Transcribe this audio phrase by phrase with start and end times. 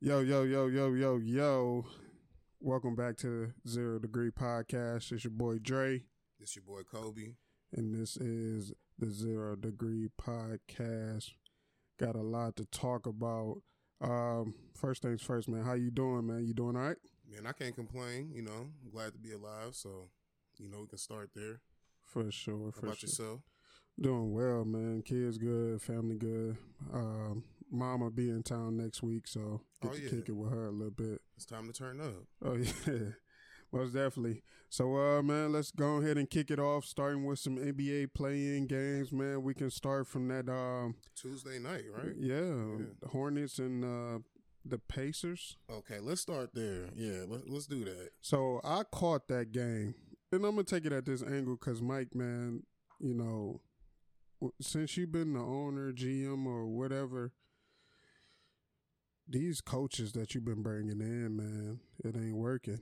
[0.00, 1.84] Yo, yo, yo, yo, yo, yo.
[2.60, 5.12] Welcome back to Zero Degree Podcast.
[5.12, 6.02] It's your boy Dre,
[6.40, 7.34] It's your boy Kobe.
[7.72, 11.32] and this is the Zero Degree Podcast.
[11.98, 13.62] Got a lot to talk about.
[14.00, 15.64] Um, first things first, man.
[15.64, 16.44] How you doing, man?
[16.46, 16.96] You doing all right?
[17.30, 18.30] Man, I can't complain.
[18.34, 19.74] You know, I'm glad to be alive.
[19.74, 20.10] So,
[20.58, 21.60] you know, we can start there.
[22.04, 23.08] For sure, How for about sure.
[23.08, 23.40] yourself?
[23.98, 25.02] Doing well, man.
[25.02, 26.58] Kids good, family good.
[26.92, 30.10] Um, mama be in town next week, so get Oh, to yeah.
[30.10, 31.20] kick it with her a little bit.
[31.36, 32.24] It's time to turn up.
[32.44, 32.54] Oh
[32.86, 33.10] yeah,
[33.72, 34.42] most definitely.
[34.68, 36.84] So, uh, man, let's go ahead and kick it off.
[36.84, 39.42] Starting with some NBA play-in games, man.
[39.42, 40.48] We can start from that.
[40.48, 42.14] Um, Tuesday night, right?
[42.18, 42.40] yeah,
[43.00, 44.18] the Hornets and uh,
[44.64, 45.56] the Pacers.
[45.70, 46.88] Okay, let's start there.
[46.96, 48.10] Yeah, let, let's do that.
[48.20, 49.94] So I caught that game,
[50.32, 52.64] and I'm gonna take it at this angle because Mike, man,
[53.00, 53.60] you know,
[54.60, 57.32] since you've been the owner, GM, or whatever,
[59.28, 62.80] these coaches that you've been bringing in, man, it ain't working.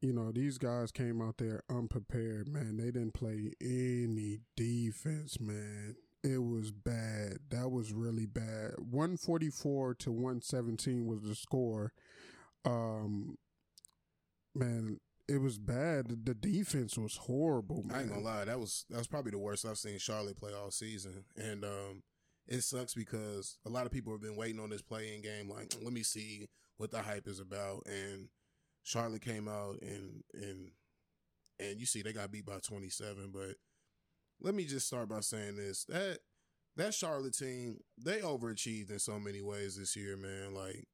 [0.00, 2.76] You know, these guys came out there unprepared, man.
[2.76, 5.96] They didn't play any defense, man.
[6.22, 7.38] It was bad.
[7.50, 8.74] That was really bad.
[8.78, 11.92] 144 to 117 was the score.
[12.64, 13.38] Um,
[14.54, 14.98] man,
[15.28, 16.24] it was bad.
[16.24, 17.96] The defense was horrible, man.
[17.96, 20.52] I ain't gonna lie, that was that was probably the worst I've seen Charlotte play
[20.52, 22.02] all season, and um,
[22.48, 25.48] it sucks because a lot of people have been waiting on this play-in game.
[25.48, 28.28] Like, let me see what the hype is about, and
[28.82, 30.70] Charlotte came out and and
[31.58, 33.30] and you see they got beat by twenty seven.
[33.32, 33.56] But
[34.40, 36.18] let me just start by saying this: that
[36.76, 40.54] that Charlotte team they overachieved in so many ways this year, man.
[40.54, 40.86] Like.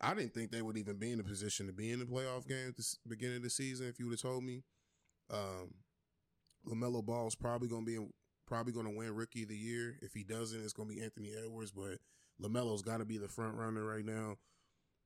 [0.00, 2.46] I didn't think they would even be in a position to be in the playoff
[2.46, 3.86] game at the beginning of the season.
[3.86, 4.64] If you would have told me,
[5.30, 5.72] um,
[6.68, 7.98] LaMelo Ball's probably gonna be
[8.46, 9.96] probably gonna win Rookie of the Year.
[10.02, 11.70] If he doesn't, it's gonna be Anthony Edwards.
[11.70, 11.98] But
[12.40, 14.36] LaMelo's got to be the front runner right now.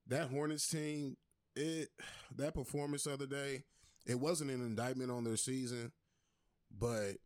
[0.07, 1.17] That Hornets team,
[1.55, 1.89] it
[2.37, 3.65] that performance the other day,
[4.07, 5.93] it wasn't an indictment on their season,
[6.77, 7.17] but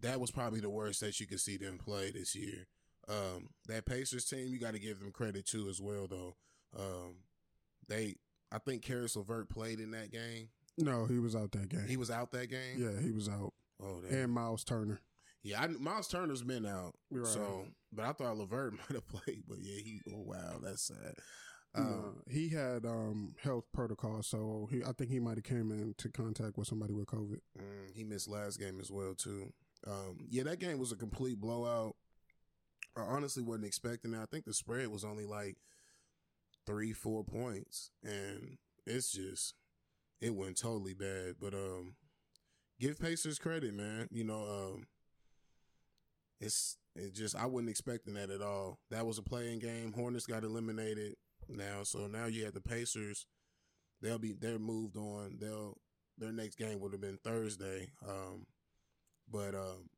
[0.00, 2.66] that was probably the worst that you could see them play this year.
[3.08, 6.36] Um, that Pacers team, you got to give them credit too as well, though.
[6.78, 7.16] Um,
[7.88, 8.16] they,
[8.52, 10.50] I think Caris LeVert played in that game.
[10.76, 11.86] no, he was out that game.
[11.88, 12.76] He was out that game.
[12.76, 13.54] yeah, he was out.
[13.82, 14.24] Oh, damn.
[14.24, 15.00] And Miles Turner.
[15.42, 17.26] Yeah, I, Miles Turner's been out, Right.
[17.26, 19.44] so but I thought LeVert might have played.
[19.48, 20.00] But yeah, he.
[20.10, 21.14] Oh wow, that's sad.
[21.74, 25.70] Um, Uh, he had um, health protocol, so he, I think he might have came
[25.70, 27.40] into contact with somebody with COVID.
[27.58, 29.52] mm, he missed last game as well too.
[29.86, 31.94] Um, yeah, that game was a complete blowout.
[32.96, 34.22] I honestly wasn't expecting that.
[34.22, 35.56] I think the spread was only like
[36.66, 39.54] three, four points, and it's just
[40.20, 41.34] it went totally bad.
[41.40, 41.94] But um,
[42.80, 44.08] give Pacers credit, man.
[44.10, 44.86] You know, um,
[46.40, 48.78] it's it just I wasn't expecting that at all.
[48.90, 49.92] That was a play-in game.
[49.92, 51.14] Hornets got eliminated
[51.48, 53.26] now, so now you have the Pacers.
[54.00, 55.38] They'll be they're moved on.
[55.40, 55.78] They'll
[56.16, 57.90] their next game would have been Thursday.
[58.06, 58.46] Um,
[59.30, 59.90] but um,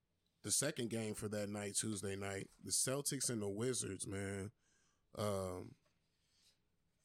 [0.45, 4.51] the second game for that night, Tuesday night, the Celtics and the Wizards, man.
[5.19, 5.72] Um,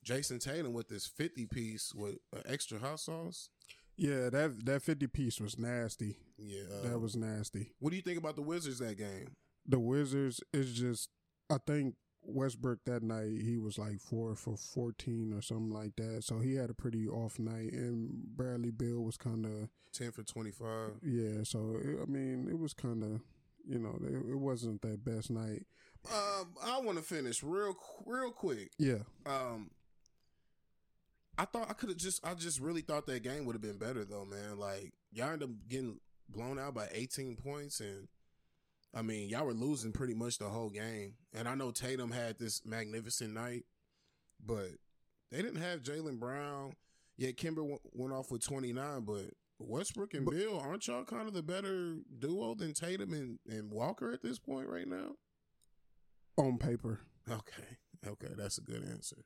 [0.03, 3.50] Jayson Tatum with this fifty piece with uh, extra hot sauce.
[3.97, 6.17] Yeah, that that fifty piece was nasty.
[6.38, 7.72] Yeah, uh, that was nasty.
[7.79, 9.35] What do you think about the Wizards that game?
[9.66, 11.09] The Wizards is just.
[11.50, 16.23] I think Westbrook that night he was like four for fourteen or something like that.
[16.23, 20.23] So he had a pretty off night, and Bradley Beal was kind of Ten for
[20.23, 20.91] twenty five.
[21.03, 21.44] yeah.
[21.44, 23.22] So it, I mean, it was kind of
[23.67, 25.66] you know it, it wasn't that best night.
[26.11, 28.72] Um, I want to finish real real quick.
[28.78, 29.69] Yeah, Um,
[31.38, 33.78] I thought I could have just I just really thought that game would have been
[33.78, 34.57] better though, man.
[34.57, 38.07] Like y'all ended up getting blown out by 18 points and
[38.94, 41.16] I mean, y'all were losing pretty much the whole game.
[41.34, 43.66] And I know Tatum had this magnificent night,
[44.44, 44.69] but
[45.31, 46.73] they didn't have Jaylen Brown.
[47.18, 49.25] Yeah, Kemba w- went off with 29, but
[49.59, 54.13] Westbrook and Beal, aren't y'all kind of the better duo than Tatum and, and Walker
[54.13, 55.16] at this point right now?
[56.38, 57.02] on paper.
[57.29, 57.78] Okay.
[58.06, 59.17] Okay, that's a good answer.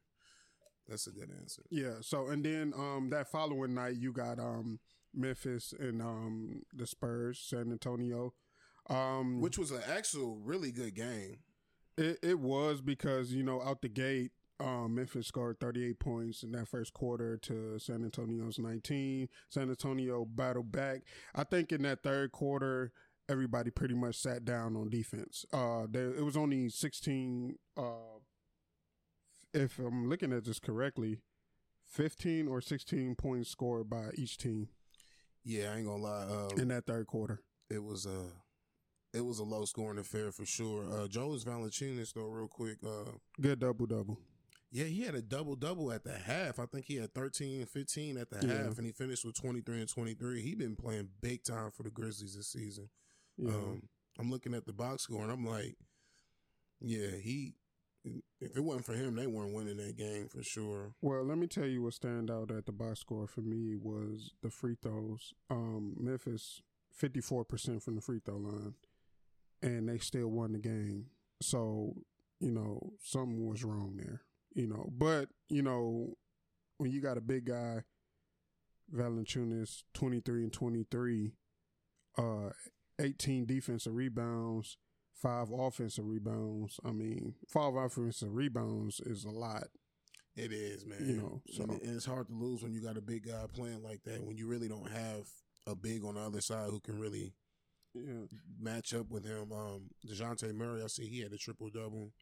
[0.90, 1.64] That's a good answer.
[1.70, 1.96] Yeah.
[2.02, 4.80] So and then um that following night you got um
[5.14, 8.34] Memphis and um the Spurs, San Antonio.
[8.90, 11.38] Um which was an actual really good game.
[11.98, 16.52] it, it was because, you know, out the gate, um, Memphis scored 38 points in
[16.54, 19.30] that first quarter to San Antonio's 19.
[19.50, 21.02] San Antonio battled back.
[21.36, 22.92] I think in that third quarter,
[23.30, 25.46] everybody pretty much sat down on defense.
[25.54, 28.19] Uh, there, it was only 16, uh,
[29.54, 31.20] if I'm looking at this correctly,
[31.88, 34.70] 15 or 16 points scored by each team
[35.44, 36.24] Yeah, I ain't gonna lie.
[36.26, 37.42] Um, in that third quarter.
[37.70, 38.26] it was a
[39.12, 40.86] it was a low scoring affair for sure.
[40.92, 42.78] Uh, Jonas Valanciunas though, real quick.
[42.86, 43.12] Uh,
[43.42, 44.20] Good double double.
[44.72, 46.60] Yeah, he had a double double at the half.
[46.60, 48.66] I think he had 13 and 15 at the Yeah.
[48.66, 50.44] half, and he finished with 23 and 23.
[50.44, 52.90] He been playing big time for the Grizzlies this season.
[53.36, 53.50] Yeah.
[53.56, 55.76] Um, I'm looking at the box score, and I'm like,
[56.82, 57.56] yeah, he.
[58.06, 60.94] If it wasn't for him, they weren't winning that game for sure.
[61.02, 64.32] Well, let me tell you what stand out at the box score for me was
[64.42, 65.34] the free throws.
[65.50, 66.62] Um, Memphis
[66.94, 68.76] fifty four percent from the free throw line,
[69.62, 71.08] and they still won the game.
[71.42, 71.96] So
[72.40, 74.22] you know something was wrong there.
[74.54, 76.16] You know, but you know
[76.78, 77.84] when you got a big guy,
[78.96, 81.34] Valanciunas twenty three and twenty three,
[82.18, 82.52] uh,
[83.00, 84.78] eighteen defensive rebounds.
[85.22, 86.80] Five offensive rebounds.
[86.86, 89.66] I mean, five offensive rebounds is a lot.
[90.36, 91.06] It is, man.
[91.06, 93.84] You know, so- and, it's hard to lose when you got a big guy playing
[93.84, 94.24] like that.
[94.24, 95.28] When you really don't have
[95.68, 97.34] a big on the other side who can really
[97.94, 98.28] Yeah.
[98.58, 99.52] match up with him.
[99.52, 102.14] Um, Dejounte Murray, I see he had a triple double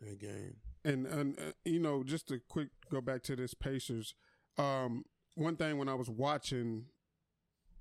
[0.00, 0.60] that game.
[0.84, 4.14] And and uh, you know, just to quick go back to this Pacers.
[4.58, 5.04] Um,
[5.36, 6.86] one thing when I was watching,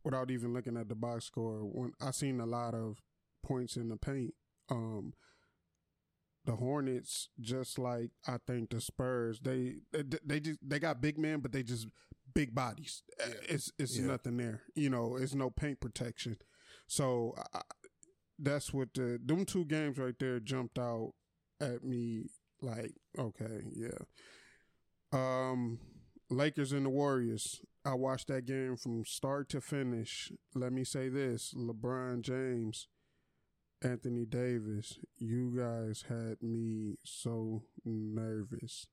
[0.04, 3.02] without even looking at the box score, when I seen a lot of
[3.44, 4.34] points in the paint.
[4.70, 5.14] Um,
[6.46, 11.18] the Hornets, just like I think the Spurs, they they, they just they got big
[11.18, 11.88] men, but they just
[12.34, 13.04] big bodies.
[13.20, 13.34] Yeah.
[13.50, 14.06] It's it's Yeah.
[14.08, 14.62] nothing there.
[14.76, 16.38] You know, it's no paint protection.
[16.88, 17.62] So I,
[18.38, 21.14] that's what the them two games right there jumped out
[21.62, 22.26] at me
[22.62, 23.98] like okay yeah
[25.14, 25.80] um
[26.30, 31.08] lakers and the warriors i watched that game from start to finish let me say
[31.08, 32.88] this lebron james
[33.82, 38.88] anthony davis you guys had me so nervous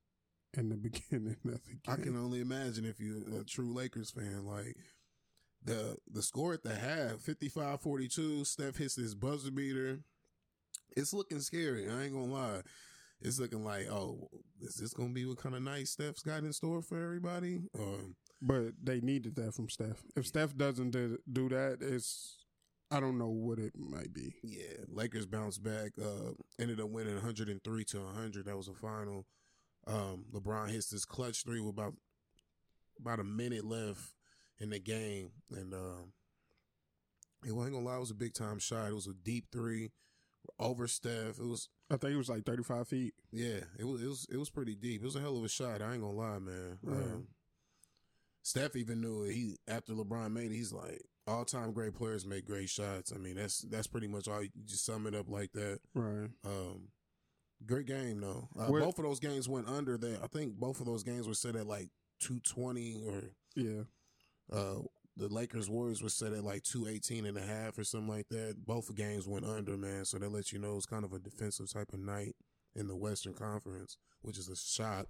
[0.57, 4.11] in the beginning of the game I can only imagine if you're a true Lakers
[4.11, 4.77] fan, like
[5.65, 10.01] the the score at the half, 55-42, Steph hits this buzzer beater.
[10.97, 11.89] It's looking scary.
[11.89, 12.61] I ain't gonna lie.
[13.21, 14.29] It's looking like, oh,
[14.61, 17.63] is this gonna be what kind of night Steph's got in store for everybody?
[17.79, 22.42] Um, but they needed that from steph if steph doesn't do, do that it's
[22.93, 25.93] i don't know what it might be yeah, Lakers bounced back.
[26.01, 28.47] Uh, ended up winning 103 to 100.
[28.47, 29.27] That was the final.
[29.87, 31.95] Um, LeBron hits this clutch three with about
[33.01, 34.01] about a minute left
[34.61, 36.13] in the game, and um,
[37.47, 38.89] it wasn't gonna lie, it was a big time shot.
[38.89, 39.91] It was a deep three
[40.59, 41.39] over Steph.
[41.39, 44.37] It was i think it was like 35 feet yeah, it was it was it
[44.37, 45.03] was pretty deep.
[45.03, 45.83] It was a hell of a shot.
[45.83, 46.79] I ain't gonna lie, man.
[46.85, 46.93] Yeah.
[46.93, 47.29] Um,
[48.43, 49.33] Steph even knew it.
[49.33, 53.13] He after LeBron made it, he's like all time great players make great shots.
[53.15, 54.43] I mean, that's that's pretty much all.
[54.43, 55.81] You just sum it up like that.
[55.95, 56.89] right Um,
[57.67, 58.49] great game though.
[58.59, 60.21] Uh, both of those games went under that.
[60.23, 61.89] I think both of those games were set at like
[62.21, 63.23] two twenty or
[63.57, 63.83] yeah
[64.53, 64.81] uh,
[65.17, 68.65] the Lakers Warriors was set at like 218 and a half or something like that.
[68.65, 70.05] Both games went under, man.
[70.05, 72.35] So that lets you know it's kind of a defensive type of night
[72.75, 75.07] in the Western Conference, which is a shock.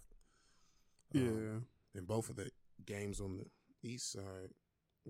[1.13, 2.51] yeah Um, and both of the
[2.85, 4.51] games on the East side,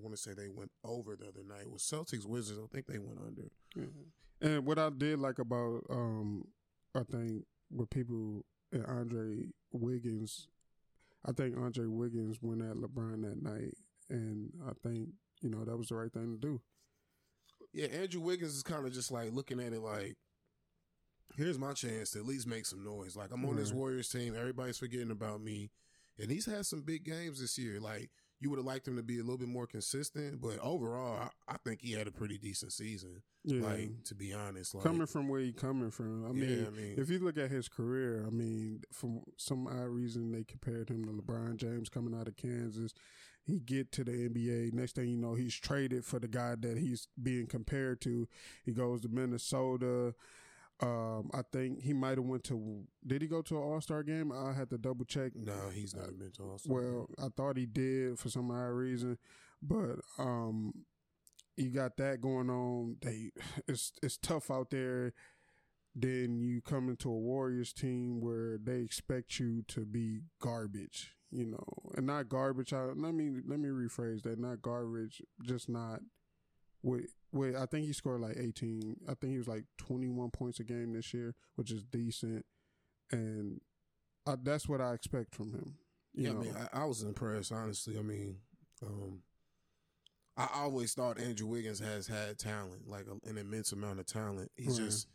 [0.01, 1.71] want to say they went over the other night.
[1.71, 2.61] Was Celtics Wizards?
[2.63, 3.51] I think they went under.
[3.77, 3.85] Yeah.
[4.41, 6.45] And what I did like about um
[6.95, 10.49] I think with people and Andre Wiggins,
[11.25, 13.75] I think Andre Wiggins went at LeBron that night
[14.11, 15.11] and I think,
[15.41, 16.61] you know, that was the right thing to do.
[17.73, 20.17] Yeah, Andrew Wiggins is kind of just like looking at it like,
[21.37, 23.17] here's my chance to at least make some noise.
[23.17, 25.71] Like I'm on this Warriors team, everybody's forgetting about me,
[26.19, 27.81] and he's had some big games this year.
[27.81, 28.11] Like
[28.43, 31.53] you would have liked him to be a little bit more consistent, but overall, I,
[31.53, 33.23] I think he had a pretty decent season.
[33.45, 33.63] Yeah.
[33.63, 36.27] Like to be honest, like coming from where he coming from.
[36.27, 39.69] I mean, yeah, I mean, if you look at his career, I mean, for some
[39.69, 42.93] odd reason they compared him to LeBron James coming out of Kansas.
[43.45, 44.73] He get to the NBA.
[44.73, 48.29] Next thing you know, he's traded for the guy that he's being compared to.
[48.65, 50.15] He goes to Minnesota.
[50.83, 52.83] Um, I think he might have went to.
[53.07, 54.33] Did he go to an All Star game?
[54.33, 55.33] I had to double check.
[55.37, 56.51] no, he's not a mental.
[56.51, 56.69] Also.
[56.73, 59.17] Well, I thought he did for some odd reason,
[59.63, 60.73] but um,
[61.57, 62.97] you got that going on.
[63.01, 63.31] They
[63.69, 65.13] it's it's tough out there.
[65.95, 71.45] Then you come into a Warriors team where they expect you to be garbage, you
[71.47, 72.73] know, and not garbage.
[72.73, 74.39] I, let me let me rephrase that.
[74.39, 76.01] Not garbage, just not.
[76.83, 77.55] Wait, wait.
[77.57, 78.97] I think he scored like eighteen.
[79.09, 82.45] I think he was like twenty one points a game this year, which is decent,
[83.11, 83.61] and
[84.27, 85.75] I, that's what I expect from him.
[86.15, 86.41] You yeah, know?
[86.41, 87.53] I mean, I, I was impressed.
[87.53, 88.37] Honestly, I mean,
[88.85, 89.21] um,
[90.37, 94.51] I always thought Andrew Wiggins has had talent, like a, an immense amount of talent.
[94.57, 94.87] He's Right.
[94.87, 95.07] just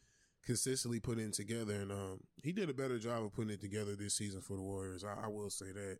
[0.45, 3.95] consistently putting it together, and um, he did a better job of putting it together
[3.95, 5.03] this season for the Warriors.
[5.03, 5.97] I, I will say that.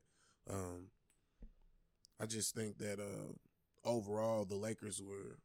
[0.50, 0.88] Um,
[2.19, 3.33] I just think that uh,
[3.88, 5.38] overall the Lakers were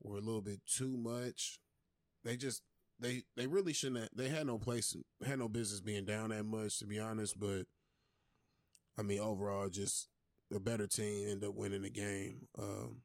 [0.00, 1.60] were a little bit too much.
[2.24, 2.62] They just
[2.98, 4.00] they they really shouldn't.
[4.00, 7.38] Have, they had no place, had no business being down that much, to be honest.
[7.38, 7.66] But
[8.98, 10.08] I mean, overall, just
[10.54, 12.48] a better team ended up winning the game.
[12.58, 12.96] Um,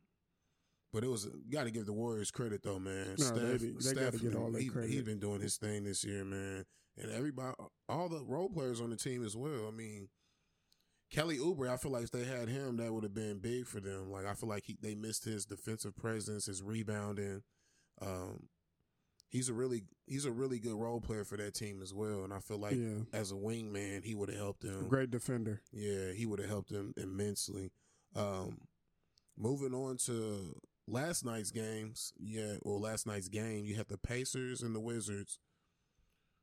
[0.92, 3.16] but it was got to give the Warriors credit though, man.
[3.18, 4.90] No, Steph, they- they Steph, get all that he, credit.
[4.90, 6.66] He's been doing his thing this year, man,
[6.98, 7.54] and everybody,
[7.90, 9.68] all the role players on the team as well.
[9.68, 10.08] I mean,
[11.12, 13.80] Kelly Oubre, I feel like if they had him, that would have been big for
[13.80, 14.12] them.
[14.12, 17.44] Like I feel like he, they missed his defensive presence, his rebounding.
[18.02, 18.48] Um,
[19.30, 22.34] he's a really he's a really good role player for that team as well, and
[22.34, 24.88] I feel like yeah, as a wingman, he would have helped them.
[24.88, 25.62] great defender.
[25.72, 27.72] Yeah, he would have helped them immensely.
[28.16, 28.62] Um,
[29.38, 30.56] moving on to
[30.88, 35.40] last night's games, yeah, or last night's game, you had the Pacers and the Wizards,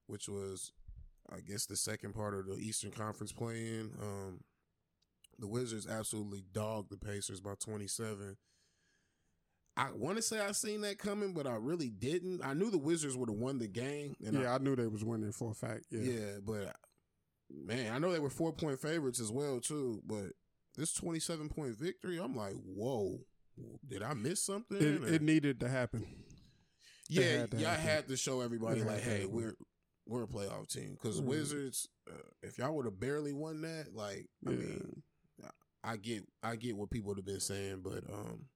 [0.06, 0.72] which was,
[1.30, 3.92] I guess, the second part of the Eastern Conference playing.
[4.00, 4.40] Um,
[5.42, 8.36] the Wizards absolutely dogged the Pacers by twenty seven.
[9.76, 12.42] I want to say I seen that coming, but I really didn't.
[12.44, 14.86] I knew the Wizards would have won the game, and I, yeah, I, knew they
[14.86, 15.86] was winning for a fact.
[15.90, 16.76] Yeah, yeah, but
[17.50, 20.00] man, I know they were four point favorites as well too.
[20.06, 20.32] But
[20.76, 23.18] this twenty seven point victory, I'm like, whoa,
[23.86, 24.78] did I miss something?
[24.78, 26.06] it, it needed to happen.
[27.08, 27.84] yeah, had to y'all happen.
[27.86, 29.54] had to show everybody like, hey, we're
[30.06, 31.24] we're a playoff team because Mhm.
[31.24, 31.88] Wizards.
[32.10, 34.56] Uh, if y'all would have barely won that, like, I Yeah.
[34.56, 35.02] mean,
[35.84, 38.46] I get I get what people have been saying, but um,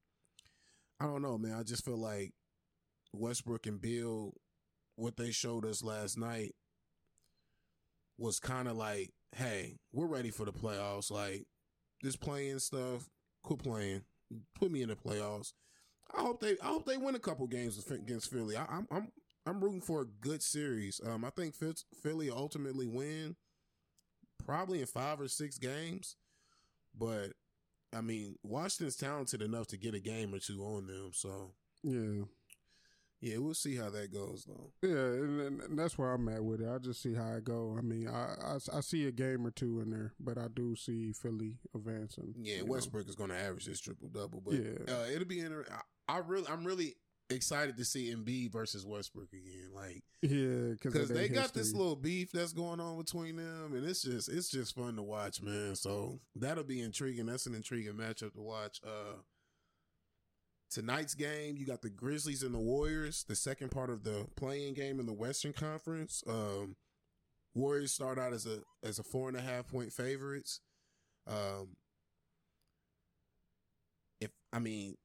[1.01, 1.55] I don't know, man.
[1.59, 2.33] I just feel like
[3.13, 4.33] Westbrook and Beal,
[4.97, 6.55] what they showed us last night,
[8.19, 11.11] was kind of like, hey, we're ready for the playoffs.
[11.11, 11.47] Like
[12.03, 13.09] this playing stuff,
[13.43, 14.03] quit playing,
[14.55, 15.53] put me in the playoffs.
[16.17, 18.57] I hope they I hope they win a couple games against Philly.
[18.57, 19.09] I, I'm I'm
[19.47, 21.01] I'm rooting for a good series.
[21.05, 21.55] Um, I think
[22.03, 23.37] Philly ultimately win,
[24.45, 26.17] probably in five or six games.
[26.99, 27.33] But
[27.95, 31.11] I mean, Washington's talented enough to get a game or two on them.
[31.13, 32.25] So Yeah,
[33.21, 34.73] yeah, we'll see how that goes though.
[34.83, 36.69] yeah, and, and- that's where I'm at with it.
[36.69, 37.77] I just see how it go.
[37.79, 40.75] I mean, I, I I see a game or two in there, but I do
[40.77, 42.35] see Philly advancing.
[42.41, 42.73] Yeah, you know.
[42.73, 44.95] Westbrook is going to average this triple double, but Yeah.
[44.95, 45.75] uh, it'll be interesting.
[46.09, 46.95] I really, I'm really
[47.31, 49.71] excited to see Embiid versus Westbrook again.
[49.75, 54.03] Like Yeah, because they got this little beef that's going on between them, and it's
[54.03, 55.75] just it's just fun to watch, man.
[55.77, 57.27] So that'll be intriguing.
[57.27, 58.81] That's an intriguing matchup to watch.
[58.85, 59.17] Uh
[60.69, 64.75] Tonight's game, you got the Grizzlies and the Warriors, the second part of the play-in
[64.75, 66.23] game in the Western Conference.
[66.29, 66.77] Um
[67.55, 70.61] Warriors start out as a as a four and a half point favorites.
[71.27, 71.77] Um
[74.21, 74.97] if I mean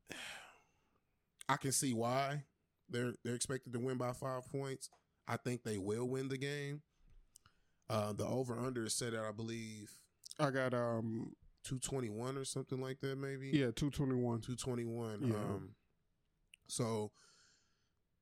[1.52, 2.44] I can see why
[2.90, 4.90] they're they're expected to win by five points.
[5.28, 6.82] I think they will win the game.
[7.90, 9.92] Uh, the over under is set at I believe
[10.40, 11.34] I got um
[11.66, 13.50] two twenty one or something like that, maybe.
[13.50, 14.40] yeah two twenty one.
[14.40, 15.20] two twenty one.
[15.24, 15.36] Yeah.
[15.36, 15.76] Um,
[16.68, 17.12] so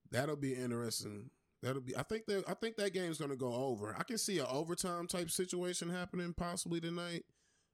[0.09, 1.29] that'll be interesting.
[1.61, 1.95] That'll be.
[1.95, 3.95] I think that I think that game's gonna go over.
[3.97, 7.25] I can see an overtime type situation happening possibly tonight.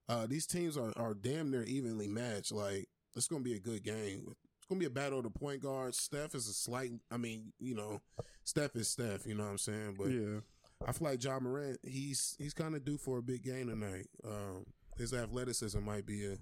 [0.10, 2.52] Uh, these teams are are damn near evenly matched.
[2.52, 4.36] Like it's gonna be a good game.
[4.66, 6.00] It's gonna be a battle of the point guards.
[6.00, 6.94] Steph is a slight.
[7.12, 8.02] I mean, you know,
[8.46, 9.28] Steph is Steph.
[9.28, 9.94] You know what I'm saying?
[9.96, 10.40] But yeah,
[10.88, 14.08] I feel like Ja Morant, he's he's kind of due for a big game tonight.
[14.28, 14.66] Um,
[14.98, 16.38] his athleticism might be a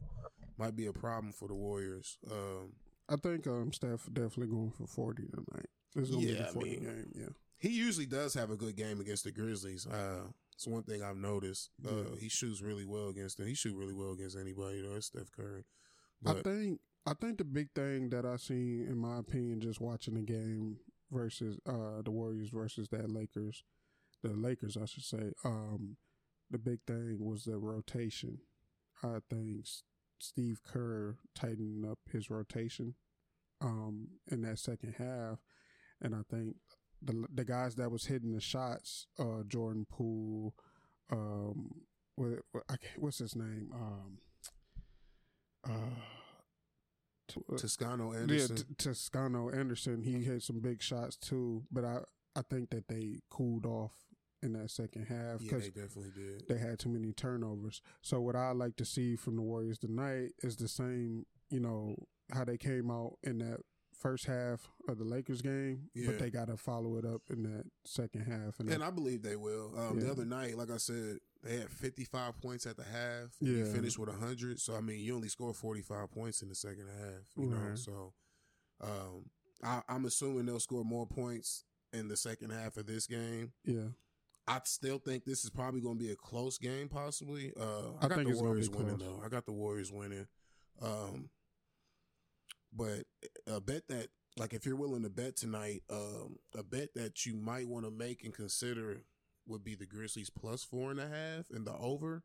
[0.58, 2.18] might be a problem for the Warriors.
[2.32, 2.72] Um,
[3.10, 5.68] I think um Steph definitely going for forty tonight.
[5.94, 7.12] It's gonna be Yeah, the I mean- game.
[7.16, 9.86] Yeah, he usually does have a good game against the Grizzlies.
[9.86, 11.72] Uh, it's one thing I've noticed.
[11.86, 12.04] Uh, Yeah.
[12.22, 13.48] He shoots really well against them.
[13.48, 14.82] He shoot really well against anybody.
[14.82, 14.96] though.
[14.96, 15.66] It's Steph Curry.
[16.26, 20.14] I think I think the big thing that I seen in my opinion, just watching
[20.16, 20.78] the game
[21.12, 23.64] versus uh the Warriors versus that Lakers,
[24.22, 25.32] the Lakers I should say.
[25.44, 25.98] Um,
[26.50, 28.40] the big thing was the rotation.
[29.04, 29.66] I think
[30.20, 32.96] Steve Kerr tightened up his rotation,
[33.62, 35.40] um, in that second half,
[36.02, 36.56] and I think
[37.02, 40.54] the the guys that was hitting the shots, uh, Jordan Poole,
[41.12, 41.82] um,
[42.16, 42.64] what, what
[42.98, 44.18] what's his name, um,
[45.66, 46.23] uh.
[47.52, 48.56] Uh, Toscano yeah, Anderson.
[48.58, 52.00] T- Toscano Anderson, he had some big shots too, but I
[52.36, 53.92] I think that they cooled off
[54.42, 56.48] in that second half yeah, they definitely did.
[56.50, 57.82] they had too many turnovers.
[58.02, 61.96] So what I like to see from the Warriors tonight is the same, you know,
[62.32, 63.60] how they came out in that
[63.98, 66.08] first half of the Lakers game, Yeah.
[66.08, 68.60] but they got to follow it up in that second half.
[68.60, 69.72] And, And I believe they will.
[69.78, 73.36] Um, The other night, like I said, they had 55 points at the half.
[73.40, 73.72] and You Yeah.
[73.74, 74.60] finished with 100.
[74.60, 77.76] So, I mean, you only scored 45 points in the second half, you know?
[77.76, 78.14] So,
[78.82, 79.30] um,
[79.62, 83.54] I, I'm assuming they'll score more points in the second half of this game.
[83.66, 83.90] yeah,
[84.48, 87.54] I still think this is probably going to be a close game, possibly.
[87.58, 89.22] Uh, I, I got think the Warriors winning, though.
[89.24, 90.28] I got the Warriors winning.
[90.82, 91.30] Um,
[92.74, 93.04] but
[93.50, 94.08] uh, bet that
[94.38, 97.92] like if you're willing to bet tonight, um, a bet that you might want to
[97.92, 99.04] make and consider
[99.48, 102.24] would be the Grizzlies plus four and a half and the over.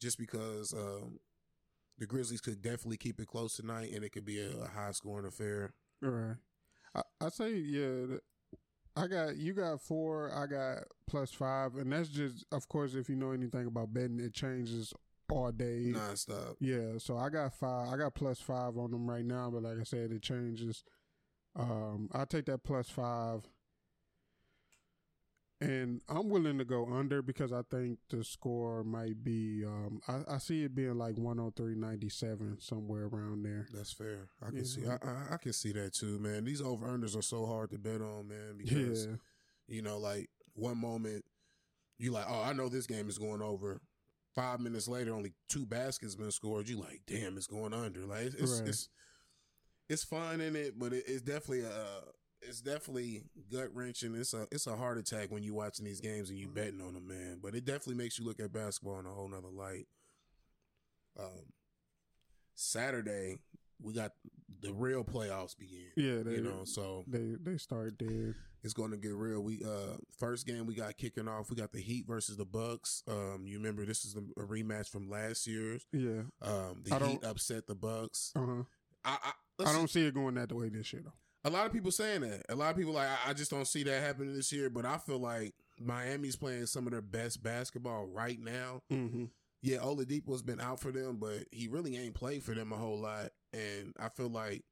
[0.00, 1.20] Just because um,
[1.98, 4.92] the Grizzlies could definitely keep it close tonight, and it could be a, a high
[4.92, 5.74] scoring affair.
[6.02, 6.36] All right.
[6.94, 8.16] I, I say yeah.
[8.96, 10.32] I got you got four.
[10.34, 14.20] I got plus five, and that's just of course if you know anything about betting,
[14.20, 14.92] it changes
[15.30, 16.56] all day nonstop.
[16.60, 17.92] Yeah, so I got five.
[17.92, 20.82] I got plus five on them right now, but like I said, it changes.
[21.56, 23.42] Um, I'll take that plus five.
[25.60, 29.62] And I'm willing to go under because I think the score might be.
[29.64, 33.66] Um, I, I see it being like 103.97 somewhere around there.
[33.72, 34.28] That's fair.
[34.42, 34.64] I can Yeah.
[34.64, 34.86] see.
[34.86, 36.44] I, I, I can see that too, man.
[36.44, 38.56] These over unders are so hard to bet on, man.
[38.56, 39.16] Because Yeah,
[39.68, 41.24] you know, like one moment
[41.98, 43.80] you like, oh, I know this game is going over.
[44.34, 46.68] Five minutes later, only two baskets been scored.
[46.68, 48.06] You like, damn, it's going under.
[48.06, 48.68] Like it's it's Right.
[48.68, 48.88] it's,
[49.90, 52.00] it's fun in it, but it, it's definitely a
[52.42, 54.14] it's definitely gut wrenching.
[54.14, 56.94] It's a it's a heart attack when you're watching these games and you betting on
[56.94, 57.38] them, man.
[57.42, 59.86] But it definitely makes you look at basketball in a whole nother light.
[61.18, 61.52] Um,
[62.54, 63.38] Saturday
[63.82, 64.12] we got
[64.60, 65.86] the real playoffs begin.
[65.96, 66.22] yeah.
[66.22, 68.34] They, you know, so they they start dead.
[68.62, 69.40] it's going to get real.
[69.40, 71.50] We uh first game we got kicking off.
[71.50, 73.02] We got the Heat versus the Bucks.
[73.08, 75.86] Um, you remember this is a rematch from last year's.
[75.92, 76.22] Yeah.
[76.42, 78.32] Um, the Heat upset the Bucks.
[78.36, 78.62] Uh huh.
[79.04, 79.18] I
[79.58, 81.12] I, I don't see it going that way this year though.
[81.44, 82.42] A lot of people saying that.
[82.48, 84.68] A lot of people like I, I just don't see that happening this year.
[84.70, 88.82] But I feel like Miami's playing some of their best basketball right now.
[88.92, 89.24] Mm-hmm.
[89.62, 93.00] Yeah, Oladipo's been out for them, but he really ain't played for them a whole
[93.00, 93.30] lot.
[93.52, 94.64] And I feel like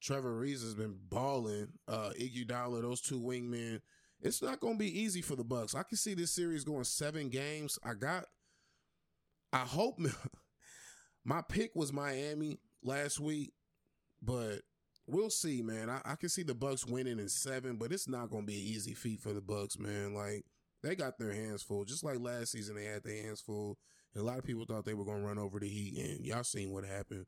[0.00, 1.68] Trevor Reeves has been balling.
[1.86, 3.80] Uh, Iguodala, those two wingmen.
[4.20, 5.74] It's not going to be easy for the Bucks.
[5.74, 7.78] I can see this series going seven games.
[7.84, 8.24] I got.
[9.52, 9.98] I hope
[11.24, 13.52] my pick was Miami last week,
[14.20, 14.60] but
[15.06, 15.88] we'll see, man.
[15.90, 18.54] I, I can see the Bucks winning in seven, but it's not going to be
[18.60, 20.14] an easy feat for the Bucks, man.
[20.14, 20.44] Like
[20.82, 23.78] they got their hands full, just like last season they had their hands full.
[24.14, 26.24] And a lot of people thought they were going to run over the Heat, and
[26.24, 27.26] y'all seen what happened.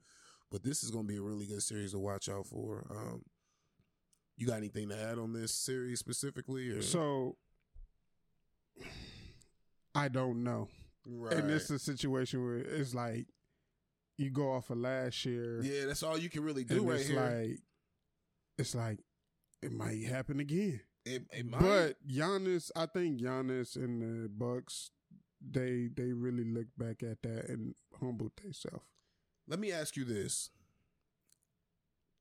[0.51, 2.87] But this is going to be a really good series to watch out for.
[2.91, 3.23] Um,
[4.37, 6.71] you got anything to add on this series specifically?
[6.71, 6.81] Or?
[6.81, 7.37] So
[9.95, 10.69] I don't know.
[11.07, 11.35] right.
[11.35, 13.27] And this is a situation where it's like
[14.19, 15.63] you go off of last year.
[15.63, 17.21] yeah, that's all you can really do right it's here.
[17.21, 17.61] like
[18.59, 18.99] it's like
[19.63, 20.81] it might happen again.
[21.07, 21.61] it, it might.
[21.61, 24.91] But Giannis, I think Giannis and the Bucks,
[25.41, 28.85] they they really look back at that and humbled themselves.
[29.47, 30.51] Let me ask you this.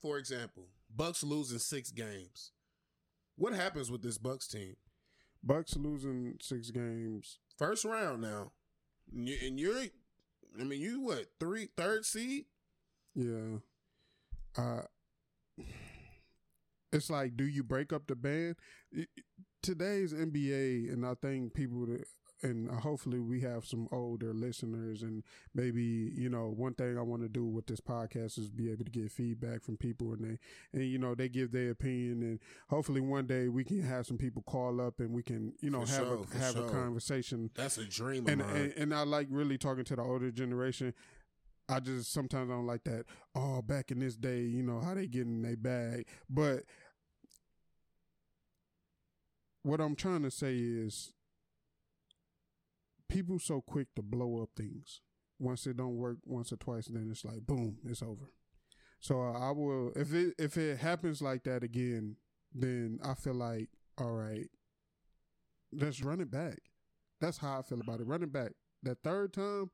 [0.02, 2.52] For example, Bucks losing six games.
[3.36, 4.76] What happens with this Bucks team?
[5.44, 7.40] Bucks losing six games.
[7.58, 8.52] First round now,
[9.12, 9.84] and you're,
[10.60, 12.46] I mean, you what three third seed?
[13.16, 13.58] Yeah.
[14.58, 14.82] Uh
[16.92, 18.56] it's like do you break up the band?
[19.62, 21.88] Today's NBA and I think people
[22.44, 25.24] and hopefully we have some older listeners and
[25.56, 25.82] maybe
[26.16, 28.92] you know one thing I want to do with this podcast is be able to
[28.92, 30.40] get feedback from people and they
[30.74, 34.18] and you know they give their opinion and hopefully one day we can have some
[34.18, 36.66] people call up and we can you know For have sure, a have sure.
[36.68, 40.02] a conversation That's a dream of and, and and I like really talking to the
[40.04, 40.94] older generation.
[41.70, 43.06] I just sometimes I don't like that.
[43.36, 46.08] Oh, back in this day, you know how they get in their bag.
[46.30, 46.64] But
[49.64, 51.14] what I'm trying to say is,
[53.10, 55.02] people so quick to blow up things.
[55.40, 58.32] Once it don't work once or twice, then it's like boom, it's over.
[59.00, 62.16] So uh, I will if it if it happens like that again,
[62.54, 64.48] then I feel like all right,
[65.72, 66.58] let's run it back.
[67.22, 68.08] That's how I feel about it.
[68.08, 68.52] Run it back.
[68.84, 69.72] That third time,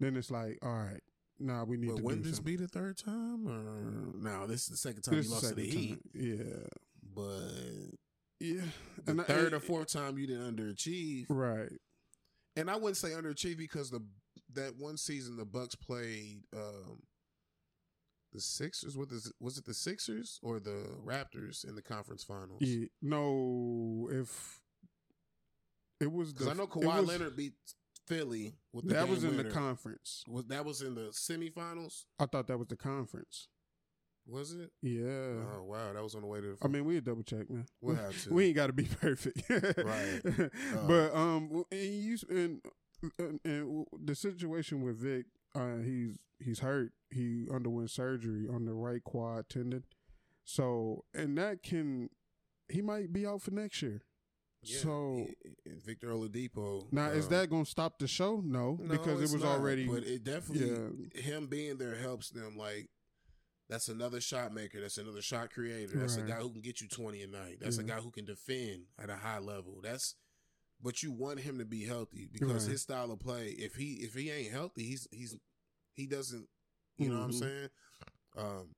[0.00, 1.02] then it's like, all right,
[1.38, 2.56] nah, we need but to wouldn't this something.
[2.56, 3.46] be the third time?
[3.46, 5.98] Or no, this is the second time This you lost to the second Heat.
[6.14, 6.66] Yeah,
[7.14, 7.50] But
[8.40, 8.62] yeah.
[9.04, 11.26] the And I- third or fourth time you didn't underachieve.
[11.28, 11.72] Right.
[12.58, 14.02] And I wouldn't say underachieve because the
[14.54, 17.02] that one season the Bucks played um
[18.32, 18.96] the Sixers.
[18.96, 19.32] What is it?
[19.40, 22.60] Was it the Sixers or the Raptors in the conference finals?
[22.60, 22.86] Yeah.
[23.00, 24.60] No, if
[26.00, 27.54] it was Because I know Kawhi was- Leonard beat
[28.06, 30.24] Philly with the that was in the conference.
[30.26, 32.04] was that was in the semifinals?
[32.18, 33.48] I thought that was the conference.
[34.28, 34.70] Was it?
[34.82, 35.42] Yeah.
[35.56, 36.48] Oh wow, that was on the way to.
[36.48, 37.66] The I mean, we had double check, man.
[37.80, 38.34] We'll have to.
[38.34, 40.20] We ain't got to be perfect, Right.
[40.24, 42.60] Uh, but um, and you and,
[43.18, 46.92] and, and the situation with Vic, uh, he's he's hurt.
[47.10, 49.84] He underwent surgery on the right quad tendon,
[50.44, 52.10] so and that can
[52.68, 54.02] he might be out for next year.
[54.62, 55.26] yeah, so-
[55.86, 56.92] Victor Oladipo.
[56.92, 58.42] Now, is um, that going to stop the show?
[58.44, 59.86] No, no, because it was not, already.
[59.86, 62.58] But it definitely yeah, him being there helps them.
[62.58, 62.90] Like
[63.68, 64.80] That's another shot maker.
[64.80, 65.98] That's another shot creator.
[65.98, 66.26] That's Right.
[66.26, 67.58] a guy who can get you 20 a night.
[67.60, 69.80] That's a guy who can defend at a high level.
[69.82, 70.14] That's
[70.80, 72.72] but you want him to be healthy because Right.
[72.72, 75.36] his style of play, if he if he ain't healthy, he's he's
[75.94, 76.48] he doesn't
[76.96, 77.34] you know what I'm Mhm.
[77.34, 77.68] saying?
[78.36, 78.74] Um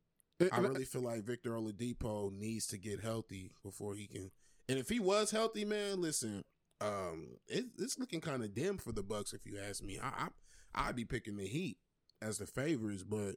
[0.52, 4.30] I really feel like Victor Oladipo needs to get healthy before he can.
[4.68, 6.42] And if he was healthy, man, listen,
[6.80, 9.34] um, it, it's looking kind of dim for the Bucks.
[9.34, 10.28] If you ask me, I, I
[10.74, 11.76] I'd be picking the Heat
[12.22, 13.36] as the favorites, but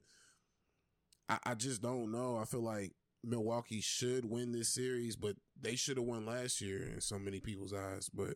[1.30, 2.38] I, I just don't know.
[2.38, 2.92] I feel like
[3.24, 7.40] Milwaukee should win this series, but they should have won last year in so many
[7.40, 8.10] people's eyes.
[8.14, 8.36] But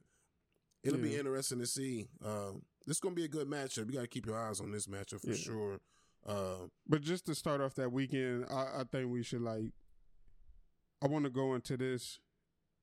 [0.83, 2.07] it'll be interesting to see.
[2.23, 3.87] Um, this is gonna be a good matchup.
[3.87, 5.35] You got to keep your eyes on this matchup for Yeah.
[5.35, 5.79] sure.
[6.25, 9.73] Uh, But just to start off that weekend, I, I think we should like.
[11.01, 12.19] I want to go into this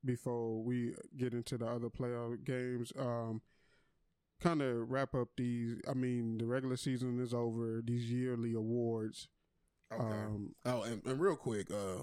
[0.04, 2.92] before we get into the other playoff games.
[2.98, 3.40] Um,
[4.40, 5.80] kind of wrap up these.
[5.88, 7.80] I mean, the regular season is over.
[7.82, 9.28] These yearly awards.
[10.00, 10.04] Okay.
[10.26, 12.02] Um, Oh, and, and real quick, uh,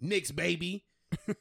[0.00, 0.84] Knicks baby.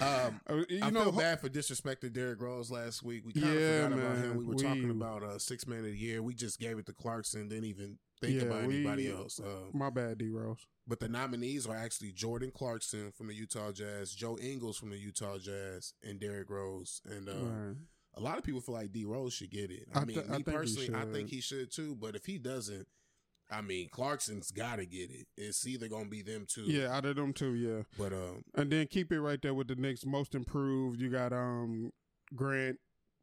[0.00, 3.24] Um, you I know, feel bad for disrespecting Derrick Rose last week.
[3.26, 4.36] We kind of Yeah, forgot about him.
[4.38, 6.22] We were We- talking about uh, six man of the year.
[6.22, 7.48] We just gave it to Clarkson.
[7.48, 9.40] Didn't even think Yeah, about anybody we- else.
[9.40, 10.66] Uh, my bad, D Rose.
[10.86, 14.98] but the nominees are actually Jordan Clarkson from the Utah Jazz, Joe Ingles from the
[14.98, 17.00] Utah Jazz, and Derrick Rose.
[17.04, 17.76] And uh, Right.
[18.14, 19.88] a lot of people feel like D Rose should get it.
[19.94, 21.94] I, I mean, th- me he personally, I think he should too.
[21.96, 22.86] But if he doesn't,
[23.50, 25.26] I mean, Clarkson's got to get it.
[25.36, 26.64] It's either gonna be them two.
[26.64, 27.82] Yeah, out of them two, yeah.
[27.98, 31.00] But um, And then keep it right there with the Knicks most improved.
[31.00, 31.90] You got um
[32.34, 32.78] Grant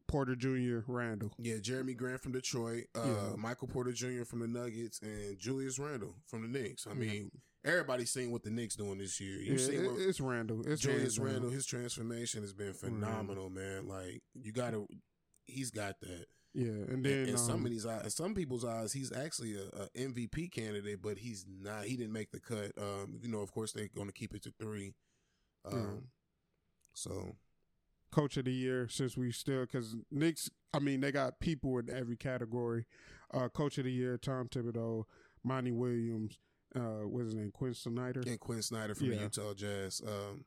[0.07, 0.79] Porter Jr.
[0.87, 1.31] Randle.
[1.37, 3.35] Yeah, Jerami Grant from Detroit, uh, Yeah.
[3.37, 4.23] Michael Porter Jr.
[4.23, 6.85] from the Nuggets, and Julius Randle from the Knicks.
[6.87, 6.95] I Yeah.
[6.95, 7.31] mean,
[7.63, 9.39] everybody's seen what the Knicks doing this year.
[9.39, 10.65] You Yeah, see it- what it's Randle.
[10.67, 11.33] It's Julius Randall.
[11.33, 13.87] Randle, his transformation has been phenomenal, man.
[13.87, 14.87] Like you got to,
[15.47, 16.25] he's got that.
[16.57, 19.57] Yeah, and then in some um, of these eyes, in some people's eyes, he's actually
[19.57, 21.83] a, a MVP candidate, but he's not.
[21.83, 22.71] He didn't make the cut.
[22.81, 24.93] Um, you know, of course, they're going to keep it to three.
[25.65, 25.99] Um, Yeah.
[26.93, 27.35] so
[28.11, 30.49] coach of the year since we still because Knicks.
[30.73, 32.85] I mean, they got people in every category.
[33.33, 35.03] Uh, coach of the year, Tom Thibodeau,
[35.43, 36.37] Monty Williams.
[36.75, 37.51] Uh, what's his name?
[37.51, 38.21] Quin Snyder.
[38.25, 39.21] and Quin Snyder from the Yeah.
[39.23, 40.01] Utah Jazz.
[40.05, 40.45] Um,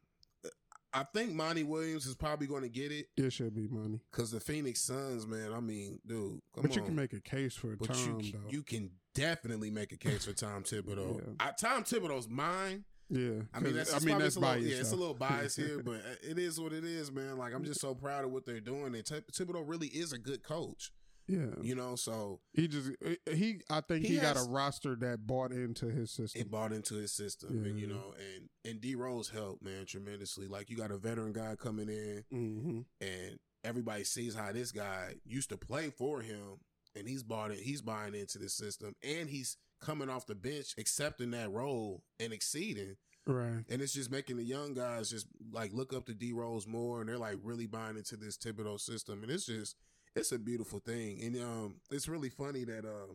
[0.92, 3.06] I think Monty Williams is probably going to get it.
[3.16, 6.76] It should be Monty, Cause the Phoenix Suns, man, I mean, dude, come but on.
[6.76, 8.48] you can make a case for but Tom you, though.
[8.50, 11.16] you can definitely make a case for Tom Thibodeau.
[11.18, 11.32] Yeah.
[11.40, 12.84] I, Tom Thibodeau's mine.
[13.10, 14.68] yeah, I mean that's, I it's mean that's a little, biased.
[14.68, 17.36] yeah, it's a little bias here, but it is what it is, man.
[17.38, 18.94] Like I'm just so proud of what they're doing.
[18.94, 20.90] And Thib- Thibodeau really is a good coach,
[21.28, 21.94] yeah, you know.
[21.94, 22.90] So he just
[23.30, 23.60] he.
[23.70, 26.40] I think He he, got a roster that bought into his system.
[26.40, 30.48] it bought into his system, and you know, and and D Rose helped, man, tremendously.
[30.48, 35.14] Like you got a veteran guy coming in, hmm and everybody sees how this guy
[35.24, 36.58] used to play for him,
[36.96, 37.58] and he's bought it.
[37.58, 42.32] He's buying into the system, and he's coming off the bench, accepting that role and
[42.32, 42.96] exceeding.
[43.26, 43.62] Right.
[43.68, 47.00] And it's just making the young guys just like look up to D Rose more,
[47.00, 49.76] and they're like really buying into this Thibodeau system, and it's just
[50.18, 51.20] it's a beautiful thing.
[51.22, 53.14] And um, it's really funny that uh,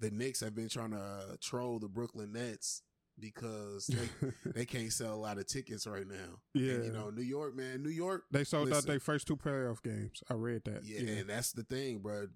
[0.00, 2.82] the Knicks have been trying to uh, troll the Brooklyn Nets
[3.20, 6.40] because they they can't sell a lot of tickets right now.
[6.54, 6.74] yeah.
[6.74, 8.24] And, you know, New York, man, New York.
[8.30, 10.22] they sold out their first two playoff games.
[10.30, 10.84] I read that.
[10.84, 12.28] Yeah, and that's the thing, bro.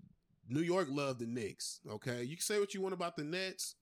[0.49, 1.81] New York love the Knicks.
[1.89, 3.77] Okay, you can say what you want about the Nets,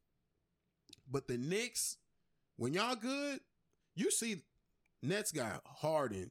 [1.11, 1.97] but the Knicks,
[2.57, 3.41] when y'all good,
[3.95, 4.43] you see
[5.03, 6.31] Nets got Harden,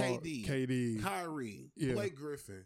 [0.00, 1.02] KD, KD.
[1.02, 1.94] Kyrie, Yeah.
[1.94, 2.64] Blake Griffin,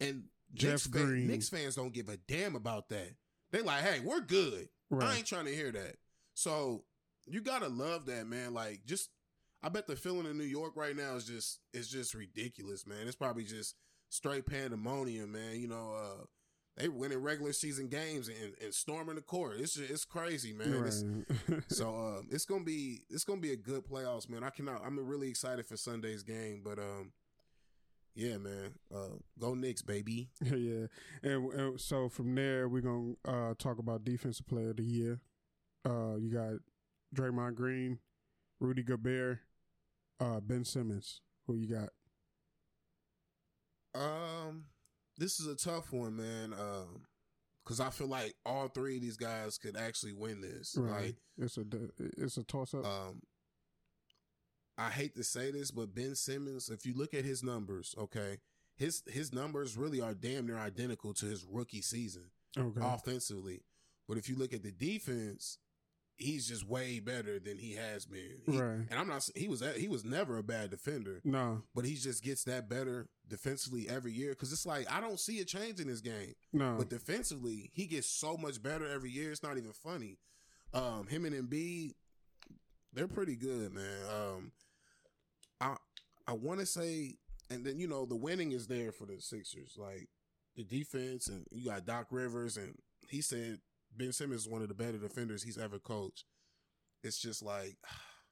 [0.00, 3.14] and Jeff Knicks, fan- Knicks fans don't give a damn about that.
[3.50, 4.68] They like, hey, we're good.
[5.00, 5.96] I ain't trying to hear that.
[6.34, 6.84] So
[7.26, 8.54] you gotta love that, man.
[8.54, 9.10] Like, just
[9.62, 13.06] I bet the feeling in New York right now is just it's just ridiculous, man.
[13.06, 13.74] It's probably just
[14.08, 15.60] straight pandemonium, man.
[15.60, 16.24] You know, uh
[16.78, 19.56] they winning regular season games and, and storming the court.
[19.58, 20.72] It's just, it's crazy, man.
[20.74, 21.04] It's-
[21.68, 24.44] so um, it's gonna be it's gonna be a good playoffs, man.
[24.44, 24.82] I cannot.
[24.84, 27.12] I'm really excited for Sunday's game, but um,
[28.14, 28.74] yeah, man.
[28.94, 30.28] Uh, go Knicks, baby.
[30.42, 30.86] yeah,
[31.22, 35.20] and, and so from there we're gonna uh, talk about defensive player of the year.
[35.88, 36.54] Uh, you got
[37.14, 37.98] Draymond Green,
[38.60, 39.38] Rudy Gobert,
[40.20, 41.20] uh, Ben Simmons.
[41.46, 41.90] Who you got?
[43.94, 44.64] Um,
[45.18, 46.54] this is a tough one, man.
[46.54, 47.02] Um,
[47.64, 50.74] because I feel like all three of these guys could actually win this.
[50.78, 51.14] Right.
[51.38, 51.64] It's a
[52.16, 52.86] it's a toss up.
[52.86, 53.20] Um,
[54.78, 58.38] I hate to say this, but Ben Simmons, if you look at his numbers, okay,
[58.74, 62.30] his his numbers really are damn near identical to his rookie season.
[62.56, 62.80] okay.
[62.82, 63.60] offensively.
[64.08, 65.58] But if you look at the defense,
[66.18, 68.40] he's just way better than he has been.
[68.46, 68.86] He- right.
[68.90, 69.28] And I'm not.
[69.36, 69.62] He was.
[69.76, 71.62] He was never a bad defender, No.
[71.74, 74.30] but he just gets that better defensively every year.
[74.30, 76.34] Because it's like I don't see a change in his game.
[76.52, 76.74] No.
[76.78, 79.30] But defensively, he gets so much better every year.
[79.30, 80.18] It's not even funny.
[80.74, 81.92] Um, him and Embiid,
[82.92, 84.00] they're pretty good, man.
[84.14, 84.52] Um,
[85.60, 85.76] I
[86.26, 87.16] I want to say,
[87.50, 90.08] and then you know the winning is there for the Sixers, like
[90.56, 92.74] the defense, and you got Doc Rivers, and
[93.08, 93.60] he said
[93.98, 96.24] Ben Simmons is one of the better defenders he's ever coached.
[97.02, 97.76] It's just like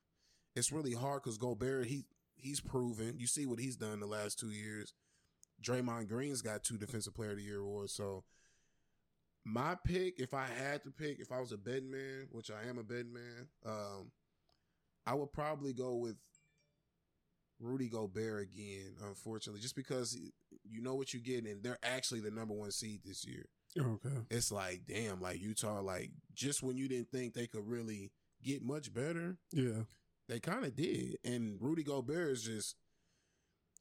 [0.57, 2.05] it's really hard because Gobert he
[2.37, 3.19] he's proven.
[3.19, 4.95] You see what he's done the last two years.
[5.65, 8.25] Draymond Green's got two Defensive Player of the Year awards, so
[9.47, 12.69] my pick, if I had to pick, if I was a bed man, which I
[12.69, 14.11] am a bed man, um,
[15.07, 16.17] I would probably go with
[17.61, 20.19] Rudy Gobert again, unfortunately, just because
[20.65, 23.47] you know what you get, and they're actually the number one seed this year.
[23.79, 24.17] Okay.
[24.31, 28.11] It's like, damn, like Utah, like just when you didn't think they could really
[28.43, 29.83] get much better, Yeah.
[30.29, 31.17] they kind of did.
[31.25, 32.77] And Rudy Gobert is just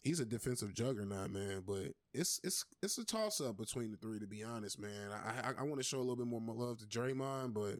[0.03, 1.63] he's a defensive juggernaut, man.
[1.65, 5.11] But it's it's it's a toss up between the three, to be honest, man.
[5.11, 7.75] I I, I want to show a little bit more love to Draymond, but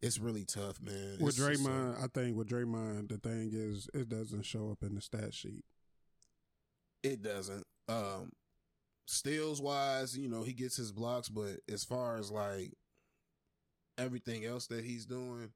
[0.00, 1.16] it's really tough, man.
[1.20, 4.82] With It's uh, Draymond, I think with Draymond, the thing is, it doesn't show up
[4.82, 5.64] in the stat sheet.
[7.02, 7.64] it doesn't.
[7.88, 8.30] Um,
[9.08, 12.72] steals wise, you know, he gets his blocks, but as far as like
[13.96, 15.50] everything else that he's doing,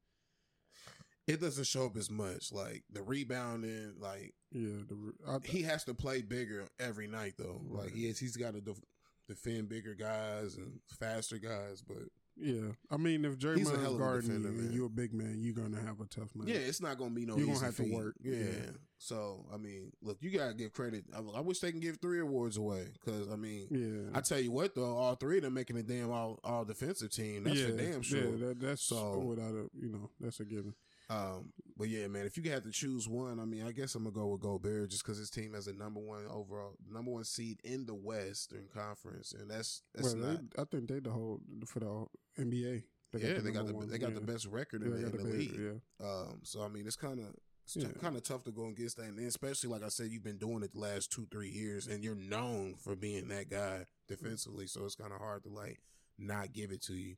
[1.27, 2.51] it doesn't show up as much.
[2.51, 4.83] Like the rebounding, like Yeah.
[4.88, 7.61] The, I, he has to play bigger every night though.
[7.69, 7.93] Like Right.
[7.95, 8.81] he is, he's got to def-
[9.29, 11.83] defend bigger guys and faster guys.
[11.87, 12.05] But
[12.37, 12.73] yeah.
[12.90, 14.59] I mean, if He's a hell Draymond's of a guarding you man.
[14.59, 16.49] and you're a big man, you're gonna have a tough night.
[16.49, 17.37] yeah, it's not gonna be no.
[17.37, 17.92] You're gonna easy have to feat.
[17.95, 18.14] work.
[18.23, 18.37] Yeah.
[18.37, 18.71] Yeah.
[18.99, 21.05] So I mean, look, you gotta give credit.
[21.14, 24.16] I, I wish they can give three awards away because I mean, Yeah.
[24.16, 27.11] I tell you what though, all three of them making a damn all all defensive
[27.11, 27.45] team.
[27.45, 28.37] That's for damn sure.
[28.37, 30.75] Yeah, that, that's So- without a you know that's a given.
[31.12, 34.05] Um, but yeah, man, if you had to choose one, I mean, I guess I'm
[34.05, 37.25] gonna go with Gobert just because his team has a number one overall, number one
[37.25, 40.40] seed in the Western Conference, and that's that's well, not.
[40.57, 42.07] they, I think they the whole for the
[42.42, 42.83] NBA.
[43.18, 43.88] yeah, they got the one.
[43.88, 45.61] they got the best record Yeah, in, they the, in the league.
[46.01, 46.07] Yeah.
[46.07, 47.27] Um, so I mean, it's kind of
[47.64, 47.88] it's Yeah.
[48.01, 50.62] kind of tough to go against that, and especially like I said, you've been doing
[50.62, 54.66] it the last two three years, and you're known for being that guy defensively.
[54.66, 55.81] So it's kind of hard to like
[56.18, 57.16] not give it to you.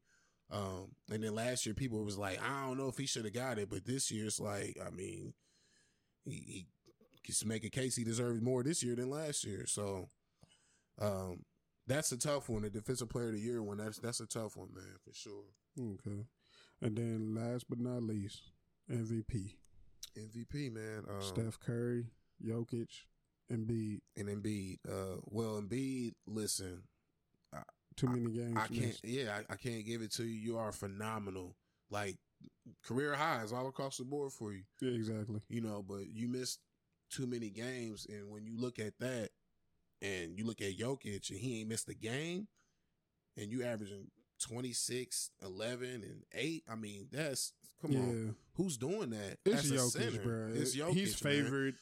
[0.50, 3.34] Um, and then last year, people was like, I don't know if he should have
[3.34, 5.32] got it, but this year it's like, I mean,
[6.24, 6.66] he,
[7.10, 9.64] he can make a case he deserves more this year than last year.
[9.66, 10.08] So,
[11.00, 11.44] um,
[11.86, 12.62] that's a tough one.
[12.62, 13.78] The defensive player of the year one.
[13.78, 15.44] That's that's a tough one, man, for sure.
[15.78, 16.24] Okay.
[16.80, 18.42] And then last but not least,
[18.90, 19.56] MVP.
[20.18, 21.04] MVP, man.
[21.08, 22.06] Um, Steph Curry,
[22.44, 22.88] Jokic,
[23.52, 24.00] Embiid.
[24.16, 24.78] and Embiid.
[24.88, 26.82] Uh, well, Embiid, listen,
[27.96, 28.56] Too many games.
[28.56, 29.00] I can't.
[29.04, 30.52] Yeah, I, I can't give it to you.
[30.52, 31.54] You are phenomenal.
[31.90, 32.16] Like
[32.84, 34.62] career highs all across the board for you.
[34.80, 35.40] Yeah, exactly.
[35.48, 36.60] You know, but you missed
[37.10, 39.30] too many games, and when you look at that,
[40.02, 42.48] and you look at Jokic, and he ain't missed a game,
[43.36, 44.08] and you averaging
[44.40, 46.64] 26, 11, and eight.
[46.70, 48.00] I mean, that's come yeah.
[48.00, 48.36] on.
[48.54, 49.38] Who's doing that?
[49.44, 50.50] It's a Jokic, bro.
[50.54, 50.92] It's Jokic.
[50.92, 51.74] He's favorite.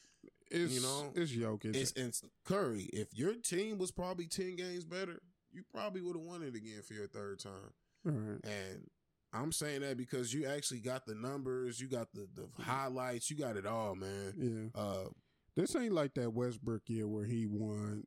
[0.50, 1.74] It's, You know, it's Jokic.
[1.74, 2.90] It's, it's Curry.
[2.92, 5.20] If your team was probably 10 games better,
[5.52, 7.72] you probably would have won it again for your third time.
[8.04, 8.40] Right.
[8.44, 8.86] And
[9.32, 13.36] I'm saying that because you actually got the numbers, you got the, the highlights, you
[13.36, 14.70] got it all, man.
[14.74, 14.80] Yeah.
[14.80, 15.08] Uh,
[15.56, 18.04] This ain't like that Westbrook year where he won,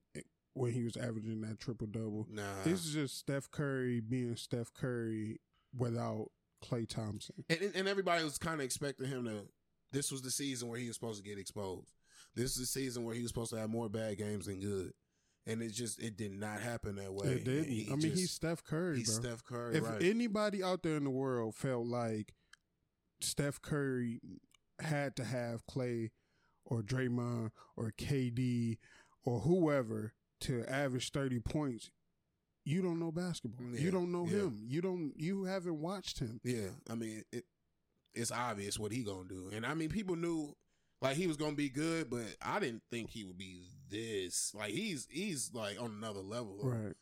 [0.54, 2.28] when he was averaging that triple double.
[2.30, 2.44] nah.
[2.64, 5.40] This is just Steph Curry being Steph Curry
[5.76, 6.28] without
[6.64, 7.44] Klay Thompson.
[7.50, 9.48] and, and- and everybody was kind of expecting him to.
[9.92, 11.92] This was the season where he was supposed to get exposed.
[12.36, 14.92] This is the season where he was supposed to have more bad games than good,
[15.48, 17.28] and it just it did not happen that way.
[17.28, 17.66] It didn't.
[17.70, 19.30] He I mean, just- he's Steph Curry, he's bro.
[19.30, 20.02] Steph Curry, if right?
[20.02, 22.34] anybody out there in the world felt like
[23.22, 24.20] Steph Curry
[24.80, 26.12] had to have Klay
[26.66, 28.78] or Draymond or KD
[29.24, 31.92] or whoever to average 30 points,
[32.66, 33.68] you don't know basketball.
[33.72, 34.38] Yeah, you don't know yeah.
[34.38, 34.64] him.
[34.68, 36.40] You don't you haven't watched him.
[36.44, 37.46] Yeah, I mean, it,
[38.14, 40.56] it's obvious what he gonna do, and I mean, people knew
[41.02, 44.54] like he was gonna be good, but I didn't think he would be this.
[44.54, 46.60] Like he's he's like on another level.
[46.64, 46.96] Right.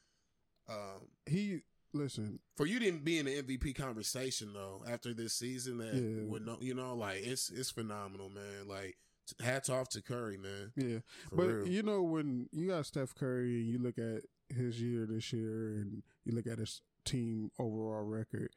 [0.70, 1.62] Um, He
[1.94, 6.24] listen, for you didn't be in the MVP conversation though after this season, that Yeah.
[6.30, 8.68] would know, you know, like it's it's phenomenal, man.
[8.68, 8.98] Like
[9.42, 10.72] hats off to Curry, man.
[10.76, 11.00] yeah.
[11.30, 11.68] For but real.
[11.68, 14.24] you know when you got Steph Curry and you look at
[14.56, 18.52] his year this year and you look at his team overall record,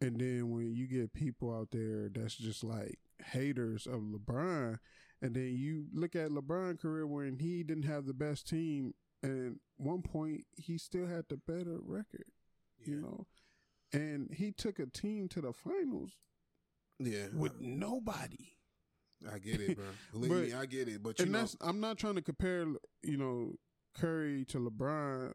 [0.00, 2.98] and then when you get people out there that's just like
[3.32, 4.78] haters of LeBron,
[5.22, 9.58] and then you look at LeBron career when he didn't have the best team, and
[9.76, 12.26] one point he still had the better record,
[12.84, 13.26] you know,
[13.92, 16.12] and he took a team to the finals
[16.98, 18.52] yeah, with nobody.
[19.32, 19.86] I get it, bro.
[20.12, 21.02] Believe But- me, I get it.
[21.02, 22.66] But you and know, that's I'm not trying to compare,
[23.02, 23.54] you know,
[23.94, 25.32] Curry to LeBron,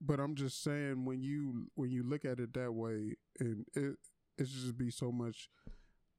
[0.00, 3.96] but I'm just saying when you when you look at it that way, and it
[4.36, 5.48] it just be so much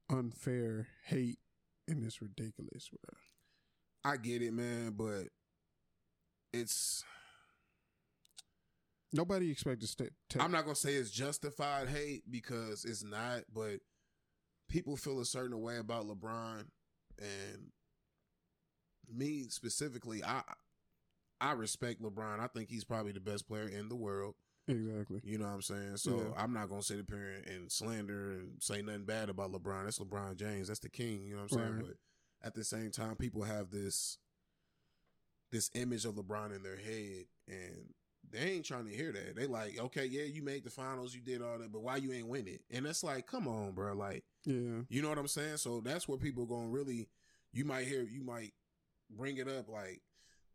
[0.09, 1.39] unfair hate,
[1.91, 3.17] and it's ridiculous, bro.
[4.03, 5.27] I get it, man, but
[6.53, 7.03] it's
[9.13, 10.09] Nobody expected to.
[10.29, 13.79] to I'm not gonna say it's justified hate because it's not, but
[14.69, 16.65] people feel a certain way about LeBron,
[17.19, 17.71] and
[19.13, 20.43] me specifically, I
[21.41, 22.39] I respect LeBron.
[22.39, 24.35] I think he's probably the best player in the world.
[24.67, 25.21] Exactly.
[25.23, 25.97] You know what I'm saying?
[25.97, 26.41] So Yeah.
[26.43, 29.85] I'm not gonna sit up here and slander and say nothing bad about LeBron.
[29.85, 30.67] That's LeBron James.
[30.67, 31.23] That's the king.
[31.25, 31.75] You know what I'm saying?
[31.75, 31.85] Right.
[32.41, 34.17] But at the same time, people have this
[35.51, 37.93] this image of LeBron in their head, and
[38.29, 39.35] they ain't trying to hear that.
[39.35, 42.13] They like, okay, yeah, you made the finals, you did all that, but why you
[42.13, 42.61] ain't win it?
[42.71, 43.93] And it's like, come on, bro.
[43.93, 44.83] Like, Yeah.
[44.87, 45.57] you know what I'm saying?
[45.57, 47.09] So that's where people going to really,
[47.51, 48.53] you might hear, you might
[49.09, 50.01] bring it up like,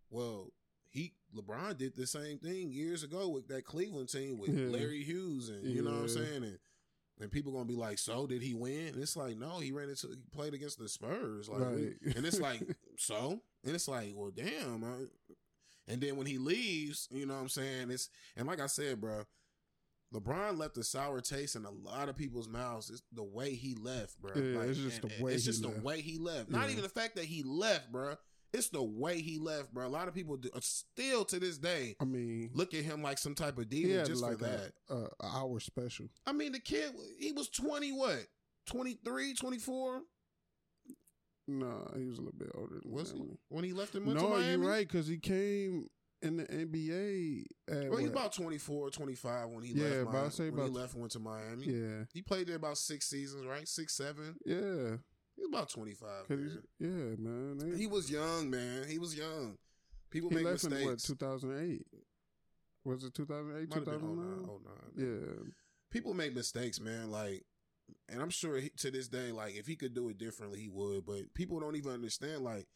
[0.08, 0.48] well,
[0.96, 4.66] he LeBron did the same thing years ago with that Cleveland team with Yeah.
[4.68, 6.42] Larry Hughes, and you know what I'm saying?
[6.44, 6.58] And
[7.20, 8.88] and people gonna be like, so did he win?
[8.94, 11.94] And it's like, no, he ran into, he played against the Spurs, like, Right.
[12.14, 12.60] and it's like,
[12.98, 14.84] so, and it's like, well, damn.
[14.84, 15.06] I,
[15.88, 17.90] and then when he leaves, you know what I'm saying?
[17.90, 19.24] It's and like I said, bro,
[20.14, 22.90] LeBron left a sour taste in a lot of people's mouths.
[22.90, 24.32] It's the way he left, bro.
[24.34, 25.82] Yeah, Like, it's just and- the way It's he just the left.
[25.82, 26.50] way he left.
[26.50, 28.16] Not even the fact that he left, bro.
[28.52, 29.86] It's the way he left, bro.
[29.86, 33.18] A lot of people do, still to this day I mean, look at him like
[33.18, 34.72] some type of had just like for that.
[34.88, 36.06] a, a, a hour special.
[36.26, 38.26] I mean, the kid, he was 20, what?
[38.66, 40.00] 23, 24?
[41.48, 43.22] No, he was a little bit older than Was he?
[43.48, 44.50] When he left went No, Miami?
[44.50, 45.86] you're right because he came
[46.22, 47.44] in the NBA.
[47.70, 50.00] At Well, he's about 24, 25 when he Yeah, left.
[50.02, 51.66] about- Miami, say when he left and went to Miami.
[51.66, 53.68] yeah, He played there about six seasons, right?
[53.68, 54.36] Six, seven.
[54.44, 54.96] yeah.
[55.36, 56.30] He's about 25.
[56.30, 56.62] Man.
[56.78, 57.58] yeah, man.
[57.58, 58.88] They- He was young, man.
[58.88, 59.56] He was young.
[60.10, 61.02] People he make left in what mistakes.
[61.08, 61.86] 2008.
[62.84, 64.46] Was it 2008, Might have been 2009?
[64.46, 64.60] 09,
[64.96, 65.20] 09.
[65.44, 65.50] Yeah,
[65.90, 67.10] People make mistakes, man.
[67.10, 67.44] Like,
[68.08, 70.68] and I'm sure he, to this day, like, if he could do it differently, he
[70.68, 71.04] would.
[71.04, 72.42] But people don't even understand.
[72.42, 72.66] Like,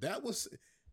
[0.00, 0.48] that was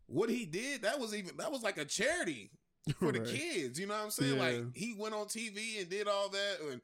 [0.06, 0.82] what he did.
[0.82, 2.50] That was even that was like a charity
[2.98, 3.78] for the kids.
[3.78, 4.36] You know what I'm saying?
[4.36, 4.42] Yeah.
[4.42, 6.80] Like, he went on TV and did all that, and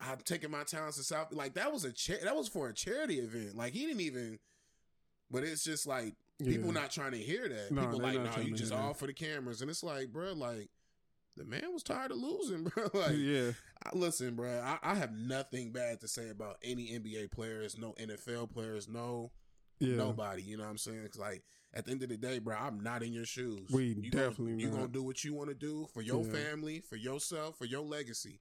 [0.00, 1.32] I'm taking my talents to South.
[1.32, 3.56] Like, that was a cha- that was for a charity event.
[3.56, 4.38] Like, he didn't even.
[5.30, 6.80] But it's just like people Yeah.
[6.80, 7.70] not trying to hear that.
[7.70, 8.96] No, people like, no, you just all that.
[8.98, 10.70] for the cameras, and it's like, bro, like
[11.36, 12.88] the man was tired of losing, bro.
[12.94, 13.50] like, yeah,
[13.84, 17.92] I- listen, bro, I, I have nothing bad to say about any NBA players, no
[18.00, 19.30] NFL players, no
[19.80, 19.96] yeah.
[19.96, 20.42] nobody.
[20.42, 21.02] You know what I'm saying?
[21.04, 21.42] It's like
[21.74, 23.68] at the end of the day, bro, I'm not in your shoes.
[23.70, 26.32] We you definitely gonna, you gonna do what you want to do for your Yeah.
[26.32, 28.40] family, for yourself, for your legacy.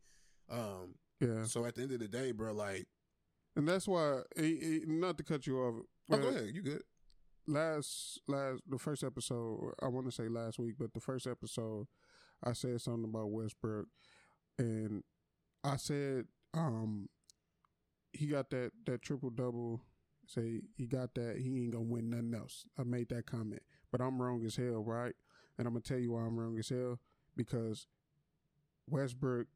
[0.50, 1.44] Um, yeah.
[1.44, 2.88] so at the end of the day, bro, like,
[3.56, 5.76] And that's why, not to cut you off.
[6.12, 6.84] oh, go ahead, you good?
[7.48, 11.88] Last, last, the first episode, I want to say last week, but the first episode,
[12.44, 13.88] I said something about Westbrook,
[14.60, 15.04] and
[15.64, 17.10] I said, um,
[18.14, 19.82] he got that that triple double.
[20.26, 22.66] Say he got that, he ain't gonna win nothing else.
[22.78, 25.14] I made that comment, but I'm wrong as hell, right?
[25.58, 27.00] And I'm gonna tell you why I'm wrong as hell
[27.36, 27.88] because
[28.90, 29.48] Westbrook,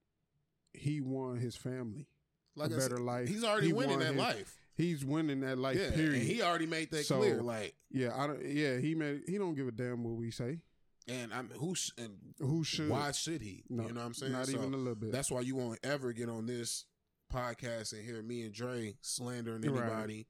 [0.74, 2.08] he won his family
[2.56, 3.28] Like a better said, life.
[3.28, 4.58] he's already He winning that his- life.
[4.76, 5.78] He's winning that life.
[5.78, 6.14] yeah, period.
[6.16, 7.42] and he already made that So- clear.
[7.42, 8.44] Like, yeah, I don't.
[8.44, 9.24] Yeah, he made.
[9.28, 10.60] He don't give a damn what we say.
[11.08, 12.88] and I'm who sh- and Who should?
[12.90, 13.64] why should he?
[13.70, 14.32] No, you know what I'm saying?
[14.32, 15.12] Not So, even a little bit.
[15.12, 16.86] That's why you won't ever get on this
[17.32, 19.84] podcast and hear me and Dre slandering Right.
[19.84, 20.28] anybody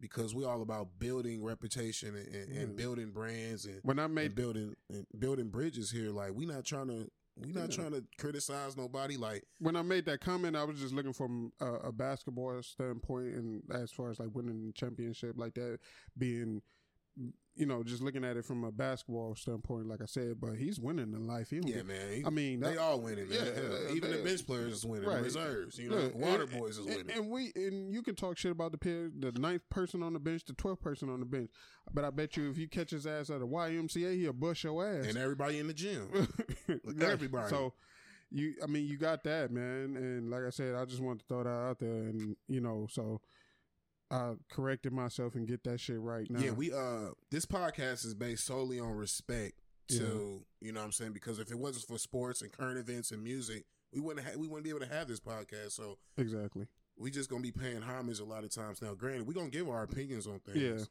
[0.00, 4.34] because we all about building reputation and, and, and building brands and, when I made
[4.34, 6.10] building and building bridges here.
[6.10, 7.76] Like we not trying to we not Yeah.
[7.76, 9.16] trying to criticize nobody.
[9.16, 13.34] Like when I made that comment, I was just looking from a, a basketball standpoint,
[13.34, 15.78] and as far as like winning the championship, like that
[16.18, 16.62] being,
[17.60, 20.40] you know, just looking at it from a basketball standpoint, like I said.
[20.40, 21.50] But he's winning in life.
[21.50, 22.12] He yeah, man.
[22.12, 23.38] he- I mean, they all winning, man.
[23.44, 25.08] yeah, even the bench players is winning.
[25.08, 25.22] right.
[25.22, 27.10] Reserves, you know, Water and- Boys is winning.
[27.14, 30.18] And we and you can talk shit about the pair, the ninth person on the
[30.18, 31.50] bench, the twelfth person on the bench.
[31.92, 34.84] But I bet you if you catch his ass at a YMCA, he'll bust your
[34.86, 35.06] ass.
[35.06, 36.08] and everybody in the gym.
[37.00, 37.48] Everybody.
[37.50, 37.74] So
[38.30, 39.96] you, I mean, you got that, man.
[39.96, 42.86] And like I said, I just wanted to throw that out there, and you know,
[42.90, 43.20] so
[44.10, 46.40] I corrected myself and get that shit right now.
[46.40, 49.54] Yeah, we uh this podcast is based solely on respect
[49.88, 53.10] to you know what I'm saying because if it wasn't for sports and current events
[53.10, 55.72] and music, we wouldn't ha- we wouldn't be able to have this podcast.
[55.72, 56.66] So exactly.
[56.96, 58.82] we just gonna be paying homage a lot of times.
[58.82, 60.58] Now, granted, we gonna give our opinions on things.
[60.58, 60.84] Yeah.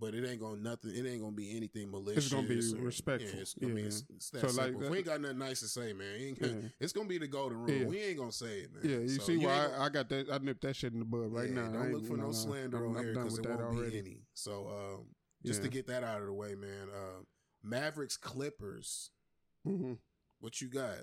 [0.00, 0.92] But it ain't gonna nothing.
[0.94, 2.24] It ain't gonna be anything malicious.
[2.24, 3.34] It's gonna be or- respectful.
[3.34, 3.86] Yeah, it's gonna be Yeah.
[3.88, 4.82] it's, it's that So, like, simple.
[4.84, 6.36] If we ain't got nothing nice to say, man.
[6.40, 6.68] Yeah.
[6.80, 7.70] It's gonna be the golden rule.
[7.70, 7.84] Yeah.
[7.86, 8.82] We ain't gonna say it, man.
[8.82, 10.30] Yeah, you So see ain't why gonna- I, I got that?
[10.32, 11.70] I nipped that shit in the bud right yeah, now.
[11.72, 13.90] Don't look for no slander on here because it won't already.
[13.90, 14.22] be any.
[14.32, 15.06] So um,
[15.44, 16.88] just to get that out of the way, man.
[16.90, 17.22] Uh,
[17.62, 19.10] Mavericks Clippers.
[19.66, 19.98] Mhm.
[20.40, 21.00] What you got?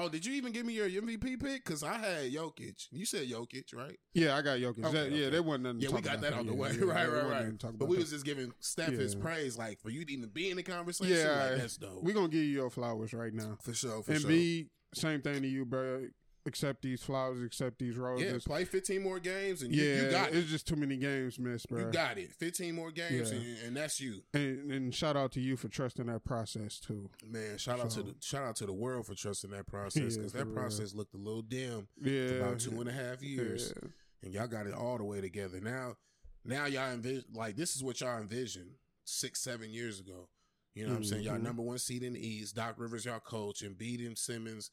[0.00, 1.64] Oh, did you even give me your MVP pick?
[1.64, 2.86] Because I had Jokic.
[2.92, 3.98] You said Jokic, right?
[4.14, 4.84] Yeah, I got Jokic.
[4.84, 5.30] Okay, That- Yeah, okay.
[5.30, 5.80] there wasn't nothing.
[5.80, 6.70] to Yeah, we got that out the Yeah, way.
[6.78, 7.30] yeah, right, right, right.
[7.40, 8.02] nothing to talk But we that.
[8.02, 11.16] was just giving Steph his praise, like for you to even be in the conversation.
[11.16, 12.04] Yeah, like, that's dope.
[12.04, 13.58] we gonna give you your flowers right now.
[13.60, 14.30] for sure, for and sure.
[14.30, 16.06] B, same thing to you, bro.
[16.48, 18.32] Accept these flowers, accept these roses.
[18.32, 20.36] yeah, play 15 more games and you, Yeah, you got it.
[20.36, 21.80] it's just too many games missed, bro.
[21.86, 22.32] You got it.
[22.32, 23.38] 15 more games Yeah.
[23.38, 24.22] and, and that's you.
[24.32, 27.10] and, and shout out to you for trusting that process too.
[27.24, 30.32] Man, shout out to the shout out to the world for trusting that process because
[30.32, 30.54] for that real.
[30.54, 33.88] process looked a little dim Yeah, for about two and a half years, Yeah.
[34.22, 35.60] and y'all got it all the way together.
[35.60, 35.96] Now,
[36.44, 38.70] now y'all envision like this is what y'all envisioned
[39.04, 40.28] six, seven years ago.
[40.74, 41.24] You know what I'm saying?
[41.24, 41.42] Y'all Mhm.
[41.42, 42.54] number one seed in the East.
[42.54, 44.70] Doc Rivers, y'all coach, and and Simmons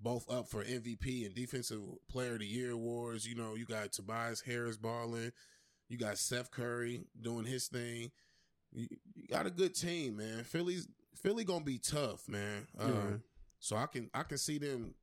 [0.00, 3.26] both up for MVP and Defensive Player of the Year awards.
[3.26, 5.32] You know, you got Tobias Harris balling.
[5.88, 8.10] You got Seth Curry doing his thing.
[8.72, 10.44] You, you got a good team, man.
[10.44, 12.66] Philly's Philly gonna be tough, man.
[12.78, 13.16] Um, Yeah.
[13.58, 14.94] So I can I can see them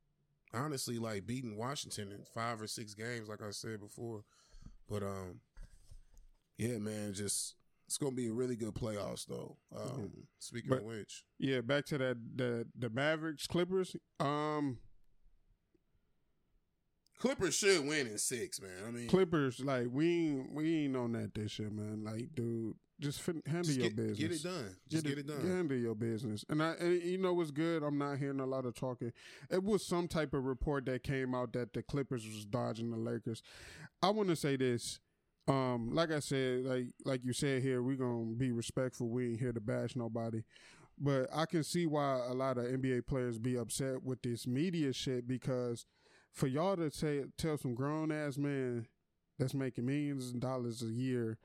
[0.52, 4.22] honestly like beating Washington in five or six games, like I said before.
[4.88, 5.40] But um,
[6.56, 7.54] yeah, man, just
[7.94, 9.56] it's gonna be a really good playoffs though.
[9.72, 13.94] Um, speaking But- of which, Yeah, back to that the the Mavericks Clippers.
[14.18, 14.78] Um,
[17.18, 18.84] Clippers should win in six, man.
[18.84, 22.02] I mean, Clippers like we we ain't on that this year, man.
[22.02, 24.18] Like, dude, just fin- handle just your get, business.
[24.18, 24.76] get it done.
[24.88, 25.46] Just get, it, done.
[25.46, 26.44] Handle your business.
[26.48, 27.84] And I, and you know what's good?
[27.84, 29.12] I'm not hearing a lot of talking.
[29.50, 32.96] It was some type of report that came out that the Clippers was dodging the
[32.96, 33.40] Lakers.
[34.02, 34.98] I want to say this.
[35.46, 39.08] Um, like I said, like like you said here, we're gonna be respectful.
[39.08, 40.42] We ain't here to bash nobody.
[40.98, 44.92] But I can see why a lot of NBA players be upset with this media
[44.92, 45.86] shit because
[46.32, 48.86] for y'all to say tell some grown ass man
[49.38, 51.38] that's making millions of dollars a year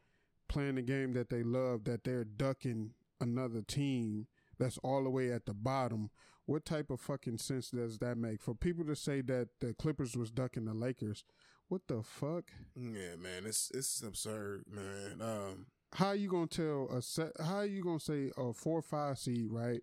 [0.48, 2.92] playing a game that they love that they're ducking
[3.22, 4.28] another team
[4.60, 6.10] that's all the way at the bottom.
[6.46, 8.42] What type of fucking sense does that make?
[8.42, 11.24] For people to say that the Clippers was ducking the Lakers,
[11.70, 12.46] what the fuck?
[12.76, 15.22] Yeah, man, it's it's absurd, man.
[15.22, 17.32] Um, How you gonna tell a set?
[17.40, 19.82] How you gonna say a four or five seed right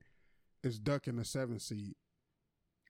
[0.62, 1.94] is ducking a seven seed?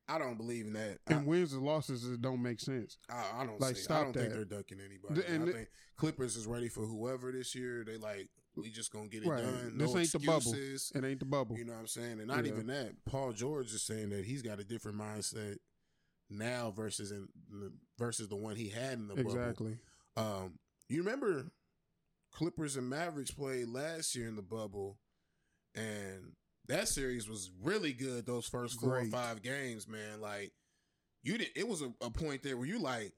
[0.09, 0.99] I don't believe in that.
[1.09, 2.97] I, And wins and losses it don't make sense.
[3.11, 4.34] I, I don't Like, see, I stop don't think that.
[4.36, 5.14] they're ducking anybody.
[5.20, 7.82] The- and I think Clippers is ready for whoever this year.
[7.84, 9.42] They like we just gonna get it Right.
[9.42, 9.76] done.
[9.76, 10.36] This no ain't the bubble.
[10.53, 10.92] excuses.
[10.94, 11.59] It ain't the bubble.
[11.59, 12.20] You know what I'm saying?
[12.20, 12.53] And not Yeah.
[12.53, 13.05] even that.
[13.05, 15.59] Paul George is saying that he's got a different mindset
[16.30, 19.30] now versus in the, versus the one he had in the bubble.
[19.30, 19.78] exactly.
[20.16, 20.58] Um,
[20.88, 21.46] you remember
[22.32, 24.98] Clippers and Mavericks played last year in the bubble,
[25.74, 26.32] and
[26.68, 28.26] that series was really good.
[28.26, 29.08] Those first four Great.
[29.08, 30.20] or five games, man.
[30.20, 30.52] Like
[31.22, 33.12] you did, it was a, a point there where you like,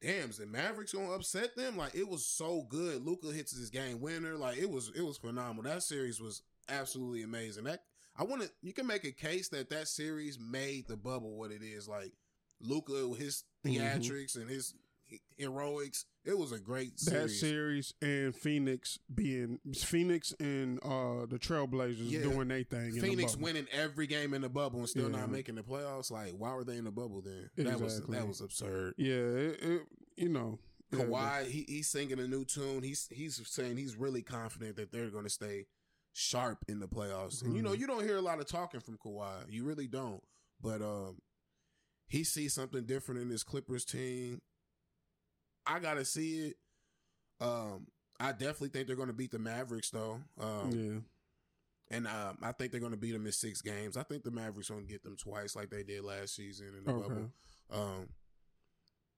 [0.00, 1.76] damn, is the Mavericks gonna upset them?
[1.76, 3.04] Like it was so good.
[3.04, 4.36] Luka hits his game winner.
[4.36, 5.70] Like it was, it was phenomenal.
[5.70, 7.64] That series was absolutely amazing.
[7.64, 7.80] That
[8.16, 8.50] I want to.
[8.62, 11.88] You can make a case that that series made the bubble what it is.
[11.88, 12.12] Like
[12.60, 13.76] Luka, with his Mhm.
[13.76, 14.74] theatrics and his
[15.36, 16.04] heroics.
[16.24, 17.40] It was a great series.
[17.40, 17.94] That series.
[18.00, 22.22] and Phoenix being Phoenix and uh the Trailblazers Yeah.
[22.22, 22.90] doing their thing.
[22.90, 25.16] in the Phoenix winning every game in the bubble and still Yeah.
[25.20, 26.10] not making the playoffs.
[26.10, 27.50] Like, why were they in the bubble then?
[27.56, 28.94] That was that was absurd.
[28.98, 29.86] Yeah, it, it,
[30.16, 30.58] you know.
[30.92, 32.82] Kawhi, he, he's singing a new tune.
[32.82, 35.66] He's he's saying he's really confident that they're going to stay
[36.12, 37.42] sharp in the playoffs.
[37.42, 37.78] And you know, Mhm.
[37.78, 39.50] you don't hear a lot of talking from Kawhi.
[39.50, 40.22] You really don't.
[40.60, 41.22] But um,
[42.10, 44.40] he sees something different in this Clippers team.
[45.66, 46.56] I gotta see it.
[47.40, 47.86] Um,
[48.18, 50.20] I definitely think they're going to beat the Mavericks though.
[50.38, 50.98] Um, yeah.
[51.96, 53.96] And um, I think they're going to beat them in six games.
[53.96, 56.84] I think the Mavericks going to get them twice, like they did last season in
[56.84, 57.08] the Okay.
[57.08, 57.30] bubble.
[57.72, 58.08] Um,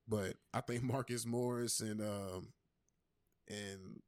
[0.06, 2.48] but I think Marcus Morris and um,
[3.48, 4.00] and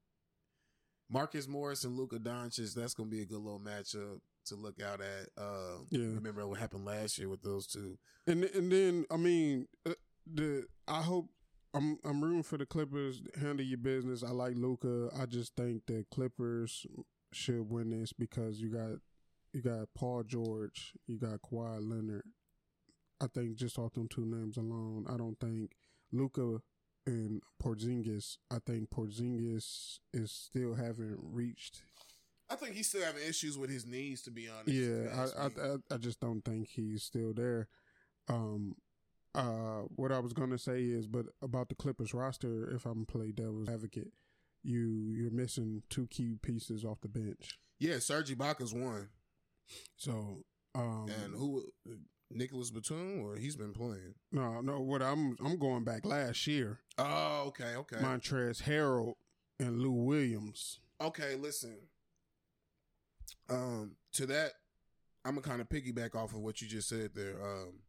[1.11, 4.81] Marcus Morris and Luka Doncic, that's going to be a good little matchup to look
[4.83, 5.29] out at.
[5.37, 6.07] Uh, Yeah.
[6.15, 7.99] remember what happened last year with those two.
[8.27, 9.95] And and then I mean uh,
[10.27, 11.27] the I hope
[11.75, 13.21] I'm I'm rooting for the Clippers.
[13.41, 14.23] Handle your business.
[14.23, 15.11] I like Luka.
[15.19, 16.87] I just think the Clippers
[17.33, 18.99] should win this because you got
[19.53, 22.25] you got Paul George, you got Kawhi Leonard.
[23.21, 25.73] I think just off them two names alone, I don't think
[26.13, 26.61] Luka
[27.07, 28.39] and Porzingis.
[28.51, 31.83] I think Porzingis is still haven't reached.
[32.51, 34.69] I think he's still having issues with his knees, to be honest.
[34.69, 35.45] Yeah, I.
[35.45, 37.69] I I I just don't think he's still there.
[38.29, 38.75] Um,
[39.35, 43.33] uh, what I was gonna say is, but about the Clippers roster, if I'm play
[43.33, 44.13] devil's advocate,
[44.63, 47.59] you you're missing two key pieces off the bench.
[47.79, 49.09] yeah, Serge Ibaka's one.
[49.97, 51.65] So, um, And who,
[52.31, 54.15] Nicolas Batum, or he's been playing?
[54.33, 56.81] no, no, what I'm I'm going back last year.
[56.99, 57.97] Oh, okay, okay.
[57.97, 59.15] Montrez Harrell
[59.59, 60.81] and Lou Williams.
[61.01, 61.77] Okay, listen.
[63.49, 64.53] Um, to that,
[65.25, 67.37] I'm gonna kind of piggyback off of what you just said there.
[67.43, 67.81] Um,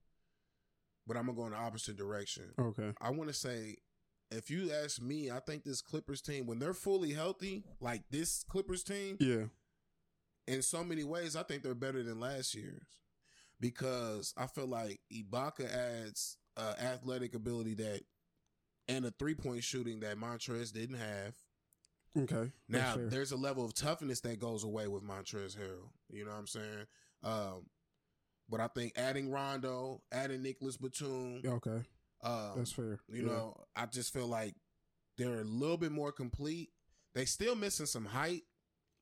[1.08, 2.46] but I'm gonna go in the opposite direction.
[2.60, 2.92] Okay.
[3.02, 3.78] I want to say,
[4.32, 8.44] if you ask me, I think this Clippers team, when they're fully healthy, like this
[8.44, 9.46] Clippers team, Yeah.
[10.48, 12.88] in so many ways, I think they're better than last year's
[13.60, 18.02] because I feel like Ibaka adds uh, athletic ability that
[18.88, 21.36] and a three point shooting that Montrez didn't have.
[22.18, 22.52] Okay.
[22.70, 25.90] Now there's a level of toughness that goes away with Montrez Harrell.
[26.10, 26.86] You know what I'm saying?
[27.24, 27.66] Um,
[28.50, 31.82] but I think adding Rondo, adding Nicolas Batum, Okay.
[32.24, 33.00] um, That's fair.
[33.10, 33.28] you Yeah.
[33.32, 34.56] know, I just feel like
[35.18, 36.70] they're a little bit more complete.
[37.14, 38.44] They still missing some height.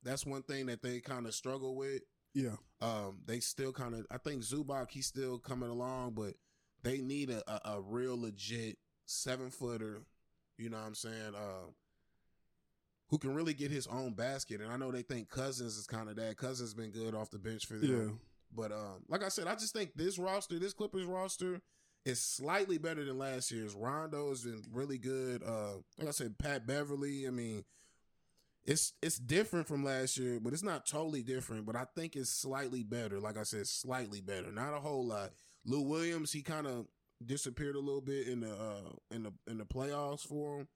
[0.02, 2.02] That's one thing that they kind of struggle with.
[2.34, 2.56] Yeah.
[2.80, 4.06] Um, they still kind of.
[4.10, 6.34] I think Zubac he's still coming along, but
[6.82, 10.02] they need a, a, a real legit seven footer.
[10.58, 11.34] You know what I'm saying?
[11.34, 11.70] Uh,
[13.08, 14.60] who can really get his own basket?
[14.60, 16.36] And I know they think Cousins is kind of that.
[16.36, 18.06] Cousins been good off the bench for them.
[18.06, 18.14] Yeah.
[18.54, 21.60] But um, like I said, I just think this roster, this Clippers roster,
[22.04, 23.74] is slightly better than last year's.
[23.74, 25.42] Rondo has been really good.
[25.42, 27.26] Uh, like I said, Pat Beverley.
[27.26, 27.64] I mean,
[28.64, 31.66] it's it's different from last year, but it's not totally different.
[31.66, 33.20] But I think it's slightly better.
[33.20, 35.30] Like I said, slightly better, not a whole lot.
[35.66, 36.86] Lou Williams, he kind of
[37.24, 40.68] disappeared a little bit in the uh, in the in the playoffs for him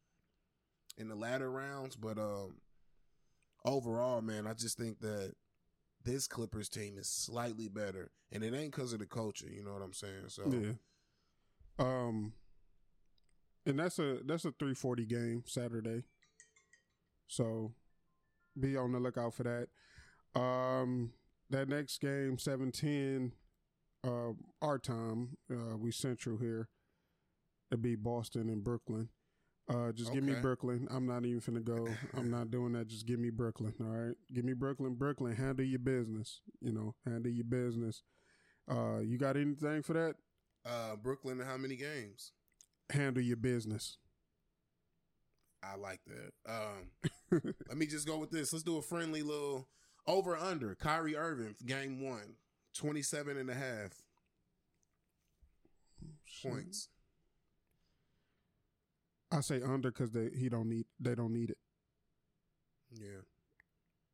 [0.99, 2.57] in the latter rounds, but um,
[3.64, 5.32] overall, man, I just think that
[6.05, 9.49] this Clippers team is slightly better, and it ain't because of the culture.
[9.51, 10.28] You know what I'm saying?
[10.28, 10.72] So Yeah.
[11.78, 12.32] Um,
[13.66, 16.03] and that's a that's a three forty game Saturday.
[17.26, 17.72] So,
[18.59, 20.40] be on the lookout for that.
[20.40, 21.12] Um,
[21.51, 23.32] that next game seven ten,
[24.05, 24.32] uh,
[24.62, 25.36] our time.
[25.51, 26.68] Uh, we central here.
[27.70, 29.11] It'd be Boston and Brooklyn.
[29.69, 30.89] Uh, just give me Brooklyn.
[30.91, 31.87] I'm not even finna go.
[32.16, 32.89] I'm not doing that.
[32.89, 33.75] Just give me Brooklyn.
[33.81, 34.95] All right, give me Brooklyn.
[34.95, 36.41] Brooklyn, handle your business.
[36.61, 38.03] You know, handle your business.
[38.71, 40.14] Uh, you got anything for that?
[40.66, 42.33] uh, Brooklyn, how many games?
[42.91, 43.99] handle your business.
[45.62, 46.33] I like that.
[46.51, 48.53] Um, let me just go with this.
[48.53, 49.69] Let's do a friendly little
[50.07, 50.75] over under.
[50.75, 52.37] Kyrie Irving, game one,
[52.75, 53.91] 27 and a half
[56.43, 56.89] points.
[59.31, 61.59] I say under because they he don't need they don't need it.
[62.93, 63.20] Yeah.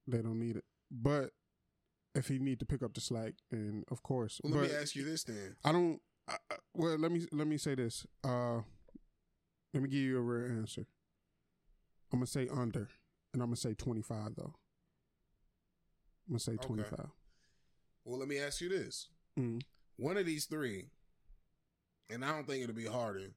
[0.06, 0.64] They don't need it.
[0.90, 1.30] But
[2.14, 4.94] if he need to pick up the slack, and of course, Well, let me ask
[4.94, 5.56] you this then.
[5.64, 6.00] I don't.
[6.28, 8.06] I, I- well, let me let me say this.
[8.24, 8.60] Uh,
[9.72, 10.86] let me give you a real answer.
[12.12, 12.88] I'm gonna say under,
[13.32, 14.54] and I'm gonna say 25 though.
[16.26, 16.66] I'm gonna say Okay.
[16.66, 17.06] 25.
[18.04, 19.08] Well, let me ask you this.
[19.38, 19.62] Mm.
[19.96, 20.86] One of these three,
[22.10, 23.30] and I don't think it'll be harder,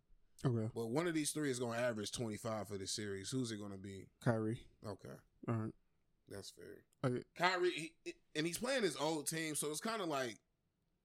[0.45, 3.29] Okay, but one of these three is going to average 25 for the series.
[3.29, 4.07] Who's it going to be?
[4.23, 4.59] Kyrie.
[4.85, 5.09] Okay.
[5.47, 5.73] All right.
[6.29, 7.09] That's fair.
[7.11, 7.23] Okay.
[7.38, 10.38] Kyrie, he, and he's playing his old team, so it's kind of like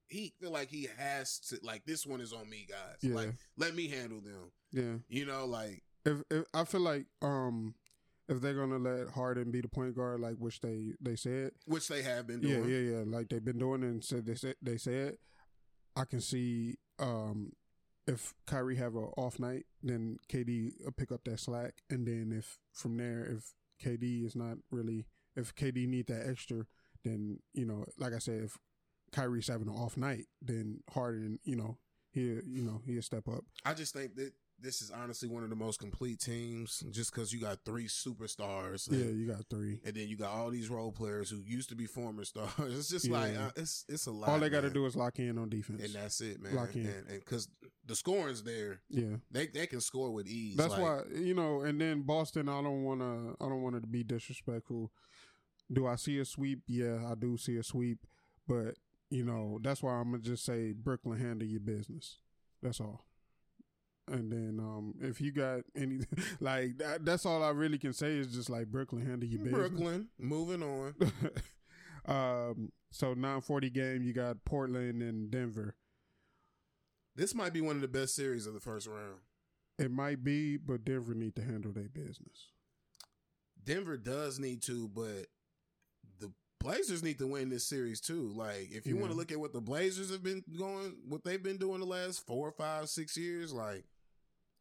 [0.07, 2.97] he feel like he has to like this one is on me, guys.
[3.01, 3.15] Yeah.
[3.15, 4.51] Like let me handle them.
[4.71, 4.97] Yeah.
[5.09, 7.73] You know, like if, if I feel like um
[8.27, 11.87] if they're gonna let Harden be the point guard, like which they they said, which
[11.87, 14.55] they have been doing, yeah, yeah, yeah, like they've been doing and said they said
[14.61, 15.17] they said,
[15.95, 17.51] I can see um
[18.07, 22.33] if Kyrie have a off night, then KD will pick up that slack, and then
[22.37, 26.65] if from there if KD is not really if KD need that extra,
[27.03, 28.57] then you know, like I said, if
[29.11, 31.77] Kyrie's having an off night, then Harden, you know,
[32.11, 33.43] he you know he'll step up.
[33.65, 34.33] I just think that
[34.63, 38.89] this is honestly one of the most complete teams, just because you got three superstars.
[38.91, 39.79] Yeah, and- you got three.
[39.85, 42.49] And then you got all these role players who used to be former stars.
[42.59, 43.11] It's just Yeah.
[43.19, 44.29] like uh, it's it's a lot.
[44.29, 45.83] All they got to do is lock in on defense.
[45.83, 46.55] and that's it, man.
[46.55, 46.87] Lock in.
[46.87, 47.47] And because
[47.85, 49.17] the scoring's there, yeah.
[49.29, 50.55] they they can score with ease.
[50.55, 52.47] That's Like, why you know, and then Boston.
[52.49, 53.35] I don't want to.
[53.43, 54.91] I don't want to be disrespectful.
[55.71, 56.61] Do I see a sweep?
[56.67, 57.99] Yeah, I do see a sweep.
[58.47, 58.75] But
[59.09, 62.19] you know, that's why I'm gonna just say Brooklyn handle your business.
[62.61, 63.05] That's all.
[64.07, 66.01] And then um if you got any
[66.39, 69.59] like that, that's all I really can say is just like Brooklyn handle your business.
[69.59, 70.07] Brooklyn.
[70.19, 70.95] Moving on.
[72.05, 72.71] um.
[72.91, 75.75] So 940 game, you got Portland and Denver.
[77.15, 79.19] This might be one of the best series of the first round.
[79.79, 82.51] It might be, but Denver need to handle their business.
[83.63, 85.27] Denver does need to, but
[86.19, 88.31] the Blazers need to win this series too.
[88.35, 91.41] Like, if you want to look at what the Blazers have been going, what they've
[91.41, 93.85] been doing the last four, five, six years, like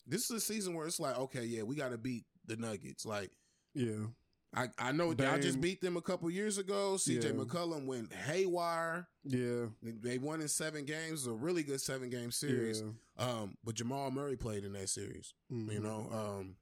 [0.06, 3.04] this is a season where it's like, okay, yeah, we got to beat the Nuggets.
[3.06, 3.30] Like,
[3.74, 4.06] Yeah.
[4.54, 6.96] I I know y'all just beat them a couple years ago.
[6.98, 7.30] CJ Yeah.
[7.32, 9.08] McCollum went haywire.
[9.24, 9.68] Yeah.
[9.82, 11.08] They- They won in seven games.
[11.08, 12.82] It was a really good seven game series.
[12.82, 12.90] Yeah.
[13.16, 15.32] Um, but Jamal Murray played in that series.
[15.50, 15.72] Mhm.
[15.72, 16.56] You know, um,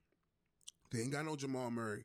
[0.93, 2.05] they ain't got no Jamal Murray.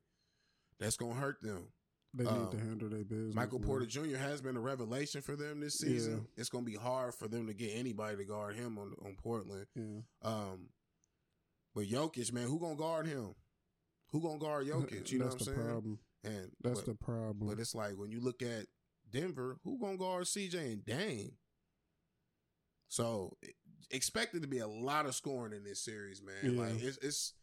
[0.80, 1.72] That's gonna hurt them.
[2.16, 3.36] They Um, need to handle their business.
[3.36, 3.68] Michael man.
[3.68, 4.16] Porter Jr.
[4.18, 6.28] has been a revelation for them this season.
[6.38, 9.18] It's going to be hard for them to get anybody to guard him on on
[9.18, 9.68] Portland.
[9.76, 10.02] Yeah.
[10.22, 10.70] Um,
[11.76, 13.36] but Jokic, man, who gonna guard him?
[14.12, 15.12] Who gonna guard Jokic?
[15.12, 15.58] You know what I'm saying?
[15.58, 16.00] problem.
[16.24, 17.50] And That's but, the problem.
[17.50, 18.66] but it's like when you look at
[19.12, 21.34] Denver, who gonna guard CJ and Dame?
[22.88, 23.38] So
[23.92, 26.56] expected to be a lot of scoring in this series, man.
[26.56, 26.62] Yeah.
[26.62, 27.34] Like it's, it's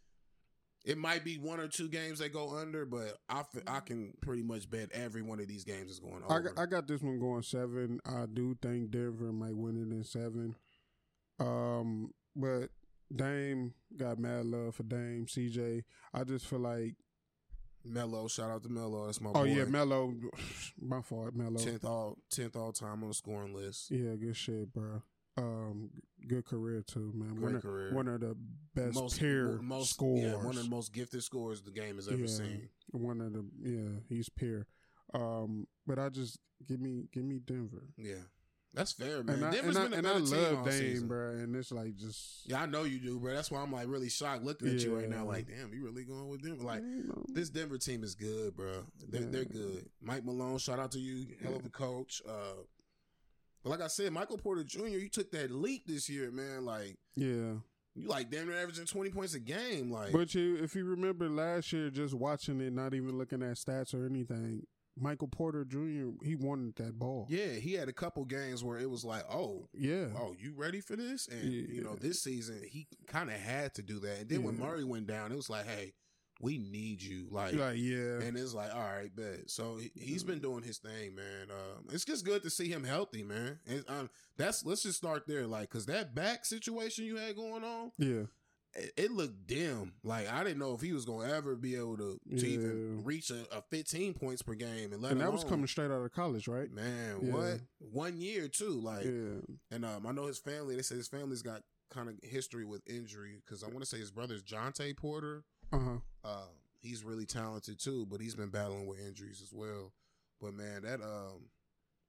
[0.84, 4.14] it might be one or two games that go under, but I f- I can
[4.20, 6.34] pretty much bet every one of these games is going over.
[6.34, 8.00] I got, I got this one going seven.
[8.04, 10.56] I do think Denver might win it in seven.
[11.38, 12.70] Um, but
[13.14, 15.26] Dame got mad love for Dame.
[15.28, 15.82] CJ,
[16.14, 16.94] I just feel like,
[17.84, 19.06] Melo, shout out to Melo.
[19.06, 19.44] That's my oh boy.
[19.44, 20.14] yeah, Melo.
[20.80, 21.56] My fault, Melo.
[21.56, 23.90] tenth all tenth all time on the scoring list.
[23.90, 25.02] Yeah, good shit, bro.
[25.36, 25.90] Um,
[26.28, 27.30] good career too, man.
[27.34, 27.94] Great one of, career.
[27.94, 28.36] One of the
[28.74, 30.20] best most peer most scores.
[30.22, 32.26] Yeah, one of the most gifted scorers the game has ever Yeah.
[32.26, 32.68] seen.
[32.90, 34.66] One of the yeah, he's peer.
[35.14, 36.38] Um, but I just
[36.68, 37.88] give me give me Denver.
[37.96, 38.22] Yeah,
[38.74, 39.36] that's fair, man.
[39.36, 41.08] And I, Denver's and I, been a and I better team love all Dame, season.
[41.08, 41.30] bro.
[41.30, 43.34] And it's like just Yeah, I know you do, bro.
[43.34, 45.24] That's why I'm like really shocked looking at you right now.
[45.24, 46.64] Like, damn, you really going with Denver?
[46.64, 46.82] Like,
[47.28, 48.84] this Denver team is good, bro.
[49.08, 49.88] They're, they're good.
[50.00, 52.22] Mike Malone, shout out to you, hell of a coach.
[52.26, 52.62] Uh,
[53.62, 56.64] but like I said, Michael Porter Jr., you took that leap this year, man.
[56.64, 57.54] Like, yeah.
[57.94, 59.90] you like damn near averaging 20 points a game.
[59.90, 63.56] Like, But you, if you remember last year, just watching it, not even looking at
[63.56, 64.66] stats or anything,
[64.98, 66.24] Michael Porter Jr.
[66.24, 67.26] he wanted that ball.
[67.30, 70.80] yeah, he had a couple games where it was like, oh, yeah, oh, you ready
[70.80, 71.28] for this?
[71.28, 74.20] And you know, this season he kind of had to do that.
[74.20, 75.94] And then when Murray went down, it was like, hey,
[76.40, 77.28] we need you.
[77.30, 79.48] Like, like yeah, and it's like, all right, bet.
[79.48, 81.50] So he, he's been doing his thing, man.
[81.50, 83.60] Um, it's just good to see him healthy, man.
[83.66, 87.64] And um, that's let's just start there, like, cause that back situation you had going
[87.64, 88.22] on, yeah,
[88.74, 89.92] it, looked dim.
[90.02, 92.54] Like I didn't know if he was gonna ever be able to, to Yeah.
[92.58, 95.90] even reach a, a 15 points per game, and let and that was coming straight
[95.90, 96.70] out of college, right?
[96.70, 97.32] Man, Yeah.
[97.32, 98.80] what one year too?
[98.80, 100.76] Like, Yeah, and um, I know his family.
[100.76, 103.98] They say his family's got kind of history with injury because I want to say
[103.98, 105.44] his brother's Jontay Porter.
[105.72, 105.96] uh huh.
[106.24, 106.46] Uh,
[106.80, 109.92] he's really talented too, but he's been battling with injuries as well.
[110.40, 111.50] But man, that um,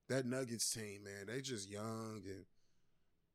[0.08, 2.44] that Nuggets team, man, they just young and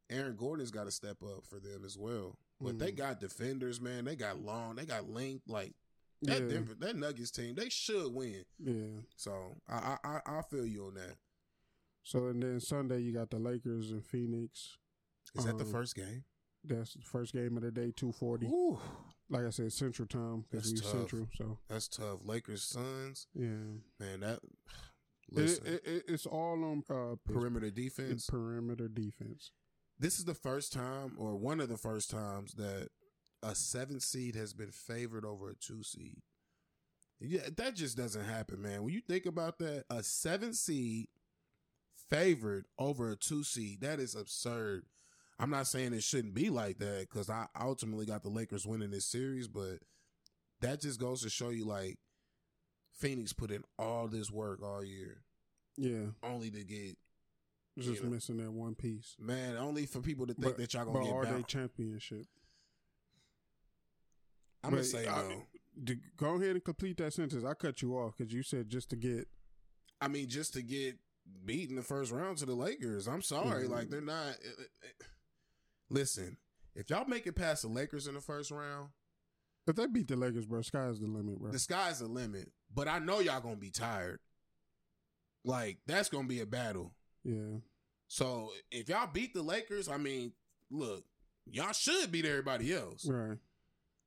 [0.09, 2.35] Aaron Gordon's got to step up for them as well.
[2.61, 2.97] But they Mhm.
[2.97, 4.05] got defenders, man.
[4.05, 4.75] They got long.
[4.75, 5.47] They got length.
[5.47, 5.75] Like
[6.23, 8.43] that Yeah, Denver, that Nuggets team, they should win.
[8.59, 9.01] yeah.
[9.15, 11.17] So I I I, I feel you on that.
[12.03, 14.77] So and then Sunday you got the Lakers and Phoenix.
[15.35, 16.25] Is that the Um, first game?
[16.63, 18.47] That's the first game of the day, two forty.
[19.29, 20.91] Like I said, Central Time because That's we tough.
[21.09, 21.27] Central.
[21.37, 22.19] So that's tough.
[22.25, 24.19] Lakers Suns, yeah, man.
[24.21, 24.39] That
[25.31, 28.25] listen, it, it, it's all on uh, perimeter defense.
[28.25, 29.51] perimeter defense.
[29.99, 32.89] This is the first time or one of the first times that
[33.43, 36.21] a seven seed has been favored over a two seed.
[37.19, 38.83] Yeah, that just doesn't happen, man.
[38.83, 41.07] When you think about that, a seven seed
[42.09, 44.85] favored over a two seed, that is absurd.
[45.37, 48.91] I'm not saying it shouldn't be like that because I ultimately got the Lakers winning
[48.91, 49.79] this series, but
[50.61, 51.97] that just goes to show you like
[52.93, 55.23] Phoenix put in all this work all year
[55.77, 56.97] Yeah, only to get
[57.81, 58.09] just know.
[58.09, 59.15] missing that one piece.
[59.19, 62.27] man, only for people to think But- that y'all gonna get are they championship?
[64.63, 65.45] I'm gonna say I- no.
[66.17, 67.45] Go ahead and complete that sentence.
[67.45, 69.29] I cut you off because you said just to get.
[70.01, 70.97] I mean, just to get
[71.45, 73.07] beat in the first round to the Lakers.
[73.07, 73.69] I'm sorry, Mhm.
[73.69, 74.35] like they're not.
[74.45, 75.05] uh, uh,
[75.89, 76.37] Listen,
[76.75, 78.91] if y'all make it past the Lakers in the first round,
[79.67, 81.51] If they beat the Lakers, bro, sky's the limit, bro.
[81.51, 82.51] the sky's the limit.
[82.73, 84.19] But I know y'all gonna be tired.
[85.45, 86.93] Like that's gonna be a battle.
[87.23, 87.59] Yeah,
[88.07, 90.33] So if y'all beat the Lakers, I mean,
[90.69, 91.03] look,
[91.45, 93.07] y'all should beat everybody else.
[93.07, 93.37] right.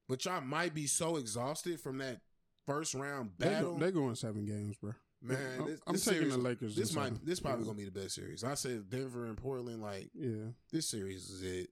[0.08, 2.20] But y'all might be so exhausted from that
[2.66, 3.74] first round battle.
[3.74, 4.92] They go, they going seven games, bro.
[5.22, 6.76] Man, I'm, this, I'm this taking series, the Lakers.
[6.76, 7.66] This might this probably yeah.
[7.66, 8.42] gonna be the best series.
[8.42, 9.80] I said Denver and Portland.
[9.80, 11.70] Like Yeah, this series is it.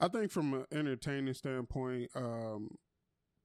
[0.00, 2.76] I think from an entertaining standpoint, um,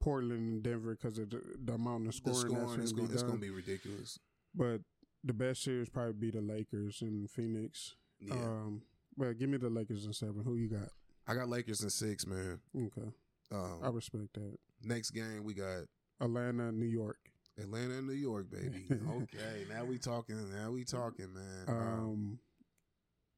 [0.02, 3.08] Portland and Denver because of the, the amount of The scoring, scoring is that's going
[3.08, 4.20] going it's to gonna be ridiculous.
[4.54, 4.82] But
[5.24, 7.96] the best series probably be the Lakers and Phoenix.
[8.20, 8.82] Yeah, Um,
[9.18, 10.44] but give me the Lakers in seven.
[10.44, 10.90] Who you got?
[11.28, 12.60] I got Lakers in six, man.
[12.76, 13.10] Okay,
[13.52, 14.58] Um, I respect that.
[14.84, 15.84] next game we got
[16.20, 17.18] Atlanta, New York.
[17.58, 18.86] Atlanta New York, baby.
[19.24, 20.50] okay, now we talking.
[20.52, 21.66] Now we talking, man.
[21.68, 22.40] Um, Um,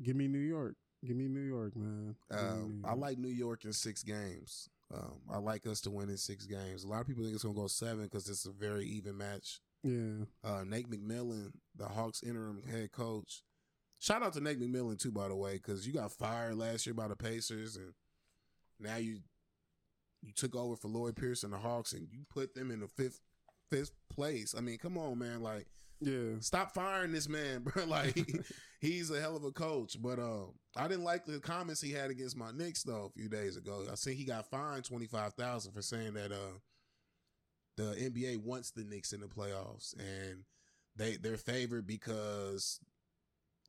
[0.02, 0.76] give me New York.
[1.04, 2.16] Give me New York, man.
[2.30, 4.70] Um, New I like New York in six games.
[4.94, 6.84] Um, I like us to win in six games.
[6.84, 9.60] A lot of people think it's gonna go seven because it's a very even match.
[9.84, 13.44] Yeah, uh, Nate McMillan, the Hawks interim head coach.
[14.00, 16.94] Shout out to Nate McMillan too, by the way, because you got fired last year
[16.94, 17.94] by the Pacers, and
[18.80, 19.20] now you
[20.22, 22.88] you took over for Lloyd Pierce and the Hawks, and you put them in the
[22.88, 23.20] fifth
[23.72, 24.54] fifth place.
[24.56, 25.42] I mean, come on, man!
[25.42, 25.68] Like
[26.00, 26.40] Yeah.
[26.40, 27.86] Stop firing this man, bro.
[27.86, 28.16] Like
[28.82, 29.98] he's a hell of a coach.
[30.02, 33.30] But um, I didn't like the comments he had against my Knicks though a few
[33.30, 33.86] days ago.
[33.92, 36.58] I see he got fined twenty five thousand for saying that uh
[37.90, 40.44] the NBA wants the Knicks in the playoffs and
[40.96, 42.80] they they're favored because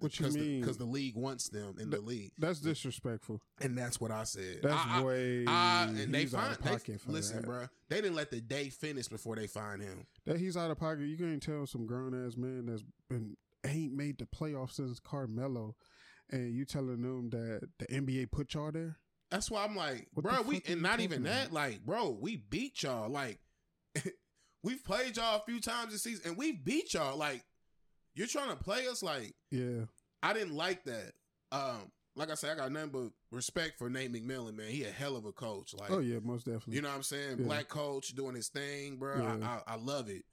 [0.01, 0.61] What you mean?
[0.61, 3.41] because the, league wants them in the league, That's disrespectful.
[3.61, 4.61] and that's what I said.
[4.63, 5.45] That's I- I- way.
[5.47, 7.47] I- and they he's out find of they, for listen, that.
[7.47, 7.67] bro.
[7.89, 10.07] They didn't let the day finish before they find him.
[10.27, 11.03] That he's out of pocket.
[11.03, 15.77] You can't tell some grown ass man that's been ain't made the playoffs since Carmelo,
[16.31, 18.97] and you telling them that the NBA put y'all there.
[19.31, 22.37] That's why I'm like, What bro, we and not even talking that, like, bro, we
[22.37, 23.09] beat y'all.
[23.09, 23.39] Like,
[24.63, 27.17] we've played y'all a few times this season, and we beat y'all.
[27.17, 27.45] Like,
[28.15, 29.03] you're trying to play us.
[29.03, 29.85] Like, Yeah,
[30.23, 31.13] I didn't like that.
[31.51, 34.69] Um, like I said, I got nothing but respect for Nate McMillan, man.
[34.69, 35.75] He a hell of a coach.
[35.79, 36.77] Like, oh yeah, most definitely.
[36.77, 37.37] you know what I'm saying?
[37.39, 37.45] Yeah.
[37.47, 39.17] Black coach doing his thing, bro.
[39.19, 39.37] Yeah.
[39.67, 40.25] I, I I love it.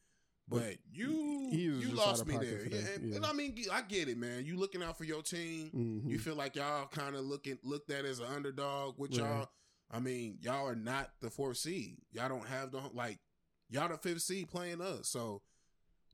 [0.48, 2.68] But you he was you lost me there.
[2.68, 4.46] Yeah, and, and I mean, I get it, man.
[4.46, 5.70] You looking out for your team.
[5.76, 6.10] Mhm.
[6.10, 9.48] You feel like y'all kind of looking looked at as an underdog with y'all.
[9.92, 11.98] I mean, y'all are not the fourth seed.
[12.12, 13.20] Y'all don't have the like
[13.70, 15.08] y'all the fifth seed playing us.
[15.08, 15.42] So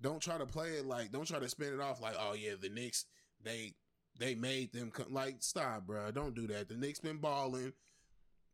[0.02, 2.52] don't try to play it like don't try to spin it off like oh yeah
[2.60, 3.06] the Knicks
[3.44, 3.74] they
[4.20, 7.72] they made them come like stop bro don't do that the Knicks been balling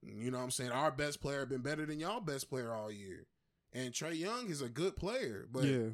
[0.03, 2.91] you know what I'm saying our best player been better than y'all best player all
[2.91, 3.25] year
[3.73, 5.89] and Trae Young is a good player but yeah,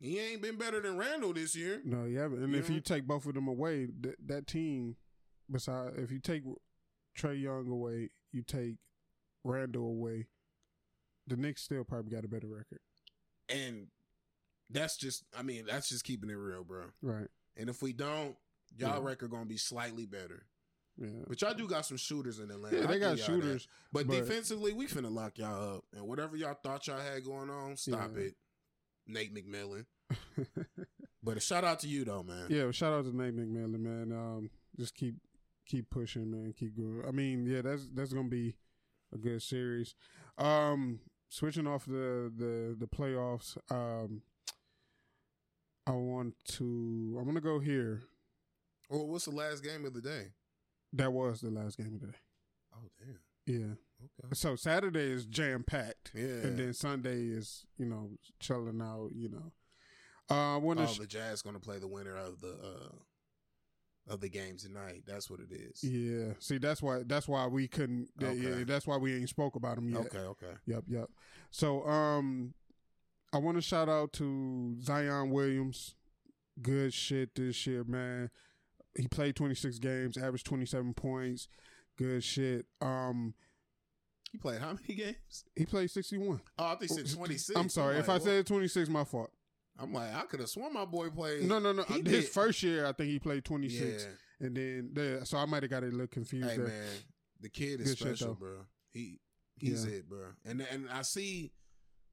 [0.00, 2.42] he ain't been better than Randle this year no, haven't.
[2.44, 2.76] And You if know?
[2.76, 4.96] you take both of them away, th- that team,
[5.50, 6.42] besides if you take
[7.18, 8.76] Trae Young away, you take
[9.42, 10.26] Randle away,
[11.26, 12.80] the Knicks still probably got a better record.
[13.48, 13.86] and
[14.70, 17.28] that's just I mean that's just keeping it real bro Right.
[17.56, 18.36] and if we don't
[18.76, 19.08] y'all Yeah.
[19.08, 20.46] record gonna be slightly better
[20.96, 21.24] Yeah.
[21.28, 23.68] but y'all do got some shooters in Atlanta Yeah, they got shooters.
[23.92, 25.84] But, But- defensively, we finna lock y'all up.
[25.92, 28.22] And whatever y'all thought y'all had going on, stop Yeah.
[28.22, 28.36] it.
[29.06, 29.86] Nate McMillan.
[31.22, 32.48] But a shout out to you though, man.
[32.50, 34.12] Yeah, well, shout out to Nate McMillan, man.
[34.12, 35.16] Um, just keep
[35.66, 36.52] keep pushing, man.
[36.52, 37.02] Keep going.
[37.06, 38.56] I mean, yeah, that's that's gonna be
[39.12, 39.94] a good series.
[40.36, 41.00] Um,
[41.34, 43.56] switching off the the the playoffs.
[43.70, 44.22] Um,
[45.86, 47.16] I want to.
[47.18, 48.02] I'm gonna go here.
[48.88, 50.28] Well, what's the last game of the day?
[50.92, 52.18] That was the last game of the day.
[52.74, 53.18] Oh damn.
[53.46, 53.74] Yeah.
[54.24, 54.34] Okay.
[54.34, 56.22] So Saturday is jam packed, Yeah.
[56.44, 58.10] and then Sunday is you know
[58.40, 59.10] chilling out.
[59.14, 59.52] You know.
[60.30, 60.88] Uh, I to.
[60.88, 62.94] oh, the Jazz gonna play the winner of the uh
[64.08, 65.02] of the game tonight.
[65.06, 65.82] That's what it is.
[65.82, 66.32] yeah.
[66.38, 67.02] See, that's why.
[67.06, 68.08] That's why we couldn't.
[68.20, 70.00] yeah, that's why we ain't spoke about them yet.
[70.06, 70.52] Okay, okay.
[70.66, 71.10] Yep, yep.
[71.50, 72.54] So, um,
[73.32, 75.94] I want to shout out to Zion Williams.
[76.60, 78.30] Good shit this year, man.
[78.96, 81.48] He played 26 games, averaged 27 points.
[81.98, 82.66] Good shit.
[82.80, 83.34] Um,
[84.30, 85.44] He played how many games?
[85.56, 86.40] he played 61.
[86.58, 87.58] Oh, I think he said twenty six.
[87.58, 89.30] I'm sorry if I said 26, my fault.
[89.78, 91.42] I'm like, I could have sworn my boy played.
[91.44, 91.82] No, no, no.
[91.84, 92.28] He His did.
[92.28, 94.46] first year, I think he played 26, Yeah.
[94.46, 96.66] and then the, so I might have got a little confused Hey there.
[96.68, 96.86] man,
[97.40, 98.66] the kid is Good special, bro.
[98.92, 99.18] He
[99.56, 99.94] he's Yeah.
[99.94, 100.26] it, bro.
[100.44, 101.52] And and I see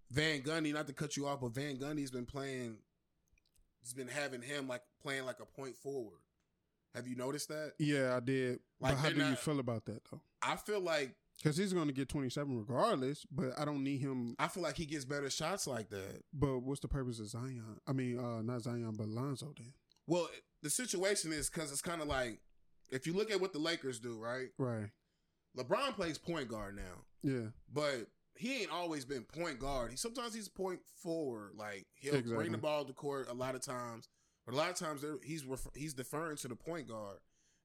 [0.10, 0.74] Van Gundy.
[0.74, 2.78] Not to cut you off, but Van Gundy's been playing.
[3.84, 6.20] Has been having him like playing like a point forward.
[6.96, 7.74] Have you noticed that?
[7.80, 8.60] Yeah, I did.
[8.80, 10.22] Like, but how do you feel about that though?
[10.42, 14.36] I feel like Because he's going to get 27 regardless, but I don't need him
[14.38, 16.22] I feel like he gets better shots like that.
[16.34, 17.80] But what's the purpose of Zion?
[17.88, 19.54] I mean, uh, not Zion, but Lonzo.
[19.58, 19.74] Then,
[20.06, 20.30] Well,
[20.62, 22.40] the situation is because it's kind of like
[22.90, 24.50] if you look at what the Lakers do, right?
[24.60, 24.90] right?
[25.58, 27.04] LeBron plays point guard now.
[27.24, 29.92] Yeah, but he ain't always been point guard.
[29.92, 31.54] He sometimes he's point forward.
[31.56, 32.36] Like he'll Exactly.
[32.36, 34.08] bring the ball to court a lot of times,
[34.46, 37.18] but a lot of times he's refer- he's deferring to the point guard,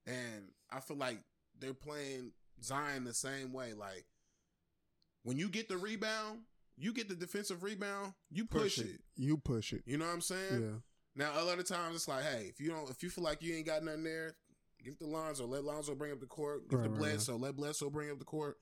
[0.07, 1.18] and I feel like
[1.59, 3.72] they're playing Zion the same way.
[3.74, 4.04] Like
[5.22, 6.40] when you get the rebound,
[6.76, 9.00] you get the defensive rebound, you push, it.
[9.16, 9.82] You push it.
[9.86, 10.62] You know what I'm saying?
[10.62, 10.78] Yeah,
[11.14, 13.42] Now a lot of times it's like, hey, if you don't, if you feel like
[13.42, 14.36] you ain't got nothing there,
[14.84, 15.46] give it to Lonzo.
[15.46, 16.68] Let Lonzo bring up the court.
[16.68, 17.11] Give it Right, to right, right.
[17.12, 17.36] Bledsoe.
[17.36, 18.59] Let Bledsoe bring up the court.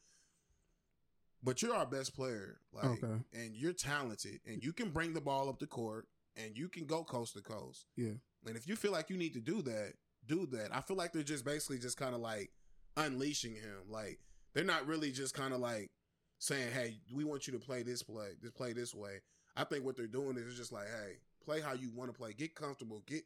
[1.42, 3.22] But you're our best player, like, Okay.
[3.34, 6.86] and you're talented, and you can bring the ball up the court, and you can
[6.86, 7.84] go coast to coast.
[7.96, 8.12] yeah,
[8.46, 9.94] And if you feel like you need to do that,
[10.26, 10.74] do that.
[10.74, 12.50] I feel like they're just basically just kind of like
[12.96, 13.88] unleashing him.
[13.88, 14.18] Like
[14.54, 15.90] they're not really just kind of like
[16.38, 19.20] saying, "Hey, we want you to play this play, just play this way."
[19.56, 22.32] I think what they're doing is just like, "Hey, play how you want to play.
[22.32, 23.02] Get comfortable.
[23.06, 23.22] Get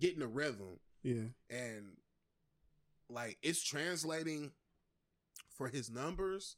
[0.00, 1.24] get in the rhythm." yeah.
[1.50, 1.96] And
[3.08, 4.52] like it's translating
[5.56, 6.56] for his numbers,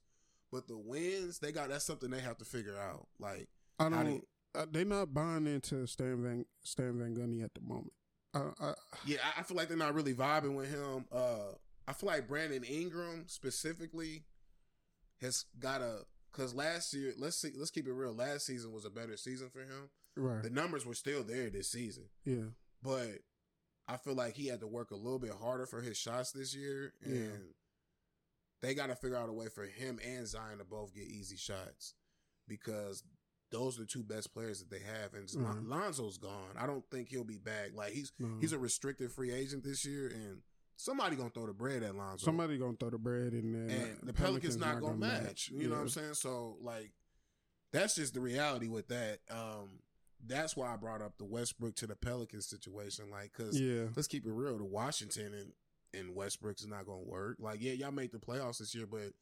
[0.52, 3.06] but the wins they got that's something they have to figure out.
[3.18, 3.48] Like
[3.78, 4.04] I don't.
[4.06, 7.92] do- Uh, they not buying into Stan Van Stan Van Gundy at the moment.
[8.32, 8.74] Uh, I,
[9.06, 11.06] Yeah, I- I feel like they're not really vibing with him.
[11.10, 11.54] Uh
[11.86, 14.24] I feel like Brandon Ingram specifically
[15.20, 18.12] has got a because last year, let's see, let's keep it real.
[18.12, 20.42] Last season was a better season for him, Right.
[20.42, 22.46] The numbers were still there this season, Yeah.
[22.82, 23.20] but
[23.86, 26.54] I feel like he had to work a little bit harder for his shots this
[26.54, 27.52] year, and Yeah.
[28.62, 31.36] they got to figure out a way for him and Zion to both get easy
[31.36, 31.94] shots
[32.48, 33.04] because
[33.50, 35.14] those are the two best players that they have.
[35.14, 35.68] And Mhm.
[35.68, 36.56] Lonzo's gone.
[36.56, 37.72] I don't think he'll be back.
[37.74, 38.38] Like he's No.
[38.40, 40.42] he's a restricted free agent this year, and
[40.76, 42.24] somebody gonna throw the bread at Lonzo.
[42.24, 43.76] Somebody gonna throw the bread in there.
[43.76, 45.50] and the Pelicans, not, gonna, match.
[45.54, 46.14] You know what I'm saying?
[46.14, 46.92] So like,
[47.72, 49.18] that's just the reality with that.
[49.30, 49.80] Um,
[50.26, 53.10] that's why I brought up the Westbrook to the Pelicans situation.
[53.10, 53.86] Like, cause Yeah.
[53.94, 54.56] let's keep it real.
[54.58, 55.52] The Washington and
[55.92, 57.36] and Westbrook's not gonna work.
[57.38, 59.12] Like, yeah, y'all made the playoffs this year, but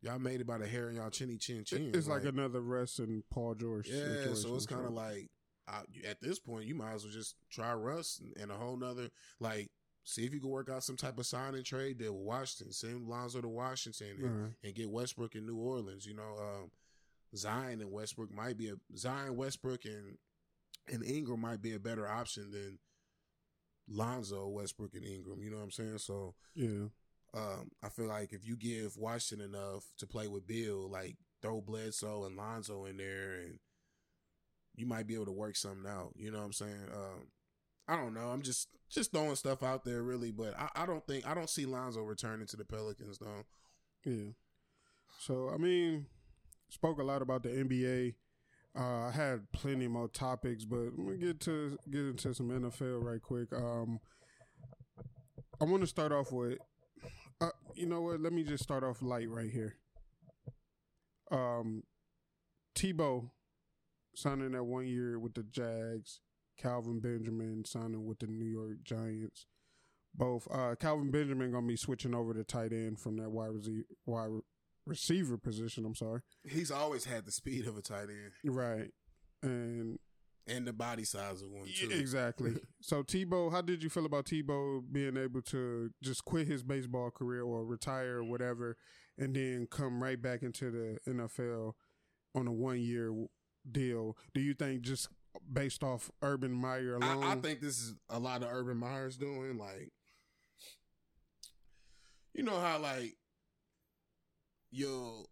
[0.00, 1.90] y'all made it by the hair and y'all chinny chin chin.
[1.92, 3.88] It's like, another Russ and Paul George.
[3.88, 4.34] yeah.
[4.34, 5.30] So it's kind of like
[5.66, 8.76] I, at this point, you might as well just try Russ and, and a whole
[8.76, 9.08] nother
[9.40, 9.70] like.
[10.04, 12.72] See if you can work out some type of sign and trade deal with Washington.
[12.72, 14.52] Send Lonzo to Washington and, Right.
[14.62, 16.04] and get Westbrook in New Orleans.
[16.06, 16.70] You know, um,
[17.34, 20.18] Zion and Westbrook might be a Zion, Westbrook, and
[20.92, 22.78] and Ingram might be a better option than
[23.88, 25.42] Lonzo, Westbrook, and Ingram.
[25.42, 25.98] You know what I'm saying?
[25.98, 26.88] So Yeah.
[27.32, 31.60] um, I feel like if you give Washington enough to play with Bill, like throw
[31.62, 33.58] Bledsoe and Lonzo in there, and
[34.74, 36.12] you might be able to work something out.
[36.16, 36.88] You know what I'm saying?
[36.92, 37.28] Um,
[37.88, 38.28] I don't know.
[38.28, 40.30] I'm just just throwing stuff out there, really.
[40.30, 43.44] But I, I don't think I don't see Lonzo returning to the Pelicans though.
[44.04, 44.32] Yeah.
[45.20, 46.06] So I mean,
[46.70, 48.14] spoke a lot about the NBA.
[48.76, 53.02] Uh, I had plenty more topics, but I'm gonna get to get into some NFL
[53.02, 53.52] right quick.
[53.52, 54.00] Um,
[55.60, 56.58] I want to start off with,
[57.40, 58.20] uh, you know what?
[58.20, 59.76] Let me just start off light right here.
[61.30, 61.84] Um,
[62.74, 63.30] Tebow
[64.16, 66.20] signing that one year with the Jags.
[66.56, 69.46] Kelvin Benjamin signing with the New York Giants.
[70.14, 73.84] Both uh, Kelvin Benjamin gonna be switching over to tight end from that wide, rece-
[74.06, 74.30] wide
[74.86, 75.84] receiver position.
[75.84, 78.90] I'm sorry, He's always had the speed of a tight end right?
[79.42, 79.98] And
[80.46, 81.90] and the body size of one too.
[81.90, 82.54] Exactly.
[82.80, 87.10] so Tebow, how did you feel about Tebow being able to just quit his baseball
[87.10, 88.76] career or retire or whatever,
[89.18, 91.72] and then come right back into the NFL
[92.34, 93.12] on a one year
[93.70, 94.16] deal?
[94.34, 95.08] Do you think just
[95.52, 97.22] based off Urban Meyer alone?
[97.24, 99.58] I, I think this is a lot of Urban Meyer's doing.
[99.58, 99.90] Like,
[102.34, 103.16] you know how like
[104.70, 105.28] you'll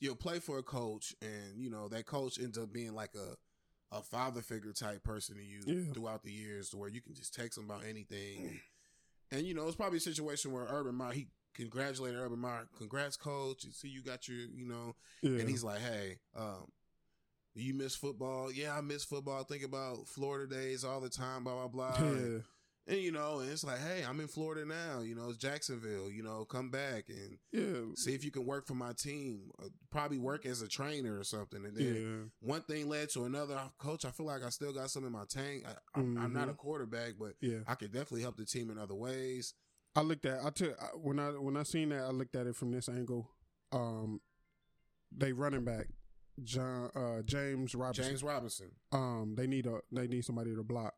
[0.00, 3.36] you'll play for a coach, and you know that coach ends up being like a
[3.96, 5.92] a father figure type person to you Yeah.
[5.92, 8.60] throughout the years, to where you can just text him about anything.
[9.30, 13.16] And you know, it's probably a situation where Urban Meyer he congratulated Urban Meyer, congrats,
[13.16, 13.64] coach.
[13.64, 15.40] You see, you got your, you know, yeah.
[15.40, 16.68] and he's like, "Hey, um,
[17.54, 18.50] do you miss football?
[18.50, 19.40] Yeah, I miss football.
[19.40, 21.44] I think about Florida days all the time.
[21.44, 22.06] Blah blah blah." yeah.
[22.14, 22.44] And,
[22.88, 25.00] and, you know, and it's like, "Hey, I'm in Florida now.
[25.00, 26.10] You know, it's Jacksonville.
[26.10, 27.92] You know, come back and yeah.
[27.94, 29.50] see if you can work for my team.
[29.62, 32.46] Uh, probably work as a trainer or something." And then Yeah.
[32.48, 33.60] one thing led to another.
[33.78, 35.64] Coach, I feel like I still got some in my tank.
[35.66, 37.58] I, I'm, I'm not a quarterback, but Yeah.
[37.68, 39.54] I could definitely help the team in other ways.
[39.94, 42.56] I looked at I took when I when I seen that I looked at it
[42.56, 43.30] from this angle.
[43.72, 44.20] Um,
[45.14, 45.86] they running back
[46.42, 48.04] John uh, James Robinson.
[48.04, 48.70] James Robinson.
[48.92, 50.94] Um, they need a they need somebody to block.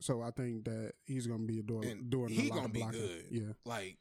[0.00, 2.72] So I think that he's gonna be doing And doing he a lot gonna of
[2.72, 3.00] be blocking.
[3.00, 3.24] good.
[3.30, 3.96] Yeah, Like,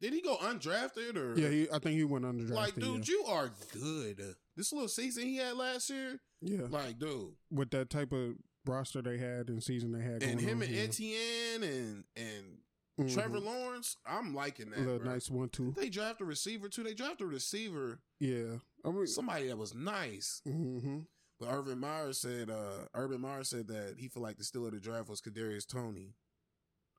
[0.00, 1.38] did he go undrafted or?
[1.38, 1.48] yeah.
[1.48, 2.50] He, I think he went undrafted.
[2.50, 3.14] Like, dude, yeah.
[3.14, 4.34] you are good.
[4.54, 6.66] This little season he had last year, yeah.
[6.68, 8.34] like, dude, With that type of
[8.66, 10.82] roster they had and season they had, and him on, and yeah.
[10.82, 12.58] Etienne and and
[13.00, 13.14] Mhm.
[13.14, 14.80] Trevor Lawrence, I'm liking that.
[14.80, 15.72] a nice one too.
[15.76, 16.82] They draft a receiver too.
[16.82, 20.40] They draft a receiver, Yeah, I mean, somebody that was nice.
[20.44, 21.00] hmm
[21.40, 24.72] But Urban Meyer said, uh, Urban Meyer said that he felt like the steal of
[24.72, 26.14] the draft was Kadarius Toney.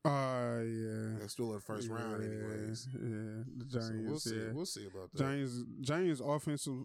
[0.04, 2.88] uh, yeah, That's still the first round, anyways.
[2.94, 4.08] Yeah, the So Giants.
[4.08, 4.36] we'll see.
[4.36, 4.52] yeah.
[4.52, 5.18] We'll see about that.
[5.18, 5.52] Giants
[5.82, 6.84] Giants offensive.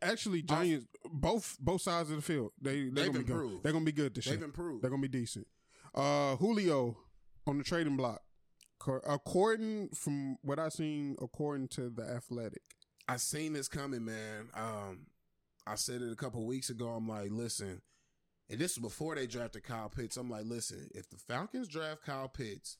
[0.00, 2.52] Actually, Giants both both sides of the field.
[2.60, 3.32] They they're They've gonna be good.
[3.32, 3.62] improved.
[3.64, 4.36] They're gonna be good this year.
[4.36, 4.82] They've improved.
[4.82, 5.46] They're gonna be decent.
[5.94, 6.96] Uh, Julio
[7.46, 8.22] on the trading block.
[9.06, 12.62] According from what I've seen, according to the Athletic.
[13.12, 14.48] I seen this coming, man.
[14.54, 15.00] Um,
[15.66, 16.88] I said it a couple weeks ago.
[16.88, 17.82] I'm like, listen,
[18.48, 20.16] and this was before they drafted Kyle Pitts.
[20.16, 22.78] I'm like, listen, if the Falcons draft Kyle Pitts,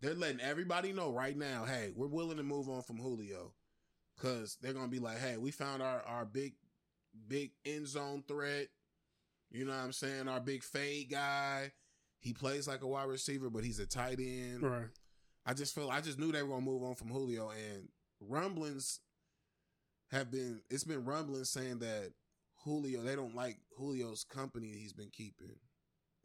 [0.00, 3.52] they're letting everybody know right now, hey, we're willing to move on from Julio.
[4.16, 6.54] Cause they're gonna be like, hey, we found our our big
[7.28, 8.68] big end zone threat.
[9.50, 10.28] You know what I'm saying?
[10.28, 11.72] Our big fade guy.
[12.20, 14.62] He plays like a wide receiver, but he's a tight end.
[14.62, 14.86] Right.
[15.44, 17.88] I just feel I just knew they were gonna move on from Julio and
[18.20, 19.00] rumblings
[20.14, 22.12] have been it's been rumbling saying that
[22.64, 25.56] Julio they don't like Julio's company he's been keeping.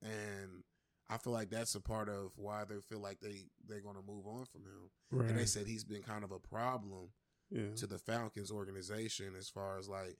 [0.01, 0.63] And
[1.09, 4.25] I feel like that's a part of why they feel like they they're gonna move
[4.27, 4.89] on from him.
[5.11, 5.29] Right.
[5.29, 7.09] And they said he's been kind of a problem
[7.49, 7.73] yeah.
[7.77, 10.17] to the Falcons organization as far as like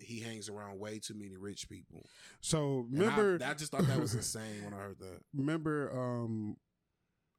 [0.00, 2.06] he hangs around way too many rich people.
[2.40, 5.20] So And I- remember, I, just thought that was insane when I heard that.
[5.34, 6.56] remember um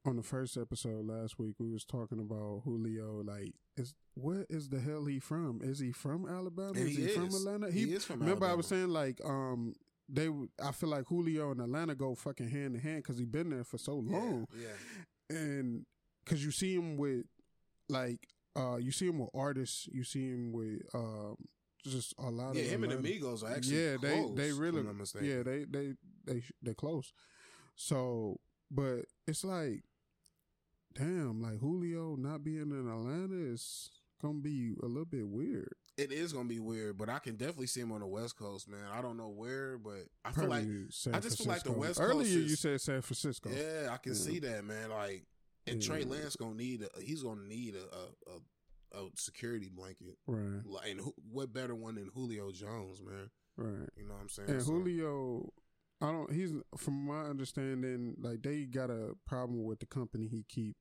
[0.06, 4.68] on the first episode last week we was talking about Julio like is what is
[4.68, 5.60] the hell he from?
[5.62, 6.70] Is he from Alabama?
[6.78, 7.24] And is he he, from.
[7.34, 7.70] Atlanta?
[7.70, 9.74] He is from Remember I was saying like um
[10.08, 10.28] they
[10.62, 13.64] I feel like Julio and Atlanta go fucking hand in hand cuz he been there
[13.64, 14.68] for so long Yeah,
[15.30, 15.36] yeah.
[15.36, 15.86] and
[16.26, 17.24] cuz you see him with
[17.88, 21.36] like uh you see him with artists, you see him with um
[21.82, 24.42] just a lot Yeah, of Yeah, him and Atlanta- Amigos are actually yeah, close, they
[24.48, 25.28] they really I'm not mistaken.
[25.28, 25.94] yeah they they
[26.24, 27.12] they they close.
[27.74, 28.38] So,
[28.70, 29.82] but it's like,
[30.94, 33.90] damn, like Julio not being in Atlanta is
[34.22, 35.74] gonna be a little bit weird.
[35.96, 38.68] It is gonna be weird, but I can definitely see him on the West Coast,
[38.68, 38.84] man.
[38.92, 41.98] I don't know where, but I feel like San I just feel like the West
[42.00, 43.50] Coast Earlier you said San Francisco.
[43.50, 44.18] yeah, I can Yeah.
[44.18, 44.90] see that, man.
[44.90, 45.24] Like,
[45.66, 46.08] and Trey Yeah.
[46.10, 50.16] Lance gonna need a he's gonna need a a, a, a security blanket.
[50.26, 53.30] Right, Like, and who, what better one than Julio Jones, man?
[53.56, 53.88] right.
[53.96, 54.50] You know what I'm saying?
[54.50, 55.52] And So- Julio,
[56.00, 56.32] I don't.
[56.32, 60.76] He's from my understanding, like they got a problem with the company he keep,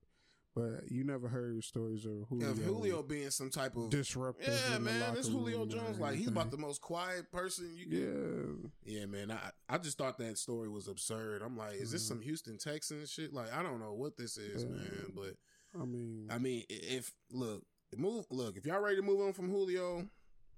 [0.56, 2.54] but you never heard stories of Julio.
[2.54, 4.54] Julio being some type of disruptive.
[4.72, 8.72] yeah, man, this Julio Jones, like he's about the most quiet person you can.
[8.86, 9.32] Yeah, Yeah, man.
[9.32, 11.42] I I just thought that story was absurd.
[11.42, 12.08] I'm like, is this Mhm.
[12.08, 13.34] some Houston Texans shit?
[13.34, 14.70] Like, I don't know what this is, Yeah.
[14.70, 15.12] man.
[15.16, 15.36] But
[15.82, 17.64] I mean, I mean, if look,
[17.98, 20.08] move, look, if y'all ready to move on from Julio,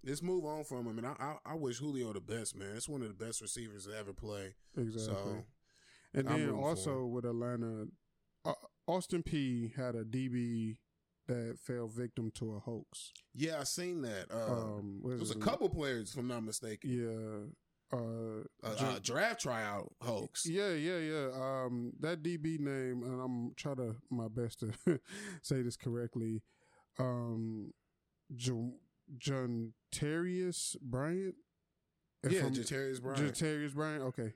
[0.03, 0.97] let's move on from him.
[0.97, 2.75] And I, I, I wish Julio the best, man.
[2.75, 4.55] It's one of the best receivers to ever play.
[4.77, 5.13] exactly.
[5.15, 5.45] So
[6.13, 7.87] and I'm then also with Atlanta,
[8.87, 10.77] Austin Peay had a DB
[11.27, 13.11] that fell victim to a hoax.
[13.33, 14.27] yeah, I seen that.
[14.31, 16.89] Uh, um, what was a couple players, if I'm not mistaken.
[16.91, 17.97] Yeah.
[17.97, 20.45] Uh, A, Ju- a draft tryout hoax.
[20.45, 21.27] Yeah, yeah, yeah.
[21.33, 24.99] Um, that DB name, and I'm trying to my best to
[25.41, 26.41] say this correctly.
[26.99, 27.73] Um,
[28.35, 31.35] John Terrius Bryant.
[32.27, 33.33] Yeah, Jatarius Bryant.
[33.33, 34.03] Jatarius Bryant.
[34.03, 34.33] Okay.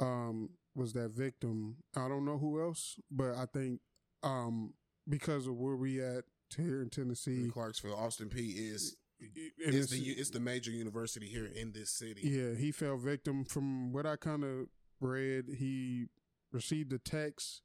[0.00, 1.76] Um, was that victim?
[1.96, 3.80] I don't know who else, but I think
[4.22, 4.74] um
[5.08, 6.24] because of where we at
[6.56, 11.26] here in Tennessee, in Clarksville, Austin Peay is is it's- the it's the major university
[11.26, 12.20] here in this city.
[12.22, 14.66] Yeah, he fell victim from what I kind of
[15.00, 15.46] read.
[15.58, 16.06] He
[16.52, 17.62] received a text,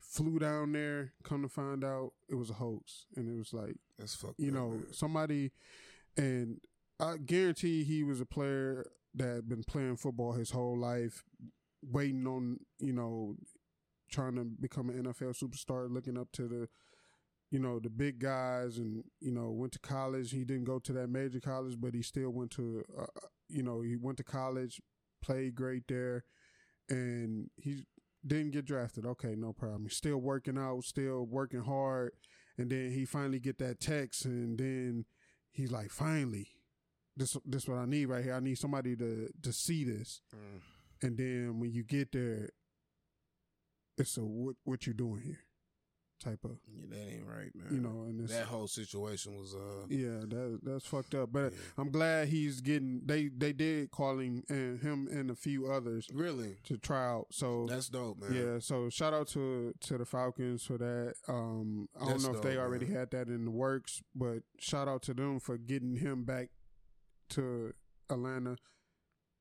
[0.00, 1.12] flew down there.
[1.22, 4.38] Come to find out, it was a hoax, and it was like That's fucked.
[4.40, 4.86] you up, know man.
[4.92, 5.52] somebody,
[6.16, 6.60] and
[6.98, 11.24] I guarantee he was a player that had been playing football his whole life,
[11.82, 13.36] waiting on you know,
[14.10, 16.68] trying to become an NFL superstar, looking up to the.
[17.52, 20.30] You know the big guys, and you know went to college.
[20.30, 23.06] He didn't go to that major college, but he still went to uh,
[23.50, 24.80] you know, he went to college,
[25.22, 26.24] played great there,
[26.88, 27.84] and he
[28.26, 29.04] didn't get drafted.
[29.04, 29.84] Okay, no problem.
[29.84, 32.12] He's still working out, still working hard,
[32.56, 35.06] and then he finally get that text, and then
[35.50, 36.48] he's like, finally,
[37.16, 38.34] this this what I need right here.
[38.34, 40.60] I need somebody to to see this, Mm.
[41.02, 42.50] And then when you get there,
[43.98, 45.40] it's a what what you doing here,
[46.22, 47.66] type of Yeah, that ain't right, man.
[47.70, 51.32] you know, and that whole situation was uh yeah, that that's fucked up.
[51.32, 51.58] But yeah.
[51.76, 53.02] I'm glad he's getting.
[53.04, 57.26] They they did call him and him and a few others really to try out.
[57.30, 58.32] So that's dope, man.
[58.34, 61.14] yeah, so shout out to to the Falcons for that.
[61.28, 62.96] Um, I don't That's know if they already man.
[62.96, 66.48] had that in the works, but shout out to them for getting him back
[67.30, 67.72] to
[68.08, 68.56] Atlanta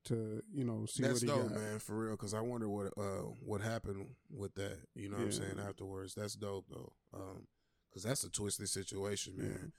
[0.09, 1.57] to you know see That's what he dope, got.
[1.57, 2.11] man, for real.
[2.11, 4.77] Because I wonder what uh what happened with that.
[4.95, 6.13] You know what I'm saying afterwards.
[6.13, 6.93] That's dope though.
[7.13, 7.47] Um,
[7.89, 9.71] because that's a twisted situation, man.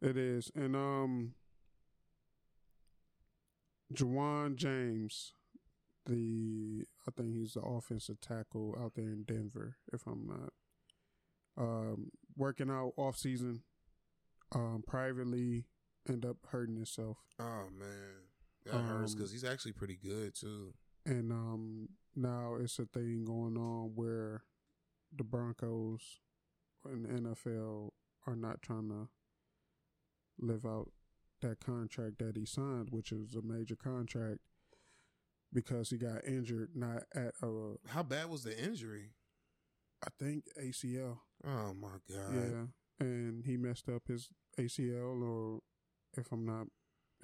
[0.00, 1.34] It is, and um,
[3.92, 5.32] Ja'Wuan James,
[6.06, 10.52] the I think he's the offensive tackle out there in Denver, if I'm not
[11.56, 13.62] um, working out off season,
[14.54, 15.64] um, privately,
[16.08, 18.23] end up hurting himself, Oh man,
[18.64, 20.74] that hurts Um, because he's actually pretty good too.
[21.06, 24.42] and um, now it's a thing going on where
[25.14, 26.20] the Broncos
[26.84, 27.90] and the NFL
[28.26, 29.08] are not trying to
[30.38, 30.90] live out
[31.40, 34.38] that contract that he signed, which is a major contract,
[35.52, 39.10] because he got injured not at a How bad was the injury?
[40.02, 41.18] I think ACL.
[41.46, 42.34] Oh my god.
[42.34, 45.60] Yeah, and he messed up his ACL, or
[46.16, 46.66] if I'm not,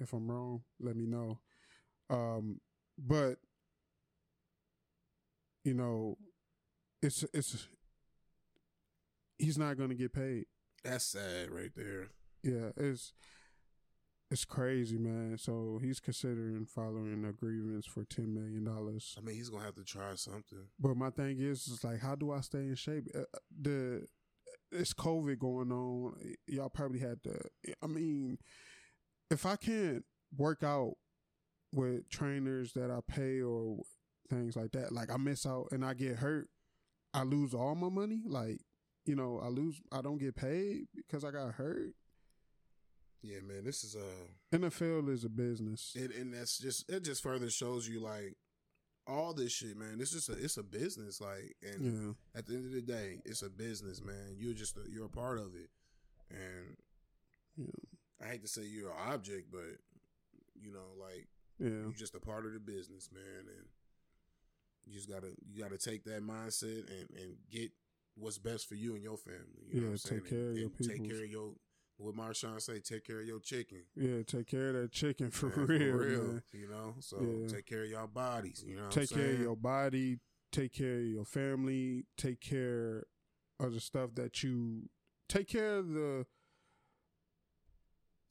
[0.01, 1.39] if I'm wrong, let me know.
[2.09, 2.59] Um,
[2.97, 3.37] but
[5.63, 6.17] you know,
[7.01, 7.67] it's it's
[9.37, 10.45] he's not going to get paid.
[10.83, 12.09] That's sad right there.
[12.43, 13.13] Yeah, it's
[14.31, 15.37] it's crazy, man.
[15.37, 19.15] So he's considering filing a grievance for ten million dollars.
[19.17, 20.67] I mean, he's gonna have to try something.
[20.79, 23.07] But my thing is, is like, how do I stay in shape?
[23.13, 23.21] Uh,
[23.61, 24.07] the
[24.71, 26.15] it's COVID going on.
[26.47, 27.39] Y'all probably had to.
[27.83, 28.37] I mean,
[29.31, 30.03] if I can't
[30.37, 30.93] work out
[31.73, 33.77] with trainers that I pay or
[34.29, 34.91] things like that.
[34.91, 36.49] Like I miss out and I get hurt,
[37.13, 38.21] I lose all my money.
[38.25, 38.61] Like
[39.05, 39.81] you know, I lose.
[39.91, 41.93] I don't get paid because I got hurt.
[43.23, 45.93] Yeah, man, this is a NFL is a business.
[45.95, 47.03] It, and that's just it.
[47.03, 48.35] Just further shows you like
[49.07, 49.97] all this shit, man.
[49.99, 52.39] It's just a it's a business, like, and yeah.
[52.39, 54.35] at the end of the day, it's a business, man.
[54.37, 55.69] You're just a, you're a part of it,
[56.29, 56.77] and
[57.57, 57.65] yeah.
[58.23, 59.77] I hate to say you're an object, but
[60.59, 61.27] you know, like,
[61.59, 63.65] yeah, you're just a part of the business, man, and
[64.85, 67.71] you just gotta you gotta take that mindset and and get
[68.15, 69.65] what's best for you and your family.
[69.69, 70.21] You yeah, what I'm saying?
[70.21, 70.95] take care and, of your people.
[70.95, 71.51] Take care of your
[71.97, 73.83] what Marshawn say, take care of your chicken.
[73.95, 76.23] Yeah, take care of that chicken for man, real, for real.
[76.23, 76.43] Man.
[76.51, 77.47] You know, so yeah.
[77.47, 78.63] take care of y'all bodies.
[78.65, 79.35] You know, take care saying?
[79.35, 80.17] of your body,
[80.51, 83.03] take care of your family, take care
[83.59, 84.89] of the stuff that you
[85.29, 86.25] take care of the.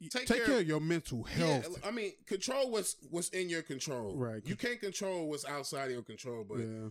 [0.08, 1.66] Take, take care, care, of your mental health.
[1.70, 4.16] Yeah, I mean, control what's what's in your control.
[4.16, 4.40] Right.
[4.46, 6.88] You can't control what's outside of your control, but yeah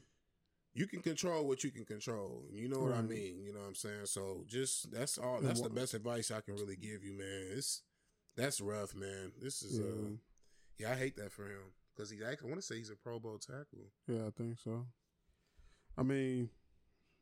[0.74, 2.44] you can control what you can control.
[2.52, 3.00] You know what right.
[3.00, 3.42] I mean?
[3.44, 4.06] You know what I'm saying?
[4.06, 7.48] So just that's all that's the best advice I can really give you, man.
[7.52, 7.82] It's
[8.38, 9.32] that's rough, man.
[9.42, 9.86] This is yeah.
[9.86, 10.10] uh
[10.78, 13.20] yeah, I hate that for him cuz he I want to say he's a Pro
[13.20, 13.92] Bowl tackle.
[14.08, 14.88] Yeah, I think so.
[15.98, 16.50] I mean,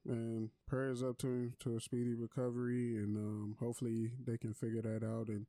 [0.06, 4.82] and prayers up to him to a speedy recovery and um hopefully they can figure
[4.82, 5.48] that out and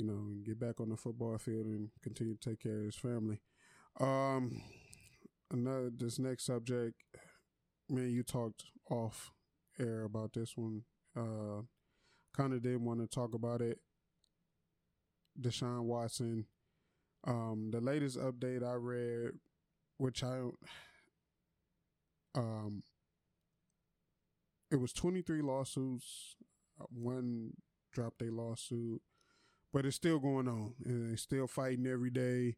[0.00, 2.96] you know, get back on the football field and continue to take care of his
[2.96, 3.40] family.
[3.98, 4.62] Um
[5.52, 6.94] another this next subject,
[7.88, 9.32] man, you talked off
[9.78, 10.82] air about this one.
[11.16, 11.62] Uh,
[12.34, 13.78] kind of didn't want to talk about it.
[15.40, 16.46] Deshaun Watson.
[17.26, 19.32] Um, the latest update I read,
[19.98, 20.38] which I,
[22.34, 22.82] um,
[24.70, 26.36] it was 23 lawsuits.
[26.88, 27.52] One
[27.92, 29.02] dropped a lawsuit,
[29.72, 32.56] but it's still going on and still fighting every day.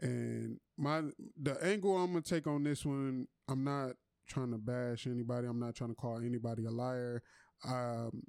[0.00, 1.02] And my
[1.40, 3.92] the angle I'm gonna take on this one, I'm not
[4.26, 5.46] trying to bash anybody.
[5.46, 7.22] I'm not trying to call anybody a liar.
[7.66, 8.22] Um,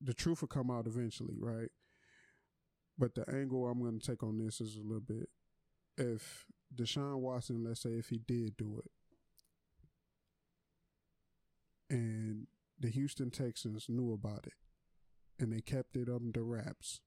[0.00, 1.70] the truth will come out eventually, right?
[2.98, 5.28] But the angle I'm to take on this is a little bit.
[5.98, 8.90] If Deshaun Watson, let's say, if he did do it,
[11.90, 12.46] and
[12.78, 14.54] the Houston Texans knew about it,
[15.38, 17.00] and they kept it under wraps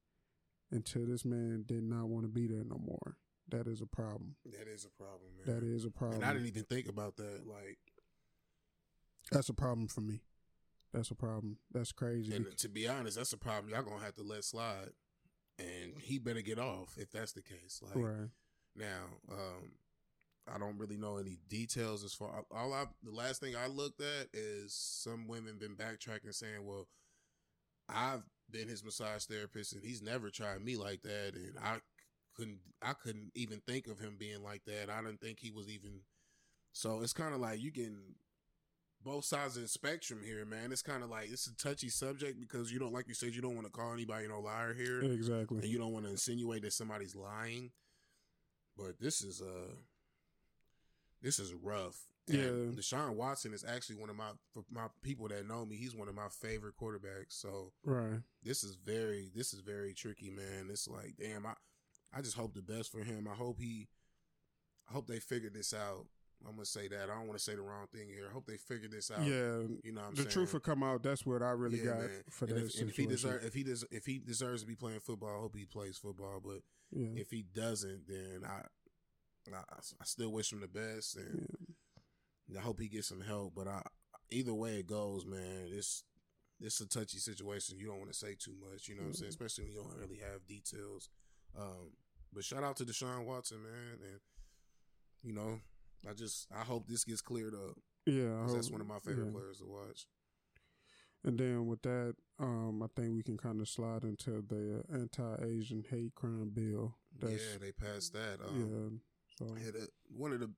[0.70, 3.16] until this man did not want to be there no more
[3.50, 4.36] that is a problem.
[4.46, 5.54] That is a problem, man.
[5.54, 6.22] That is a problem.
[6.22, 7.46] And I didn't even think about that.
[7.46, 7.78] Like,
[9.30, 10.20] that's a problem for me.
[10.92, 11.58] That's a problem.
[11.72, 12.34] That's crazy.
[12.34, 14.90] And to be honest, that's a problem y'all gonna have to let slide.
[15.58, 17.80] And he better get off if that's the case.
[17.82, 18.28] Like right.
[18.74, 19.72] now, um,
[20.52, 22.44] I don't really know any details as far.
[22.50, 26.88] All I the last thing I looked at is some women been backtracking saying, "Well,
[27.88, 31.78] I've been his massage therapist and he's never tried me like that, and I
[32.34, 34.90] couldn't I couldn't even think of him being like that.
[34.90, 36.00] I didn't think he was even
[36.72, 37.98] so it's kind of like you can
[39.02, 40.72] both sides of the spectrum here, man.
[40.72, 43.42] It's kind of like it's a touchy subject because you don't like you said you
[43.42, 45.00] don't want to call anybody no liar here.
[45.02, 45.58] Exactly.
[45.58, 47.70] And you don't want to insinuate that somebody's lying.
[48.76, 49.74] But this is uh
[51.22, 52.09] this is rough.
[52.28, 52.80] And yeah.
[52.80, 56.08] Deshaun Watson is actually one of my for my people that know me, he's one
[56.08, 57.30] of my favorite quarterbacks.
[57.40, 58.20] So Right.
[58.42, 60.68] This is very this is very tricky, man.
[60.70, 61.54] It's like, damn, I
[62.12, 63.28] I just hope the best for him.
[63.30, 63.88] I hope he,
[64.88, 66.06] I hope they figure this out.
[66.46, 67.10] I'm gonna say that.
[67.10, 68.26] I don't want to say the wrong thing here.
[68.28, 69.22] I hope they figure this out.
[69.22, 70.28] Yeah, you know, the saying?
[70.30, 71.02] truth will come out.
[71.02, 72.10] That's what I really yeah, got man.
[72.30, 72.88] for and that if, situation.
[72.88, 75.54] if he deserves, if he does, if he deserves to be playing football, I hope
[75.54, 76.40] he plays football.
[76.42, 76.62] But
[76.92, 77.20] yeah.
[77.20, 78.62] if he doesn't, then I,
[79.54, 81.56] I, I still wish him the best, and yeah.
[82.56, 83.54] I hope he gets some help.
[83.54, 83.82] But I,
[84.30, 86.04] either way it goes, man, it's
[86.60, 87.78] it's a touchy situation.
[87.78, 88.88] You don't want to say too much.
[88.88, 89.30] You know what I'm saying?
[89.30, 91.08] Especially when you don't really have details.
[91.58, 91.92] Um,
[92.32, 94.20] but shout out to Deshaun Watson, man, and
[95.22, 95.60] you know,
[96.08, 97.76] I just I hope this gets cleared up.
[98.06, 99.32] Yeah, hope, that's one of my favorite yeah.
[99.32, 100.06] players to watch.
[101.22, 105.84] And then with that, um, I think we can kind of slide into the anti-Asian
[105.90, 106.94] hate crime bill.
[107.20, 108.38] That's, yeah, they passed that.
[108.42, 110.50] Um, yeah, so yeah, the, one of the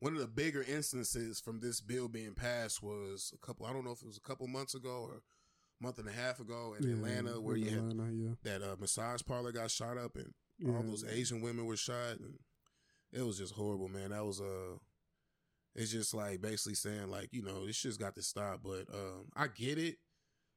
[0.00, 3.66] one of the bigger instances from this bill being passed was a couple.
[3.66, 6.12] I don't know if it was a couple months ago or a month and a
[6.12, 8.58] half ago in yeah, Atlanta, where you Atlanta, had yeah.
[8.58, 10.72] that uh, massage parlor got shot up and yeah.
[10.72, 12.38] all those Asian women were shot, and
[13.12, 14.10] it was just horrible, man.
[14.10, 14.76] That was uh
[15.74, 18.60] it's just like basically saying like you know this shit's got to stop.
[18.62, 19.96] But um, I get it.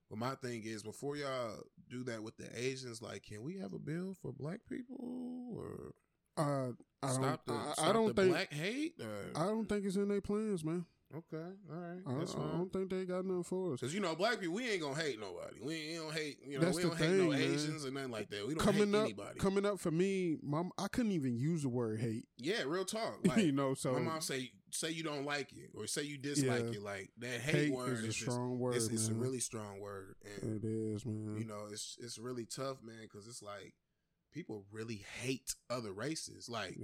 [0.09, 1.57] But my thing is before y'all
[1.87, 5.93] do that with the Asians, like, can we have a bill for black people or
[6.35, 6.71] uh,
[7.01, 8.93] I stop don't, the, I, stop I don't think black hate?
[9.01, 9.41] Or?
[9.41, 10.85] I don't think it's in their plans, man.
[11.11, 11.38] Okay,
[11.71, 12.51] all right, I, that's I fine.
[12.51, 13.80] don't think they got nothing for us.
[13.80, 15.55] Cause you know, black people, we ain't gonna hate nobody.
[15.59, 17.41] We ain't gonna hate, you know, That's we don't hate no man.
[17.41, 18.47] Asians and nothing like that.
[18.47, 19.39] We don't Coming hate up, anybody.
[19.39, 22.26] coming up for me, mom, I couldn't even use the word hate.
[22.38, 23.17] yeah, real talk.
[23.26, 26.19] Like, you know, so my mom say, say you don't like it or say you
[26.19, 26.73] dislike Yeah.
[26.77, 26.84] it.
[26.84, 29.80] Like that hate, hate word is a just, strong word, it's, it's a really strong
[29.80, 30.13] word,
[30.43, 31.38] and it is, man.
[31.39, 33.73] you know, it's it's really tough, man, because it's like
[34.31, 36.77] people really hate other races, like.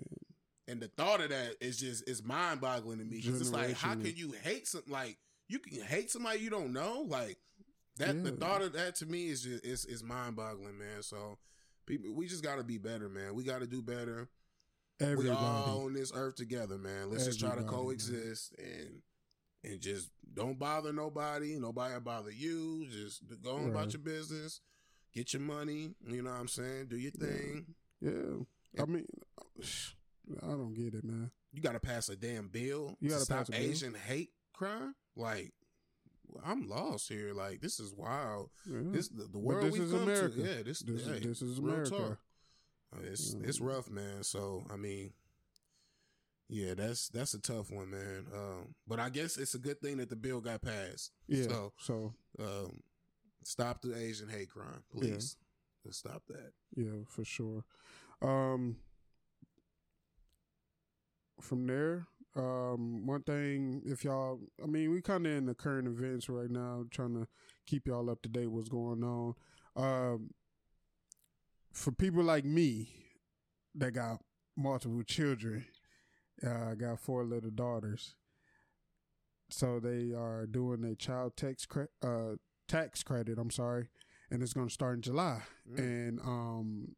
[0.67, 3.75] And the thought of that is just is mind boggling to me because it's like,
[3.75, 7.37] how can you hate some like you can hate somebody you don't know like
[7.97, 8.23] that?
[8.23, 11.03] The thought of that to me is just is is mind boggling, man.
[11.03, 11.37] So
[11.85, 13.35] people, we just got to be better, man.
[13.35, 14.27] We got to do better.
[14.99, 15.29] Everybody.
[15.29, 17.11] We all on this earth together, man.
[17.11, 17.85] Let's just try to Everybody, man.
[17.85, 19.01] coexist and
[19.63, 21.57] and just don't bother nobody.
[21.59, 22.87] Nobody will bother you.
[22.89, 24.61] Just go on about your business.
[25.15, 25.91] Get your money.
[26.07, 26.87] You know what I'm saying?
[26.89, 27.65] Do your thing.
[28.01, 28.81] yeah.
[28.81, 29.05] I mean,
[30.43, 31.31] I don't get it, man.
[31.53, 33.61] You got to pass a damn bill You to gotta stop pass a bill?
[33.61, 34.93] Asian hate crime.
[35.15, 35.53] Like,
[36.45, 37.33] I'm lost here.
[37.33, 38.49] Like, this is wild.
[38.69, 38.79] Yeah.
[38.91, 40.35] This the, the world this we is come America.
[40.35, 40.41] to.
[40.41, 42.17] Yeah, this this, hey, is, this is America.
[42.93, 43.47] Uh, It's Yeah.
[43.47, 44.23] it's rough, man.
[44.23, 45.13] So I mean,
[46.49, 48.25] yeah, that's that's a tough one, man.
[48.33, 51.11] Um, but I guess it's a good thing that the bill got passed.
[51.27, 51.43] Yeah.
[51.47, 52.81] So So, um,
[53.45, 55.37] stop the Asian hate crime, please.
[55.83, 56.51] Let's stop that.
[56.75, 57.63] yeah, for sure.
[58.21, 58.77] Um,
[61.39, 65.87] from there, um, one thing, if y'all, I mean, we kind of in the current
[65.87, 67.27] events right now, trying to
[67.67, 69.35] keep y'all up to date what's going on.
[69.75, 70.31] Um,
[71.71, 72.89] for people like me
[73.75, 74.21] that got
[74.57, 75.65] multiple children,
[76.45, 78.15] uh, I got four little daughters.
[79.49, 83.37] So they are doing a child tax cre- uh, tax credit.
[83.37, 83.89] I'm sorry,
[84.31, 85.41] and it's going to start in July.
[85.71, 85.77] Mm.
[85.79, 86.95] And um,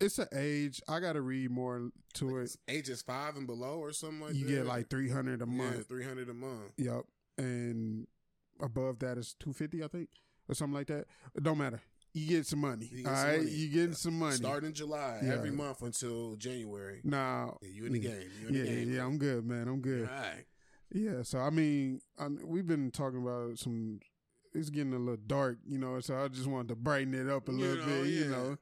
[0.00, 0.80] it's an age.
[0.88, 2.56] I got to read more to it.
[2.68, 4.52] Ages five and below or something like You that.
[4.52, 5.88] get like three hundred a month.
[5.88, 6.72] three hundred a month.
[6.76, 7.02] Yep.
[7.38, 8.06] And
[8.60, 10.08] above that is two fifty, I think,
[10.48, 11.06] or something like that.
[11.34, 11.80] It don't matter.
[12.12, 12.88] You get some money.
[12.90, 13.50] You get all some right, money.
[13.52, 14.34] you getting some money.
[14.36, 15.34] Starting in July, Yeah.
[15.34, 17.00] every month until January.
[17.04, 17.56] now.
[17.62, 18.10] Yeah, you in the yeah.
[18.10, 18.30] game.
[18.42, 18.92] You in Yeah, the game.
[18.94, 19.68] yeah, I'm good, man.
[19.68, 20.08] I'm good.
[20.08, 20.44] All right.
[20.92, 24.00] Yeah, so I mean, I, we've been talking about some.
[24.52, 26.00] It's getting a little dark, you know.
[26.00, 28.56] So I just wanted to brighten it up a You little know, bit, you know.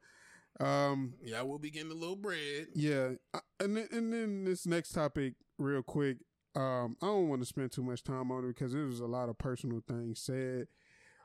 [0.65, 2.67] Um, Yeah, I will be getting a little bread.
[2.75, 3.11] yeah,
[3.59, 6.17] and then, and then this next topic, real quick.
[6.55, 9.05] Um, I don't want to spend too much time on it because there was a
[9.05, 10.67] lot of personal things said.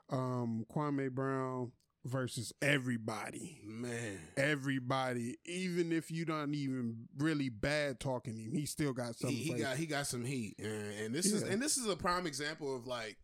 [0.09, 1.71] Um, Kwame Brown
[2.05, 3.59] versus everybody.
[3.65, 4.19] Man.
[4.37, 9.35] Everybody, even if you don't even really bad talking him, he still got He, something.
[9.37, 10.55] he for got he got some heat.
[10.59, 13.17] And, and this is and this is a prime example of like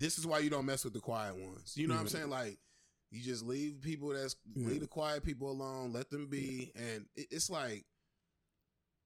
[0.00, 1.74] this is why you don't mess with the quiet ones.
[1.76, 2.16] You know what I'm mm-hmm.
[2.16, 2.30] saying?
[2.30, 2.58] Like
[3.10, 4.68] you just leave people that's Yeah.
[4.68, 6.72] leave the quiet people alone, let them be.
[6.74, 7.84] And it, it's like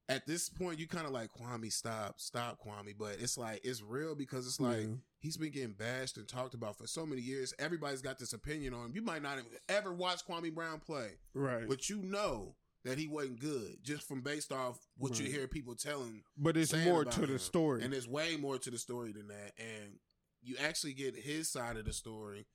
[0.08, 2.94] at this point you kind of like Kwame, stop, stop, Kwame.
[2.96, 4.86] But it's like it's real because it's like
[5.18, 7.52] he's been getting bashed and talked about for so many years.
[7.58, 8.92] Everybody's got this opinion on him.
[8.94, 12.54] You might not have ever watch Kwame Brown play, right, but you know
[12.84, 16.22] that he wasn't good just from based off what you hear people telling.
[16.36, 17.38] but it's more to the him.
[17.38, 17.82] story.
[17.82, 19.52] And it's way more to the story than that.
[19.58, 19.98] And
[20.44, 22.46] you actually get his side of the story.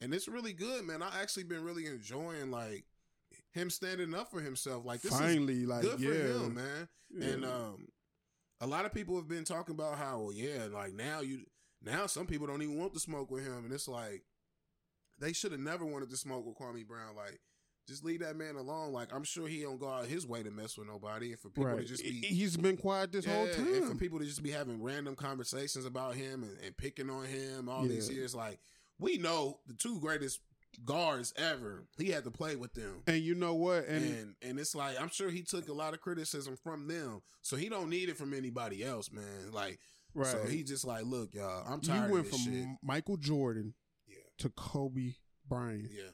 [0.00, 1.02] And it's really good, man.
[1.02, 2.84] I actually been really enjoying like
[3.52, 4.84] him standing up for himself.
[4.84, 6.88] Like this Finally, is like good yeah, for him, man.
[7.10, 7.28] yeah.
[7.28, 7.88] And um
[8.60, 11.44] a lot of people have been talking about how, well, yeah, like now you
[11.82, 13.64] now some people don't even want to smoke with him.
[13.64, 14.22] And it's like
[15.18, 17.16] they should have never wanted to smoke with Kwame Brown.
[17.16, 17.40] Like,
[17.86, 18.92] just leave that man alone.
[18.92, 21.32] Like, I'm sure he don't go out his way to mess with nobody.
[21.32, 21.78] And for people right.
[21.78, 24.50] to just be He's been quiet this whole yeah, And for people to just be
[24.50, 28.58] having random conversations about him and, and picking on him all these years, like
[28.98, 30.40] we know the two greatest
[30.84, 31.84] guards ever.
[31.96, 33.02] He had to play with them.
[33.06, 33.86] And you know what?
[33.86, 37.22] And, And and it's like I'm sure he took a lot of criticism from them,
[37.42, 39.52] so he don't need it from anybody else, man.
[39.52, 39.78] Like,
[40.14, 42.66] right, so he just like, look, y'all, I'm you tired went of this from shit.
[42.82, 43.74] Michael Jordan
[44.06, 45.14] Yeah, to Kobe
[45.48, 46.10] Bryant, yeah,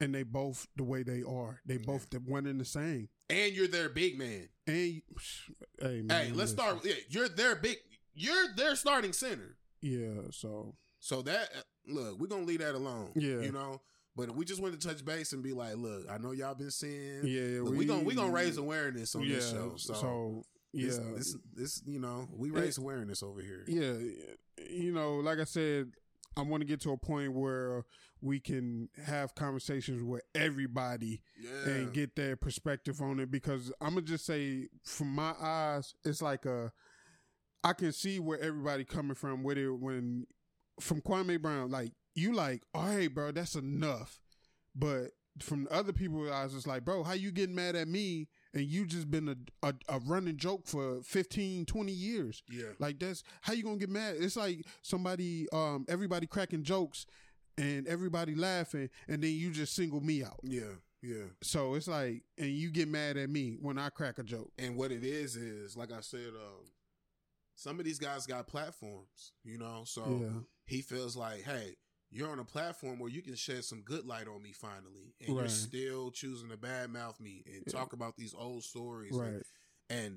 [0.00, 1.60] and they both the way they are.
[1.66, 1.86] They Yeah.
[1.86, 3.08] both the one and the same.
[3.30, 4.48] and you're their big man.
[4.66, 5.02] And
[5.80, 6.56] hey, man, hey, let's listen.
[6.56, 6.84] start.
[6.84, 7.76] Yeah, you're their big.
[8.14, 9.56] You're their starting center.
[9.80, 13.12] Yeah, so So that uh, look, we're gonna leave that alone.
[13.14, 13.40] Yeah.
[13.40, 13.80] you know.
[14.16, 16.70] But we just wanted to touch base and be like, look, I know y'all been
[16.70, 17.26] seeing.
[17.26, 19.72] yeah, Look, we, gonna we gonna raise awareness on yeah, this show.
[19.76, 23.64] So, so yeah, this, this this you know we It- raise awareness over here.
[23.66, 23.94] yeah,
[24.70, 25.90] you know, like I said,
[26.36, 27.84] I want to get to a point where
[28.24, 33.90] we can have conversations with everybody Yeah, and get their perspective on it because I'm
[33.90, 36.72] gonna just say from my eyes, it's like a
[37.62, 40.26] I can see where everybody coming from with it when
[40.80, 44.20] from Kwame Brown, like you like, oh hey bro, that's enough.
[44.74, 45.10] But
[45.40, 48.86] from other people's eyes, it's like, bro, how you getting mad at me and you
[48.86, 52.42] just been a, a, a running joke for 15, 20 years.
[52.50, 52.68] Yeah.
[52.78, 54.16] Like that's how you gonna get mad?
[54.18, 57.04] It's like somebody, um, everybody cracking jokes
[57.58, 60.40] and everybody laughing, and then you just single me out.
[60.42, 60.74] Yeah.
[61.02, 61.24] Yeah.
[61.42, 64.50] So it's like, and you get mad at me when I crack a joke.
[64.58, 66.64] And what it is is, like I said, um,
[67.56, 69.82] some of these guys got platforms, you know.
[69.86, 71.76] So yeah, he feels like, hey,
[72.10, 75.36] you're on a platform where you can shed some good light on me finally, and
[75.36, 75.42] Right.
[75.42, 77.72] you're still choosing to badmouth me and Yeah.
[77.72, 79.12] talk about these old stories.
[79.12, 79.28] Right.
[79.34, 79.42] And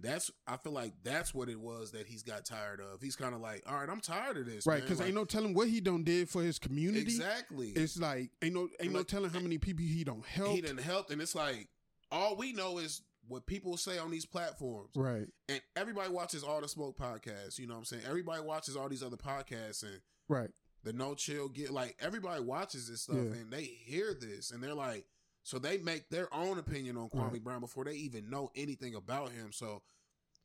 [0.02, 3.02] that's, I feel like that's what it was that he's got tired of.
[3.02, 5.26] He's kind of like, all right, I'm tired of this, Right, because Like, ain't no
[5.26, 7.02] telling what he done did for his community.
[7.02, 7.70] exactly.
[7.70, 10.56] It's like ain't no ain't no telling how eh, many people he don't help.
[10.56, 11.68] he didn't help, and it's like
[12.12, 14.92] all we know is what people say on these platforms.
[14.96, 17.60] right, And everybody watches all the smoke podcasts.
[17.60, 18.04] You know what I'm saying?
[18.08, 20.00] Everybody watches all these other podcasts and
[20.30, 20.50] right,
[20.84, 23.34] the no chill get like everybody watches this stuff Yeah.
[23.42, 25.06] and they hear this and they're like,
[25.48, 27.44] so they make their own opinion on Kwame Right.
[27.44, 29.54] Brown before they even know anything about him.
[29.54, 29.82] So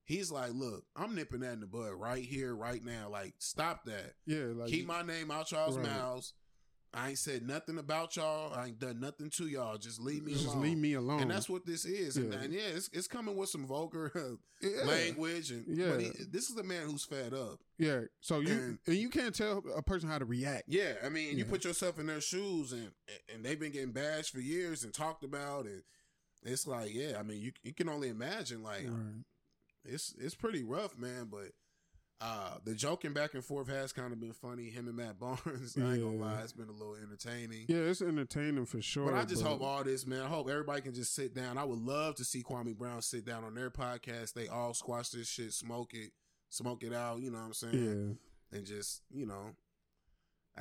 [0.04, 3.08] he's like, look, I'm nipping that in the bud right here, right now.
[3.10, 4.12] Like, stop that.
[4.26, 4.44] yeah.
[4.54, 5.86] Like Keep my name out y'all's Right.
[5.86, 6.34] mouths.
[6.94, 8.52] I ain't said nothing about y'all.
[8.54, 9.78] I ain't done nothing to y'all.
[9.78, 10.62] Just leave me just alone.
[10.62, 11.22] leave me alone.
[11.22, 12.18] And that's what this is.
[12.18, 12.38] And, Yeah.
[12.40, 14.12] and yeah, it's, it's coming with some vulgar
[14.60, 14.84] yeah.
[14.84, 15.50] language.
[15.52, 15.90] And Yeah.
[15.92, 17.60] but he, this is a man who's fed up.
[17.78, 18.02] Yeah.
[18.20, 20.64] So you And- and you can't tell a person how to react.
[20.66, 22.90] Yeah, I mean, you put yourself in their shoes, and
[23.34, 25.82] and they've been getting bashed for years and talked about, and
[26.44, 29.24] it's like, yeah, I mean, you you can only imagine, like, Right.
[29.84, 31.28] it's it's pretty rough, man.
[31.30, 31.52] But
[32.22, 34.70] uh the joking back and forth has kind of been funny.
[34.70, 37.64] Him and Matt Barnes, I ain't gonna lie, it's been a little entertaining.
[37.68, 39.06] Yeah, it's entertaining for sure.
[39.10, 40.22] But I just hope all this, man.
[40.22, 41.58] I hope everybody can just sit down.
[41.58, 44.34] I would love to see Kwame Brown sit down on their podcast.
[44.34, 46.12] They all squash this shit, smoke it,
[46.48, 47.20] smoke it out.
[47.20, 48.18] You know what I'm saying?
[48.52, 48.56] Yeah.
[48.58, 49.50] and just you know,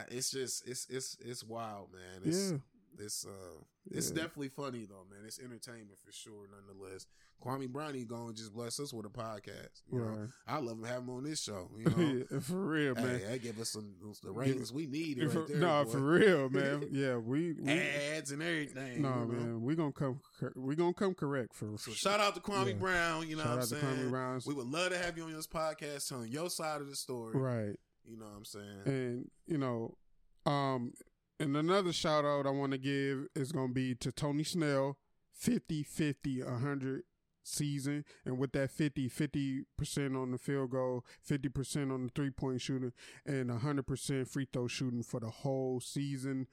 [0.10, 2.22] it's just it's it's it's wild, man.
[2.28, 2.58] It's, Yeah.
[3.00, 3.60] It's uh,
[3.90, 4.16] it's Yeah.
[4.16, 5.26] definitely funny though, man.
[5.26, 7.06] It's entertainment for sure, nonetheless.
[7.44, 9.82] Kwame Brownie going to just bless us with a podcast.
[9.92, 11.72] You know, I love him having him on this show.
[11.76, 13.18] You know, Yeah, for real, man.
[13.20, 15.18] hey, that give us some the ratings we need.
[15.20, 15.90] Right For- there, nah, boy.
[15.90, 16.88] for real, man.
[16.92, 19.02] Yeah, we, we ads and everything.
[19.02, 19.26] no know?
[19.26, 20.20] man, we gonna come
[20.56, 22.74] we gonna come correct for So shout out to Kwame Yeah.
[22.74, 23.28] Brown.
[23.28, 23.84] You know Shout what I'm to saying?
[23.86, 24.42] Kwame Brown.
[24.46, 27.36] We would love to have you on this podcast telling your side of the story.
[27.36, 27.76] right.
[28.06, 28.82] You know what I'm saying?
[28.86, 29.96] And you know,
[30.46, 30.92] um,
[31.42, 34.98] and another shout out I want to give is gonna be to Tony Snell,
[35.34, 37.04] 50, 50, 100
[37.44, 42.12] season, and with that 50, 50 percent on the field goal, fifty percent on the
[42.14, 42.94] three point shooting,
[43.26, 46.46] and hundred percent free throw shooting for the whole season.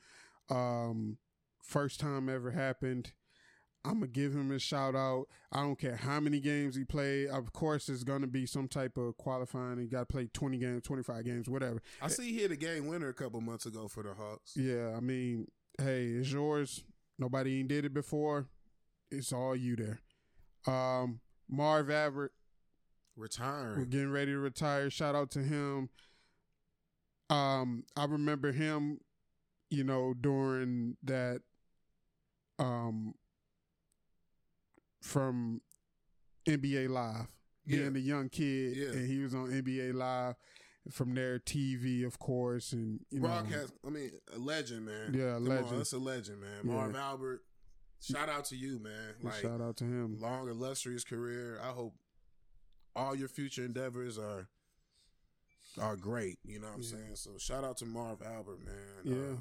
[0.49, 1.19] Um,
[1.63, 3.13] first time ever happened.
[3.89, 5.27] I'm gonna give him a shout out.
[5.51, 7.29] I don't care how many games he played.
[7.29, 9.79] Of course, it's gonna be some type of qualifying.
[9.79, 11.81] He got to play 20 games, 25 games, whatever.
[12.03, 14.53] I see he hit a game winner a couple months ago for the Hawks.
[14.57, 15.49] Yeah, I mean,
[15.79, 16.85] hey, it's yours.
[17.19, 18.47] Nobody ain't did it before.
[19.11, 20.01] It's all you there.
[20.67, 22.31] Um, Marv we're
[23.17, 23.89] Retiring.
[23.89, 24.91] getting ready to retire.
[24.91, 25.89] Shout out to him.
[27.31, 29.01] Um, I remember him,
[29.71, 31.41] you know, during that
[32.59, 33.15] um
[35.01, 35.61] from
[36.47, 37.27] NBA Live,
[37.67, 38.01] being Yeah.
[38.01, 38.89] a young kid, Yeah.
[38.91, 40.37] and he was on NBA Live.
[40.91, 43.75] From their TV, of course, and you know, Broadcast.
[43.87, 45.13] I mean, a legend, man.
[45.13, 45.67] Yeah, a Come legend.
[45.69, 46.61] On, that's a legend, man.
[46.65, 46.73] Yeah.
[46.73, 47.45] Marv Albert.
[48.01, 49.17] Shout out to you, man.
[49.21, 50.19] Like shout out to him.
[50.19, 51.61] long, illustrious career.
[51.61, 51.95] I hope
[52.97, 54.49] all your future endeavors are
[55.79, 56.39] are great.
[56.43, 56.89] You know what I'm Yeah.
[56.89, 57.17] saying?
[57.17, 59.03] So shout out to Marv Albert, man.
[59.05, 59.33] Yeah.
[59.33, 59.37] Uh,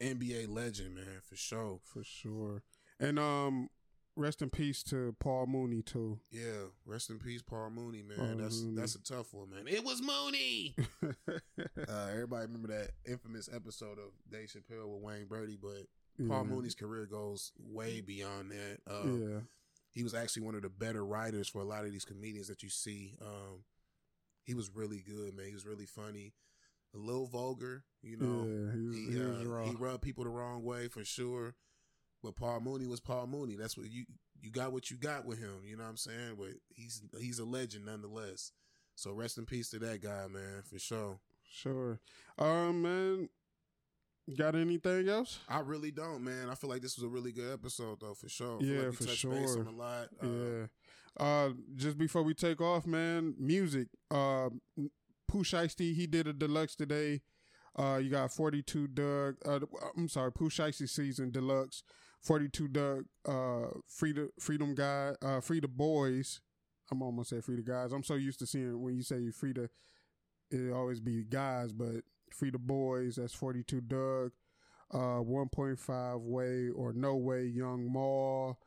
[0.00, 1.78] NBA legend, man, for sure.
[1.84, 2.64] for sure.
[2.98, 3.70] And um,
[4.16, 6.18] rest in peace to Paul Mooney too.
[6.30, 6.70] Yeah.
[6.84, 8.16] Rest in peace, Paul Mooney, man.
[8.18, 8.76] Paul that's Mooney.
[8.80, 9.68] that's a tough one, man.
[9.68, 10.74] It was Mooney.
[11.88, 15.86] uh, everybody remember that infamous episode of Dave Chappelle with Wayne Brady, but
[16.28, 16.54] Paul Yeah.
[16.54, 18.78] Mooney's career goes way beyond that.
[18.86, 19.40] Uh, Yeah,
[19.92, 22.62] He was actually one of the better writers for a lot of these comedians that
[22.62, 23.14] you see.
[23.20, 23.64] Um,
[24.44, 25.46] he was really good, man.
[25.46, 26.32] He was really funny,
[26.94, 28.44] a little vulgar, you know.
[28.46, 31.54] yeah, he was, He, he uh, he rubbed people the wrong way for sure.
[32.26, 33.54] But Paul Mooney was Paul Mooney.
[33.54, 34.04] That's what you
[34.40, 35.62] you got what you got with him.
[35.64, 36.36] You know what I'm saying?
[36.38, 38.52] But he's he's a legend nonetheless.
[38.96, 41.20] So rest in peace to that guy, man, for sure.
[41.48, 42.00] Sure.
[42.38, 43.28] Um, man,
[44.36, 45.38] got anything else?
[45.48, 46.48] I really don't, man.
[46.50, 48.58] I feel like this was a really good episode, though, for sure.
[48.60, 49.32] Yeah, like for sure.
[49.32, 50.08] a lot.
[50.22, 50.66] Uh, yeah.
[51.18, 53.88] Uh, just before we take off, man, music.
[54.10, 54.48] Uh,
[55.28, 57.20] Pooh Shiesty, he did a deluxe today.
[57.78, 59.36] Uh, you got 42 Dugg.
[59.44, 59.60] Uh,
[59.96, 61.82] I'm sorry, Pooh Shiesty season deluxe.
[62.22, 63.04] 42 Dugg.
[63.26, 65.12] Uh, Free Freedom Guy.
[65.22, 66.40] Uh, Free the Boys.
[66.90, 67.92] I'm almost say Free the Guys.
[67.92, 69.68] I'm so used to seeing when you say you Free the,
[70.50, 73.16] it always be guys, but Free the Boys.
[73.16, 74.32] That's 42 Dugg.
[74.92, 78.58] Uh, 1.5 Way or No Way Young Maul.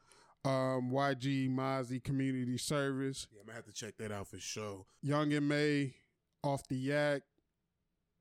[0.46, 3.28] Um, YG Mozzy Community Service.
[3.32, 4.86] Yeah, I'm gonna have to check that out for sure.
[5.02, 5.96] Young and May
[6.44, 7.24] off the yak.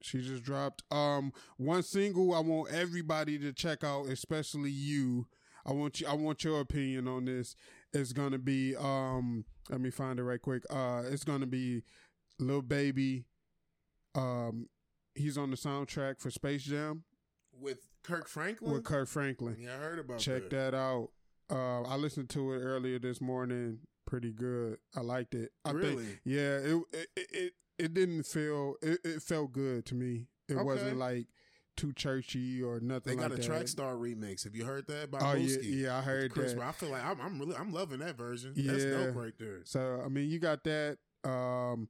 [0.01, 5.27] She just dropped um one single I want everybody to check out, especially you.
[5.67, 7.57] I want you I want your opinion on this.
[7.93, 10.65] It's gonna be um let me find it right quick.
[10.71, 11.83] Uh it's gonna be
[12.39, 13.25] Lil Baby.
[14.15, 14.69] Um
[15.15, 17.05] he's on the soundtrack for Space Jam
[17.53, 18.73] With Kirk Franklin.
[18.73, 19.57] with Kurt Franklin.
[19.59, 21.09] yeah, I heard about Check that out.
[21.51, 23.81] Uh I listened to it earlier this morning.
[24.07, 24.79] Pretty good.
[24.97, 25.51] I liked it.
[25.65, 26.05] I Really?
[26.05, 30.27] think yeah, it it it, it didn't feel it, it felt good to me.
[30.49, 30.65] It Okay.
[30.65, 31.27] wasn't like
[31.77, 34.43] too churchy or nothing They got like a track star remix.
[34.45, 36.57] Have you heard that by Oh yeah, yeah, I heard Chris, that.
[36.59, 36.69] Brown.
[36.71, 38.53] I feel like I'm, I'm really I'm loving that version.
[38.57, 38.73] Yeah.
[38.73, 38.91] That's Yeah.
[39.07, 39.61] dope right there.
[39.65, 40.99] So I mean, you got that.
[41.25, 41.89] Um,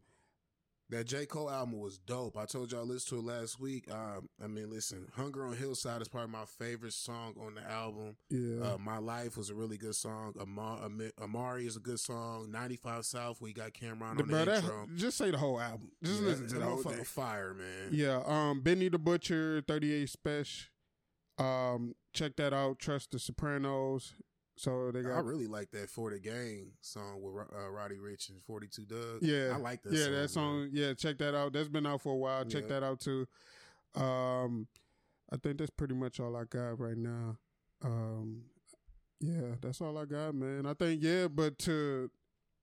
[0.91, 2.35] That J Cole album was dope.
[2.39, 3.91] I told y'all I listened to it last week.
[3.93, 8.17] Um, I mean, listen, "Hunger on Hillside" is probably my favorite song on the album.
[8.31, 10.33] yeah, Uh, "My Life" was a really good song.
[10.41, 12.51] Amar, Ami- Amari is a good song.
[12.51, 14.89] "95 South," we got Cam'ron The- on bro, the that, intro.
[14.97, 15.91] just say the whole album.
[16.03, 17.05] Just Yeah, listen to the that whole thing.
[17.05, 17.91] Fire, man.
[17.93, 18.23] Yeah.
[18.25, 20.71] Um, Benny the Butcher, thirty eight special.
[21.37, 22.79] Um, check that out.
[22.79, 24.15] Trust the Sopranos.
[24.59, 25.13] So they got.
[25.17, 28.85] I really like that "For the Gang" song with uh, Roddy Ricch and Forty Two
[28.85, 29.23] Dugg.
[29.23, 29.53] Yeah.
[29.55, 29.93] I like that.
[29.93, 30.29] yeah, song, that man.
[30.29, 30.69] song.
[30.73, 31.53] Yeah, check that out.
[31.53, 32.45] That's been out for a while.
[32.45, 32.81] Check Yeah.
[32.81, 33.27] that out too.
[33.95, 34.67] Um,
[35.33, 37.39] I think that's pretty much all I got right now.
[37.85, 38.43] Um,
[39.21, 40.67] yeah, that's all I got, man.
[40.67, 42.11] I think yeah, but to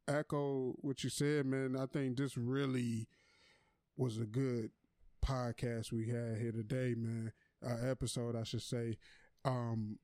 [0.08, 3.08] echo what you said, man, I think this really
[3.98, 4.72] was a good
[5.26, 7.32] podcast we had here today, man.
[7.66, 8.98] Uh, episode, I should say.
[9.44, 9.98] Um,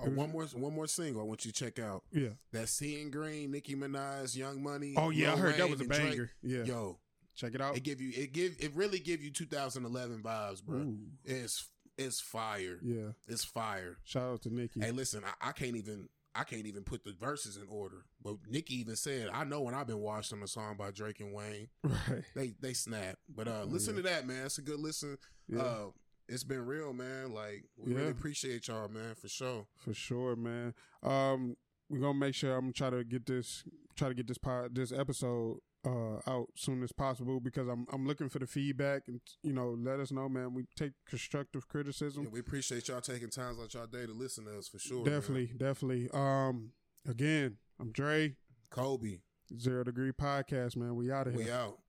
[0.00, 1.20] Oh, one more, one more single.
[1.22, 2.02] I want you to check out.
[2.12, 2.30] yeah.
[2.52, 4.94] That Seeing Green, Nicki Minaj, Young Money.
[4.96, 6.10] Oh yeah, I Lil heard that Wayne, was a and Drake.
[6.10, 6.30] banger.
[6.42, 6.98] Yeah, Yo,
[7.36, 7.76] check it out.
[7.76, 10.78] it give you it give it really give you 2011 vibes, bro.
[10.78, 12.78] Ooh, It's it's fire.
[12.82, 13.10] yeah.
[13.28, 13.98] It's fire.
[14.04, 14.80] Shout out to Nicki.
[14.80, 18.06] Hey, listen, I, I can't even I can't even put the verses in order.
[18.24, 21.34] But Nicki even said, I know when I've been watching a song by Drake and
[21.34, 22.24] Wayne, Right.
[22.34, 23.18] they they snap.
[23.28, 24.02] But uh Oh, listen yeah.
[24.02, 24.46] to that, man.
[24.46, 25.18] It's a good listen.
[25.48, 25.60] Yeah.
[25.60, 25.84] Uh
[26.32, 27.32] it's been real, man.
[27.32, 27.98] Like we Yeah.
[27.98, 29.66] really appreciate y'all, man, for sure.
[29.78, 30.74] For sure, man.
[31.02, 31.56] Um,
[31.88, 33.64] we're gonna make sure I'm gonna try to get this
[33.96, 38.06] try to get this pod this episode uh out soon as possible because I'm I'm
[38.06, 40.54] looking for the feedback and you know let us know, man.
[40.54, 42.24] We take constructive criticism.
[42.24, 45.04] Yeah, we appreciate y'all taking times out y'all day to listen to us for sure.
[45.04, 45.12] man.
[45.12, 46.08] definitely, definitely.
[46.14, 46.70] Um,
[47.06, 48.36] again, I'm Dre,
[48.70, 49.18] Kobe,
[49.60, 50.94] Zero Degree Podcast, man.
[50.94, 51.44] We out of here.
[51.44, 51.78] we out.